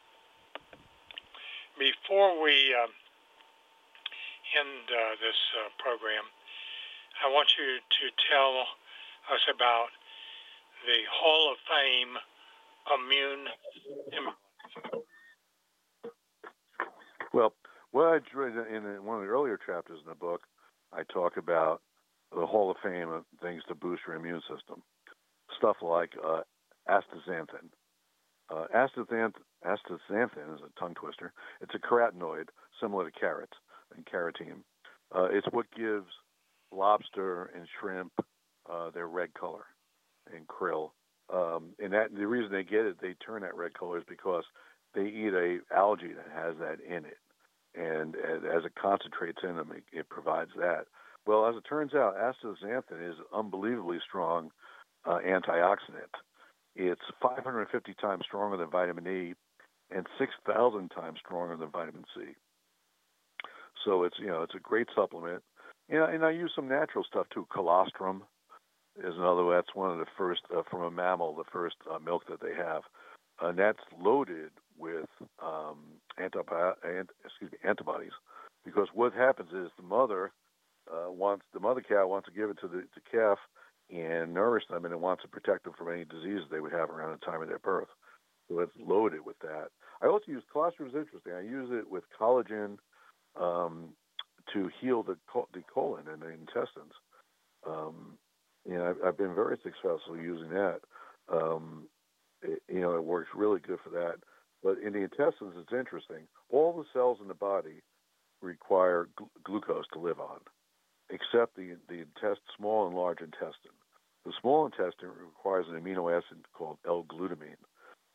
before 1.79 2.43
we 2.43 2.53
uh, 2.75 2.91
end 4.61 4.85
uh, 4.89 5.17
this 5.21 5.39
uh, 5.59 5.71
program, 5.83 6.25
I 7.25 7.31
want 7.31 7.49
you 7.59 7.79
to 7.79 8.05
tell 8.31 8.61
us 9.33 9.43
about 9.53 9.89
the 10.87 11.01
Hall 11.11 11.53
of 11.53 11.59
Fame 11.67 12.17
immune. 12.93 13.47
Well, 17.33 17.53
what 17.95 18.07
I 18.07 18.17
in 18.75 19.05
one 19.05 19.19
of 19.19 19.23
the 19.23 19.29
earlier 19.29 19.57
chapters 19.57 20.01
in 20.03 20.09
the 20.09 20.17
book, 20.17 20.41
I 20.93 21.05
talk 21.13 21.37
about 21.37 21.81
the 22.35 22.45
Hall 22.45 22.69
of 22.69 22.77
Fame 22.83 23.09
of 23.09 23.23
things 23.41 23.63
to 23.69 23.77
boost 23.77 24.03
your 24.05 24.17
immune 24.17 24.41
system. 24.41 24.83
Stuff 25.57 25.77
like 25.81 26.11
uh, 26.27 26.41
astaxanthin. 26.91 27.71
Uh, 28.51 28.65
astaxanthin, 28.75 29.35
astaxanthin 29.65 30.55
is 30.55 30.61
a 30.67 30.81
tongue 30.81 30.95
twister. 30.95 31.33
It's 31.61 31.75
a 31.77 31.79
carotenoid 31.79 32.49
similar 32.83 33.09
to 33.09 33.17
carrots 33.17 33.57
and 33.95 34.05
carotene. 34.05 34.65
Uh, 35.15 35.29
it's 35.31 35.47
what 35.53 35.67
gives 35.77 36.11
lobster 36.73 37.53
and 37.55 37.69
shrimp 37.81 38.11
uh, 38.69 38.91
their 38.91 39.07
red 39.07 39.35
color 39.35 39.67
and 40.35 40.49
krill. 40.49 40.91
Um, 41.33 41.75
and 41.79 41.93
that 41.93 42.13
the 42.13 42.27
reason 42.27 42.51
they 42.51 42.65
get 42.65 42.87
it, 42.87 42.97
they 43.01 43.15
turn 43.25 43.43
that 43.43 43.57
red 43.57 43.75
color 43.75 43.99
is 43.99 44.05
because 44.09 44.43
they 44.97 45.07
eat 45.07 45.33
a 45.33 45.59
algae 45.73 46.13
that 46.13 46.33
has 46.35 46.57
that 46.59 46.79
in 46.85 47.05
it, 47.05 47.19
and, 47.75 48.15
and 48.15 48.45
as 48.45 48.65
it 48.65 48.75
concentrates 48.81 49.39
in 49.43 49.57
them, 49.57 49.73
it, 49.75 49.85
it, 49.93 50.09
provides 50.09 50.51
that. 50.57 50.87
Well, 51.27 51.47
as 51.47 51.57
it 51.57 51.65
turns 51.69 51.95
out, 51.95 52.17
astaxanthin 52.17 53.11
is 53.11 53.17
unbelievably 53.35 53.99
strong 54.07 54.51
uh, 55.05 55.19
antioxidant. 55.27 56.15
It's 56.77 57.01
550 57.23 57.95
times 58.01 58.25
stronger 58.27 58.57
than 58.57 58.71
vitamin 58.71 59.07
E, 59.07 59.35
and 59.91 60.07
6,000 60.19 60.89
times 60.91 61.19
stronger 61.25 61.57
than 61.57 61.71
vitamin 61.71 62.05
C. 62.15 62.35
So 63.85 64.05
it's 64.05 64.17
you 64.19 64.27
know 64.27 64.43
it's 64.43 64.55
a 64.55 64.61
great 64.61 64.89
supplement. 64.95 65.43
Know, 65.89 66.07
and 66.07 66.25
I 66.25 66.31
use 66.31 66.53
some 66.55 66.69
natural 66.69 67.05
stuff 67.05 67.27
too. 67.33 67.47
Colostrum 67.53 68.23
is 68.99 69.15
another. 69.17 69.49
That's 69.51 69.75
one 69.75 69.91
of 69.91 69.99
the 69.99 70.07
first 70.17 70.43
uh, 70.57 70.63
from 70.71 70.83
a 70.83 70.91
mammal, 70.91 71.35
the 71.35 71.45
first 71.53 71.77
uh, 71.93 71.99
milk 71.99 72.23
that 72.29 72.41
they 72.41 72.55
have, 72.55 72.83
and 73.43 73.59
that's 73.59 73.81
loaded 74.01 74.51
with 74.79 75.09
um, 75.43 75.79
antibi- 76.19 76.75
ant- 76.85 77.11
excuse 77.25 77.53
me, 77.53 77.59
antibodies. 77.65 78.13
Because 78.65 78.89
what 78.95 79.13
happens 79.13 79.51
is 79.53 79.71
the 79.77 79.83
mother 79.83 80.33
uh, 80.91 81.11
wants 81.11 81.45
the 81.53 81.61
mother 81.61 81.83
cow 81.87 82.07
wants 82.07 82.29
to 82.29 82.35
give 82.35 82.51
it 82.51 82.59
to 82.61 82.69
the, 82.69 82.85
calf 83.11 83.39
and 83.91 84.33
nourish 84.33 84.65
them, 84.69 84.85
and 84.85 84.93
it 84.93 85.01
wants 85.01 85.23
to 85.23 85.29
protect 85.29 85.65
them 85.65 85.75
from 85.77 85.93
any 85.93 86.05
diseases 86.05 86.45
they 86.51 86.61
would 86.61 86.73
have 86.73 86.91
around 86.91 87.19
the 87.19 87.25
time 87.25 87.43
of 87.43 87.49
their 87.49 87.59
birth. 87.59 87.89
So 88.49 88.61
it's 88.61 88.73
loaded 88.79 89.21
with 89.25 89.39
that. 89.41 89.69
I 90.03 90.07
also 90.07 90.25
use 90.29 90.43
colostrum 90.53 90.89
is 90.89 90.95
interesting. 90.95 91.33
I 91.33 91.43
use 91.43 91.71
it 91.73 91.89
with 91.89 92.05
collagen 92.19 92.77
um, 93.41 93.91
to 94.53 94.71
heal 94.81 95.03
the 95.03 95.17
the 95.53 95.63
colon 95.73 96.09
and 96.09 96.23
the 96.23 96.29
intestines. 96.29 96.93
Um, 97.67 98.19
you 98.67 98.75
know, 98.77 98.91
I've, 98.91 98.97
I've, 99.07 99.19
been 99.19 99.35
very 99.35 99.59
successful 99.63 100.17
using 100.17 100.51
that. 100.51 100.81
Um, 101.33 101.89
it, 102.43 102.63
you 102.69 102.81
know, 102.81 102.95
it 102.97 103.05
works 103.05 103.29
really 103.35 103.61
good 103.61 103.79
for 103.83 103.91
that. 103.91 104.17
But 104.65 104.79
in 104.79 104.95
the 104.95 105.01
intestines, 105.01 105.55
it's 105.57 105.73
interesting. 105.73 106.27
All 106.51 106.73
the 106.73 106.89
cells 106.93 107.19
in 107.21 107.29
the 107.29 107.35
body 107.35 107.83
require 108.43 109.09
gl- 109.21 109.29
glucose 109.45 109.85
to 109.93 110.01
live 110.01 110.19
on, 110.19 110.41
except 111.11 111.55
the 111.55 111.77
the 111.89 112.03
intest, 112.03 112.41
small 112.57 112.89
and 112.89 112.97
large 112.97 113.21
intestine. 113.21 113.79
The 114.25 114.33
small 114.41 114.67
intestine 114.67 115.11
requires 115.11 115.67
an 115.69 115.79
amino 115.79 116.11
acid 116.11 116.39
called 116.55 116.79
L-glutamine 116.89 117.61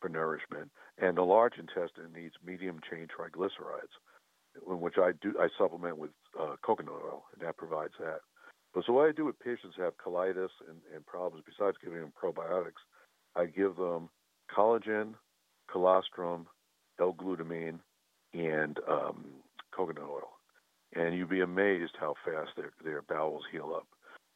for 0.00 0.08
nourishment, 0.08 0.70
and 0.98 1.16
the 1.16 1.22
large 1.22 1.54
intestine 1.56 2.12
needs 2.12 2.34
medium 2.44 2.80
chain 2.90 3.06
triglycerides 3.06 3.94
which 4.66 4.94
I 4.98 5.12
do, 5.20 5.34
I 5.38 5.48
supplement 5.58 5.98
with 5.98 6.10
uh, 6.38 6.56
coconut 6.64 6.94
oil, 7.04 7.24
and 7.32 7.46
that 7.46 7.56
provides 7.56 7.94
that. 8.00 8.20
But 8.74 8.84
so 8.86 8.92
what 8.92 9.08
I 9.08 9.12
do 9.12 9.24
with 9.24 9.38
patients 9.38 9.74
who 9.76 9.82
have 9.82 9.96
colitis 9.96 10.50
and, 10.68 10.78
and 10.94 11.04
problems, 11.06 11.44
besides 11.46 11.76
giving 11.82 12.00
them 12.00 12.12
probiotics, 12.20 12.82
I 13.36 13.46
give 13.46 13.76
them 13.76 14.08
collagen, 14.54 15.14
colostrum, 15.70 16.46
L-glutamine, 17.00 17.80
and 18.34 18.78
um, 18.88 19.24
coconut 19.74 20.04
oil. 20.04 20.30
And 20.94 21.16
you'd 21.16 21.28
be 21.28 21.40
amazed 21.40 21.92
how 21.98 22.14
fast 22.24 22.50
their, 22.56 22.72
their 22.84 23.02
bowels 23.02 23.44
heal 23.50 23.72
up 23.76 23.86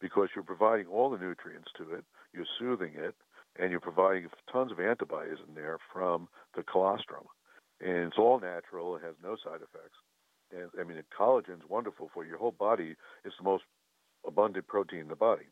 because 0.01 0.29
you're 0.35 0.43
providing 0.43 0.87
all 0.87 1.09
the 1.09 1.17
nutrients 1.17 1.69
to 1.77 1.93
it, 1.93 2.03
you're 2.33 2.45
soothing 2.59 2.93
it, 2.95 3.15
and 3.57 3.71
you're 3.71 3.79
providing 3.79 4.27
tons 4.51 4.71
of 4.71 4.79
antibodies 4.79 5.37
in 5.47 5.55
there 5.55 5.77
from 5.93 6.27
the 6.55 6.63
colostrum. 6.63 7.23
And 7.81 8.07
it's 8.07 8.17
all 8.17 8.39
natural, 8.39 8.95
it 8.95 9.03
has 9.03 9.15
no 9.23 9.35
side 9.43 9.61
effects. 9.61 9.97
And 10.51 10.69
I 10.79 10.83
mean, 10.83 11.01
collagen 11.17 11.59
is 11.59 11.69
wonderful 11.69 12.09
for 12.13 12.25
your 12.25 12.37
whole 12.37 12.51
body. 12.51 12.95
It's 13.23 13.35
the 13.37 13.43
most 13.43 13.63
abundant 14.25 14.67
protein 14.67 15.01
in 15.01 15.07
the 15.07 15.15
body. 15.15 15.45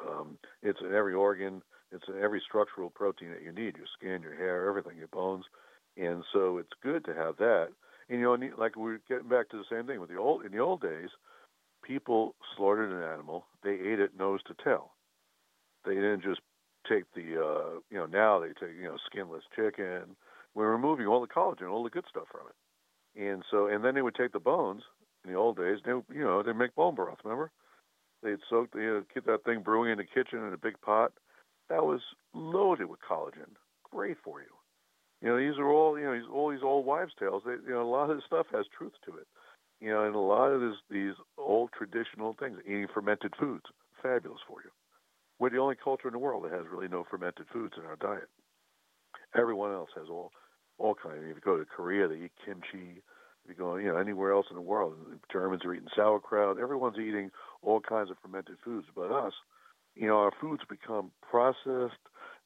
Um, 0.00 0.38
it's 0.62 0.80
in 0.80 0.94
every 0.94 1.14
organ. 1.14 1.62
It's 1.92 2.04
every 2.22 2.42
structural 2.46 2.90
protein 2.90 3.30
that 3.30 3.42
you 3.42 3.52
need. 3.52 3.76
Your 3.76 3.86
skin, 3.98 4.22
your 4.22 4.36
hair, 4.36 4.68
everything, 4.68 4.96
your 4.96 5.08
bones. 5.08 5.44
And 5.96 6.24
so 6.32 6.58
it's 6.58 6.70
good 6.82 7.04
to 7.06 7.14
have 7.14 7.36
that. 7.38 7.68
And 8.08 8.20
you 8.20 8.24
know, 8.24 8.36
like 8.58 8.76
we're 8.76 9.00
getting 9.08 9.28
back 9.28 9.48
to 9.50 9.56
the 9.56 9.64
same 9.70 9.86
thing 9.86 10.00
with 10.00 10.10
the 10.10 10.16
old. 10.16 10.44
In 10.44 10.52
the 10.52 10.58
old 10.58 10.80
days, 10.80 11.10
people 11.82 12.34
slaughtered 12.56 12.90
an 12.90 13.02
animal. 13.02 13.46
They 13.62 13.72
ate 13.74 14.00
it 14.00 14.18
nose 14.18 14.40
to 14.46 14.54
tail. 14.64 14.92
They 15.84 15.94
didn't 15.94 16.22
just 16.22 16.40
take 16.88 17.04
the. 17.14 17.40
Uh, 17.40 17.80
you 17.90 17.98
know, 17.98 18.06
now 18.06 18.40
they 18.40 18.48
take 18.48 18.76
you 18.76 18.84
know 18.84 18.96
skinless 19.06 19.44
chicken. 19.54 20.16
We're 20.54 20.70
removing 20.72 21.06
all 21.06 21.20
the 21.20 21.28
collagen, 21.28 21.70
all 21.70 21.84
the 21.84 21.90
good 21.90 22.06
stuff 22.08 22.26
from 22.30 22.46
it. 22.48 23.20
And 23.20 23.44
so, 23.50 23.66
and 23.66 23.84
then 23.84 23.94
they 23.94 24.02
would 24.02 24.14
take 24.14 24.32
the 24.32 24.40
bones 24.40 24.82
in 25.24 25.32
the 25.32 25.38
old 25.38 25.56
days. 25.56 25.78
They, 25.84 25.90
you 25.90 26.24
know, 26.24 26.42
they 26.42 26.52
make 26.52 26.74
bone 26.74 26.94
broth. 26.94 27.18
Remember, 27.24 27.50
they'd 28.22 28.38
soak, 28.48 28.72
they 28.72 28.88
uh, 28.88 29.00
get 29.12 29.26
that 29.26 29.44
thing 29.44 29.62
brewing 29.62 29.92
in 29.92 29.98
the 29.98 30.04
kitchen 30.04 30.46
in 30.46 30.52
a 30.52 30.58
big 30.58 30.80
pot. 30.80 31.12
That 31.70 31.84
was 31.84 32.00
loaded 32.34 32.90
with 32.90 33.00
collagen. 33.00 33.56
Great 33.90 34.18
for 34.22 34.40
you. 34.40 34.52
You 35.22 35.28
know, 35.28 35.38
these 35.38 35.58
are 35.58 35.70
all, 35.70 35.98
you 35.98 36.04
know, 36.04 36.14
these 36.14 36.28
all 36.30 36.50
these 36.50 36.62
old 36.62 36.84
wives' 36.84 37.12
tales. 37.18 37.42
They, 37.46 37.52
you 37.52 37.70
know, 37.70 37.82
a 37.82 37.88
lot 37.88 38.10
of 38.10 38.16
this 38.16 38.26
stuff 38.26 38.46
has 38.52 38.66
truth 38.76 38.92
to 39.06 39.16
it. 39.16 39.26
You 39.80 39.90
know, 39.90 40.04
and 40.04 40.14
a 40.14 40.18
lot 40.18 40.48
of 40.48 40.60
this, 40.60 40.76
these 40.90 41.14
old 41.38 41.70
traditional 41.72 42.36
things, 42.38 42.58
eating 42.66 42.86
fermented 42.92 43.32
foods, 43.40 43.64
fabulous 44.02 44.40
for 44.46 44.58
you. 44.62 44.70
We're 45.38 45.50
the 45.50 45.58
only 45.58 45.76
culture 45.82 46.08
in 46.08 46.12
the 46.12 46.18
world 46.18 46.44
that 46.44 46.52
has 46.52 46.66
really 46.70 46.88
no 46.88 47.04
fermented 47.10 47.46
foods 47.50 47.74
in 47.78 47.84
our 47.84 47.96
diet. 47.96 48.28
Everyone 49.34 49.72
else 49.72 49.90
has 49.96 50.08
all 50.10 50.32
all 50.78 50.94
kinds. 50.94 51.22
If 51.22 51.36
you 51.36 51.42
go 51.44 51.58
to 51.58 51.64
Korea, 51.64 52.08
they 52.08 52.16
eat 52.16 52.32
kimchi. 52.44 53.02
If 53.44 53.50
you 53.50 53.54
go, 53.54 53.76
you 53.76 53.88
know, 53.88 53.96
anywhere 53.96 54.32
else 54.32 54.46
in 54.50 54.56
the 54.56 54.62
world, 54.62 54.94
the 55.08 55.18
Germans 55.32 55.64
are 55.64 55.74
eating 55.74 55.88
sauerkraut. 55.94 56.58
Everyone's 56.58 56.98
eating 56.98 57.30
all 57.62 57.80
kinds 57.80 58.10
of 58.10 58.16
fermented 58.22 58.56
foods. 58.64 58.86
But 58.94 59.12
us, 59.12 59.32
you 60.00 60.06
know, 60.06 60.16
our 60.16 60.32
foods 60.40 60.62
become 60.66 61.12
processed, 61.20 62.00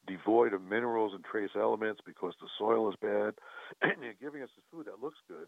devoid 0.05 0.53
of 0.53 0.61
minerals 0.61 1.13
and 1.15 1.23
trace 1.23 1.51
elements 1.55 2.01
because 2.05 2.33
the 2.41 2.49
soil 2.59 2.89
is 2.89 2.95
bad. 3.01 3.33
And 3.81 3.93
they're 4.01 4.21
giving 4.21 4.43
us 4.43 4.49
this 4.55 4.65
food 4.71 4.87
that 4.87 5.01
looks 5.01 5.17
good, 5.27 5.47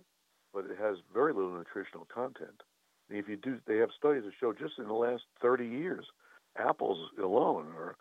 but 0.53 0.65
it 0.65 0.77
has 0.79 0.97
very 1.13 1.33
little 1.33 1.51
nutritional 1.51 2.07
content. 2.11 2.63
And 3.09 3.19
if 3.19 3.27
you 3.27 3.35
do, 3.35 3.59
they 3.67 3.77
have 3.77 3.89
studies 3.97 4.23
that 4.23 4.33
show 4.39 4.53
just 4.53 4.79
in 4.79 4.87
the 4.87 4.93
last 4.93 5.23
30 5.41 5.67
years, 5.67 6.05
apples 6.57 6.97
alone 7.21 7.67
are 7.77 7.97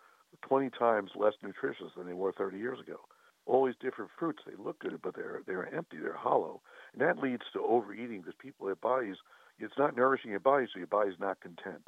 20 0.47 0.69
times 0.71 1.11
less 1.15 1.33
nutritious 1.43 1.91
than 1.97 2.07
they 2.07 2.13
were 2.13 2.31
30 2.31 2.57
years 2.57 2.79
ago 2.79 2.97
all 3.45 3.65
these 3.65 3.75
different 3.79 4.11
fruits. 4.19 4.43
They 4.45 4.61
look 4.61 4.79
good, 4.79 4.99
but 5.01 5.15
they're 5.15 5.41
they're 5.47 5.73
empty. 5.73 5.97
They're 5.97 6.13
hollow, 6.13 6.61
and 6.91 7.01
that 7.01 7.17
leads 7.17 7.43
to 7.53 7.61
overeating 7.61 8.19
because 8.19 8.35
people 8.37 8.67
have 8.67 8.81
bodies. 8.81 9.15
It's 9.57 9.77
not 9.77 9.95
nourishing 9.95 10.31
your 10.31 10.41
body, 10.41 10.67
so 10.71 10.79
your 10.79 10.87
body's 10.87 11.17
not 11.17 11.39
content. 11.39 11.87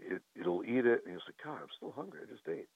It 0.00 0.22
it'll 0.38 0.64
eat 0.64 0.86
it, 0.86 1.02
and 1.04 1.12
you'll 1.12 1.26
say, 1.26 1.34
"God, 1.44 1.58
I'm 1.62 1.72
still 1.76 1.92
hungry. 1.92 2.20
I 2.22 2.32
just 2.32 2.48
ate." 2.48 2.68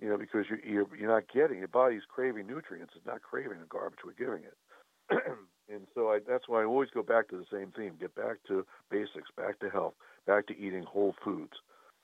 You 0.00 0.08
know, 0.08 0.16
because 0.16 0.46
you're 0.48 0.60
you're, 0.64 0.86
you're 0.96 1.10
not 1.10 1.28
getting 1.32 1.58
your 1.58 1.68
body's 1.68 2.02
craving 2.08 2.46
nutrients. 2.46 2.94
It's 2.96 3.06
not 3.06 3.22
craving 3.22 3.60
the 3.60 3.66
garbage 3.66 4.00
we're 4.04 4.12
giving 4.12 4.44
it. 4.44 4.56
and 5.68 5.86
so 5.94 6.08
I, 6.10 6.20
that's 6.26 6.48
why 6.48 6.62
I 6.62 6.64
always 6.64 6.90
go 6.90 7.02
back 7.02 7.28
to 7.28 7.36
the 7.36 7.46
same 7.52 7.72
theme: 7.76 7.94
get 7.98 8.14
back 8.14 8.36
to 8.48 8.64
basics, 8.90 9.30
back 9.36 9.58
to 9.60 9.70
health, 9.70 9.94
back 10.26 10.46
to 10.48 10.58
eating 10.58 10.84
whole 10.84 11.14
foods. 11.24 11.54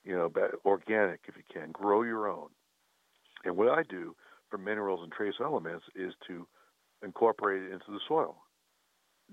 You 0.03 0.15
know, 0.15 0.29
back, 0.29 0.51
organic 0.65 1.21
if 1.27 1.35
you 1.35 1.43
can, 1.51 1.71
grow 1.71 2.03
your 2.03 2.29
own. 2.29 2.49
And 3.43 3.57
what 3.57 3.69
I 3.69 3.83
do 3.83 4.15
for 4.49 4.57
minerals 4.57 5.01
and 5.03 5.11
trace 5.11 5.35
elements 5.41 5.85
is 5.95 6.13
to 6.27 6.47
incorporate 7.03 7.63
it 7.63 7.71
into 7.71 7.89
the 7.89 7.99
soil. 8.07 8.37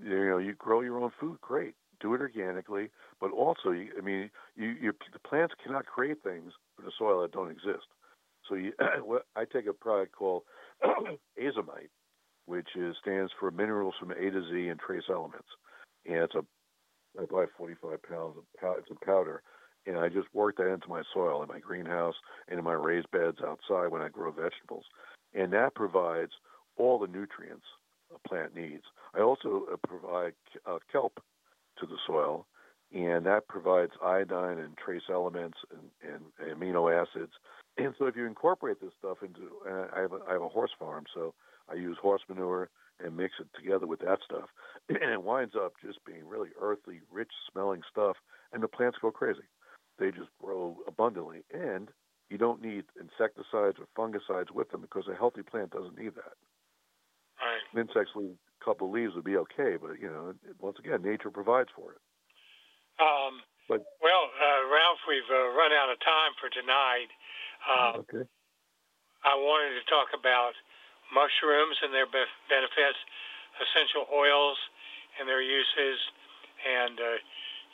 You 0.01 0.29
know, 0.29 0.37
you 0.37 0.53
grow 0.53 0.81
your 0.81 0.99
own 0.99 1.11
food, 1.19 1.39
great. 1.41 1.75
Do 2.03 2.13
it 2.13 2.21
organically, 2.21 2.89
but 3.21 3.31
also, 3.31 3.69
I 3.69 4.01
mean, 4.03 4.29
you, 4.57 4.75
you, 4.79 4.93
the 5.13 5.19
plants 5.19 5.55
cannot 5.63 5.85
create 5.85 6.21
things 6.21 6.51
for 6.75 6.83
the 6.83 6.91
soil 6.99 7.21
that 7.21 7.31
don't 7.31 7.49
exist. 7.49 7.87
So 8.49 8.55
you, 8.55 8.73
I 9.35 9.45
take 9.45 9.67
a 9.67 9.73
product 9.73 10.13
called 10.13 10.43
azomite, 11.41 11.89
which 12.45 12.67
is 12.75 12.97
stands 13.01 13.31
for 13.39 13.51
minerals 13.51 13.95
from 13.97 14.11
A 14.11 14.15
to 14.15 14.43
Z 14.51 14.67
and 14.67 14.77
trace 14.79 15.03
elements, 15.09 15.47
and 16.05 16.17
it's 16.17 16.35
a 16.35 16.43
I 17.17 17.25
buy 17.25 17.45
45 17.57 18.03
pounds 18.03 18.37
of 18.37 18.43
powder. 18.59 18.79
It's 18.79 18.91
a 18.91 19.05
powder, 19.05 19.43
and 19.85 19.97
I 19.97 20.09
just 20.09 20.27
work 20.33 20.57
that 20.57 20.73
into 20.73 20.89
my 20.89 21.03
soil 21.13 21.41
in 21.41 21.47
my 21.47 21.59
greenhouse 21.59 22.15
and 22.49 22.59
in 22.59 22.65
my 22.65 22.73
raised 22.73 23.09
beds 23.11 23.37
outside 23.45 23.87
when 23.87 24.01
I 24.01 24.09
grow 24.09 24.31
vegetables, 24.31 24.85
and 25.33 25.53
that 25.53 25.73
provides 25.75 26.31
all 26.75 26.99
the 26.99 27.07
nutrients 27.07 27.65
a 28.13 28.27
plant 28.27 28.55
needs. 28.55 28.83
I 29.15 29.21
also 29.21 29.67
uh, 29.71 29.77
provide 29.87 30.33
uh, 30.65 30.79
kelp 30.91 31.23
to 31.79 31.85
the 31.85 31.97
soil, 32.05 32.45
and 32.93 33.25
that 33.25 33.47
provides 33.47 33.93
iodine 34.03 34.59
and 34.59 34.77
trace 34.77 35.03
elements 35.09 35.57
and, 35.71 36.13
and 36.13 36.59
amino 36.59 36.91
acids. 36.91 37.31
And 37.77 37.93
so, 37.97 38.05
if 38.05 38.15
you 38.15 38.25
incorporate 38.25 38.79
this 38.81 38.91
stuff 38.99 39.17
into, 39.23 39.49
uh, 39.67 39.87
I, 39.95 40.01
have 40.01 40.13
a, 40.13 40.19
I 40.29 40.33
have 40.33 40.43
a 40.43 40.49
horse 40.49 40.71
farm, 40.77 41.05
so 41.13 41.33
I 41.69 41.75
use 41.75 41.97
horse 42.01 42.21
manure 42.29 42.69
and 43.03 43.17
mix 43.17 43.33
it 43.39 43.47
together 43.55 43.87
with 43.87 43.99
that 44.01 44.19
stuff, 44.23 44.49
and 44.89 45.11
it 45.11 45.23
winds 45.23 45.55
up 45.55 45.73
just 45.83 46.03
being 46.05 46.27
really 46.27 46.49
earthy, 46.61 47.01
rich 47.11 47.31
smelling 47.51 47.81
stuff, 47.89 48.17
and 48.51 48.61
the 48.61 48.67
plants 48.67 48.97
go 49.01 49.11
crazy. 49.11 49.41
They 49.97 50.11
just 50.11 50.29
grow 50.41 50.77
abundantly, 50.87 51.43
and 51.51 51.89
you 52.29 52.37
don't 52.37 52.61
need 52.61 52.85
insecticides 52.99 53.77
or 53.79 53.87
fungicides 53.97 54.51
with 54.51 54.69
them 54.69 54.81
because 54.81 55.07
a 55.11 55.15
healthy 55.15 55.41
plant 55.41 55.71
doesn't 55.71 55.97
need 55.97 56.15
that. 56.15 56.33
Right. 57.41 57.81
Insects 57.81 58.11
leave 58.15 58.37
couple 58.63 58.87
of 58.87 58.93
leaves 58.93 59.13
would 59.15 59.27
be 59.27 59.37
okay, 59.37 59.77
but 59.77 59.99
you 59.99 60.09
know, 60.09 60.33
once 60.59 60.79
again, 60.79 61.01
nature 61.03 61.29
provides 61.29 61.69
for 61.75 61.93
it. 61.93 62.01
Um, 62.99 63.41
but 63.67 63.83
well, 64.01 64.25
uh, 64.31 64.61
Ralph, 64.71 65.01
we've 65.07 65.27
uh, 65.31 65.55
run 65.55 65.71
out 65.71 65.91
of 65.91 65.99
time 65.99 66.33
for 66.39 66.49
tonight. 66.49 67.11
Uh, 67.63 68.03
okay. 68.03 68.25
I 69.23 69.35
wanted 69.39 69.79
to 69.79 69.85
talk 69.87 70.11
about 70.11 70.51
mushrooms 71.15 71.79
and 71.79 71.93
their 71.93 72.07
benefits, 72.07 72.99
essential 73.59 74.07
oils 74.11 74.59
and 75.19 75.29
their 75.29 75.41
uses, 75.41 75.99
and 76.65 76.99
uh, 76.99 77.17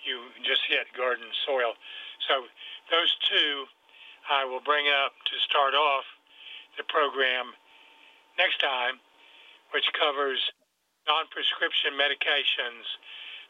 you 0.05 0.29
just 0.45 0.61
hit 0.69 0.85
garden 0.93 1.25
soil. 1.45 1.73
So 2.27 2.45
those 2.93 3.11
two 3.25 3.65
I 4.29 4.45
will 4.45 4.61
bring 4.61 4.85
up 4.85 5.17
to 5.25 5.35
start 5.41 5.73
off 5.73 6.05
the 6.77 6.85
program 6.85 7.57
next 8.37 8.61
time, 8.61 9.01
which 9.73 9.89
covers 9.97 10.37
non-prescription 11.09 11.97
medications, 11.97 12.85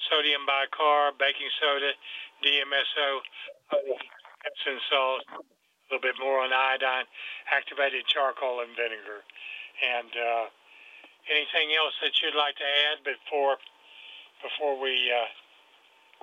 sodium 0.07 0.47
bicarb, 0.47 1.19
baking 1.19 1.51
soda, 1.59 1.91
DMSO, 2.39 3.07
Epsom 4.47 4.79
salt, 4.87 5.27
a 5.27 5.39
little 5.91 5.99
bit 5.99 6.15
more 6.23 6.39
on 6.39 6.55
iodine, 6.55 7.03
activated 7.51 8.07
charcoal 8.07 8.63
and 8.63 8.71
vinegar. 8.79 9.27
And 9.83 10.11
uh, 10.15 10.45
anything 11.27 11.75
else 11.75 11.93
that 11.99 12.15
you'd 12.23 12.39
like 12.39 12.55
to 12.55 12.69
add 12.91 13.03
before 13.03 13.59
before 14.39 14.79
we 14.79 15.11
uh, 15.11 15.27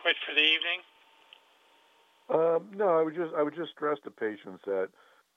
quit 0.00 0.16
for 0.24 0.32
the 0.32 0.40
evening? 0.40 0.80
Um, 2.32 2.72
no, 2.74 2.98
I 2.98 3.02
would 3.02 3.14
just 3.14 3.34
I 3.36 3.42
would 3.42 3.54
just 3.54 3.70
stress 3.70 3.98
to 4.04 4.10
patients 4.10 4.64
that 4.64 4.88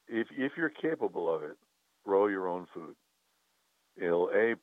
if 0.07 0.27
if 0.31 0.53
you're 0.55 0.71
capable 0.71 1.33
of 1.33 1.43
it, 1.43 1.57
grow 2.05 2.27
your 2.27 2.47
own 2.47 2.65
food. 2.73 2.95
It'll 3.97 4.31
a 4.33 4.55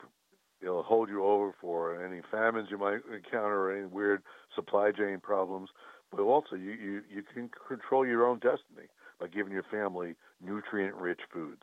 it'll 0.67 0.83
hold 0.83 1.09
you 1.09 1.25
over 1.25 1.55
for 1.61 2.05
any 2.05 2.21
famines 2.31 2.69
you 2.71 2.79
might 2.79 3.01
encounter 3.13 3.69
or 3.69 3.77
any 3.77 3.87
weird 3.87 4.23
supply 4.55 4.91
chain 4.91 5.21
problems. 5.23 5.71
But 6.11 6.21
also 6.21 6.57
you, 6.57 6.73
you, 6.73 7.03
you 7.13 7.23
can 7.23 7.51
control 7.69 8.07
your 8.07 8.27
own 8.27 8.39
destiny 8.39 8.89
by 9.21 9.29
giving 9.29 9.53
your 9.53 9.65
family 9.65 10.15
nutrient 10.45 10.95
rich 10.97 11.21
foods 11.33 11.63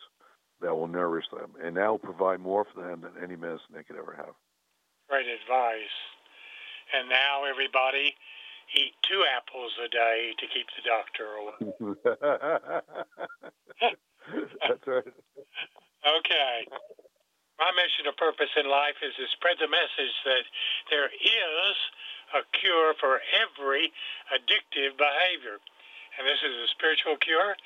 that 0.61 0.75
will 0.75 0.87
nourish 0.87 1.25
them 1.31 1.51
and 1.61 1.75
that 1.77 1.87
will 1.87 1.99
provide 1.99 2.39
more 2.39 2.65
for 2.73 2.81
them 2.81 3.01
than 3.01 3.11
any 3.21 3.35
medicine 3.35 3.73
they 3.73 3.83
could 3.83 3.97
ever 3.97 4.13
have. 4.15 4.33
Great 5.09 5.27
advice. 5.27 5.95
And 6.97 7.09
now 7.09 7.43
everybody 7.49 8.15
eat 8.75 8.93
two 9.03 9.23
apples 9.35 9.71
a 9.83 9.89
day 9.89 10.33
to 10.39 10.47
keep 10.47 10.67
the 10.75 10.83
doctor 10.87 11.25
away. 11.35 11.53
That's 14.67 14.87
right. 14.87 15.03
Okay. 16.03 16.67
My 17.61 17.69
mission 17.77 18.09
or 18.09 18.17
purpose 18.17 18.49
in 18.57 18.65
life 18.65 18.97
is 19.05 19.13
to 19.21 19.29
spread 19.29 19.61
the 19.61 19.69
message 19.69 20.15
that 20.25 20.45
there 20.89 21.09
is 21.13 21.77
a 22.33 22.41
cure 22.57 22.97
for 22.97 23.21
every 23.29 23.93
addictive 24.33 24.97
behavior. 24.97 25.61
And 26.17 26.25
this 26.25 26.41
is 26.41 26.53
a 26.65 26.69
spiritual 26.73 27.17
cure, 27.17 27.57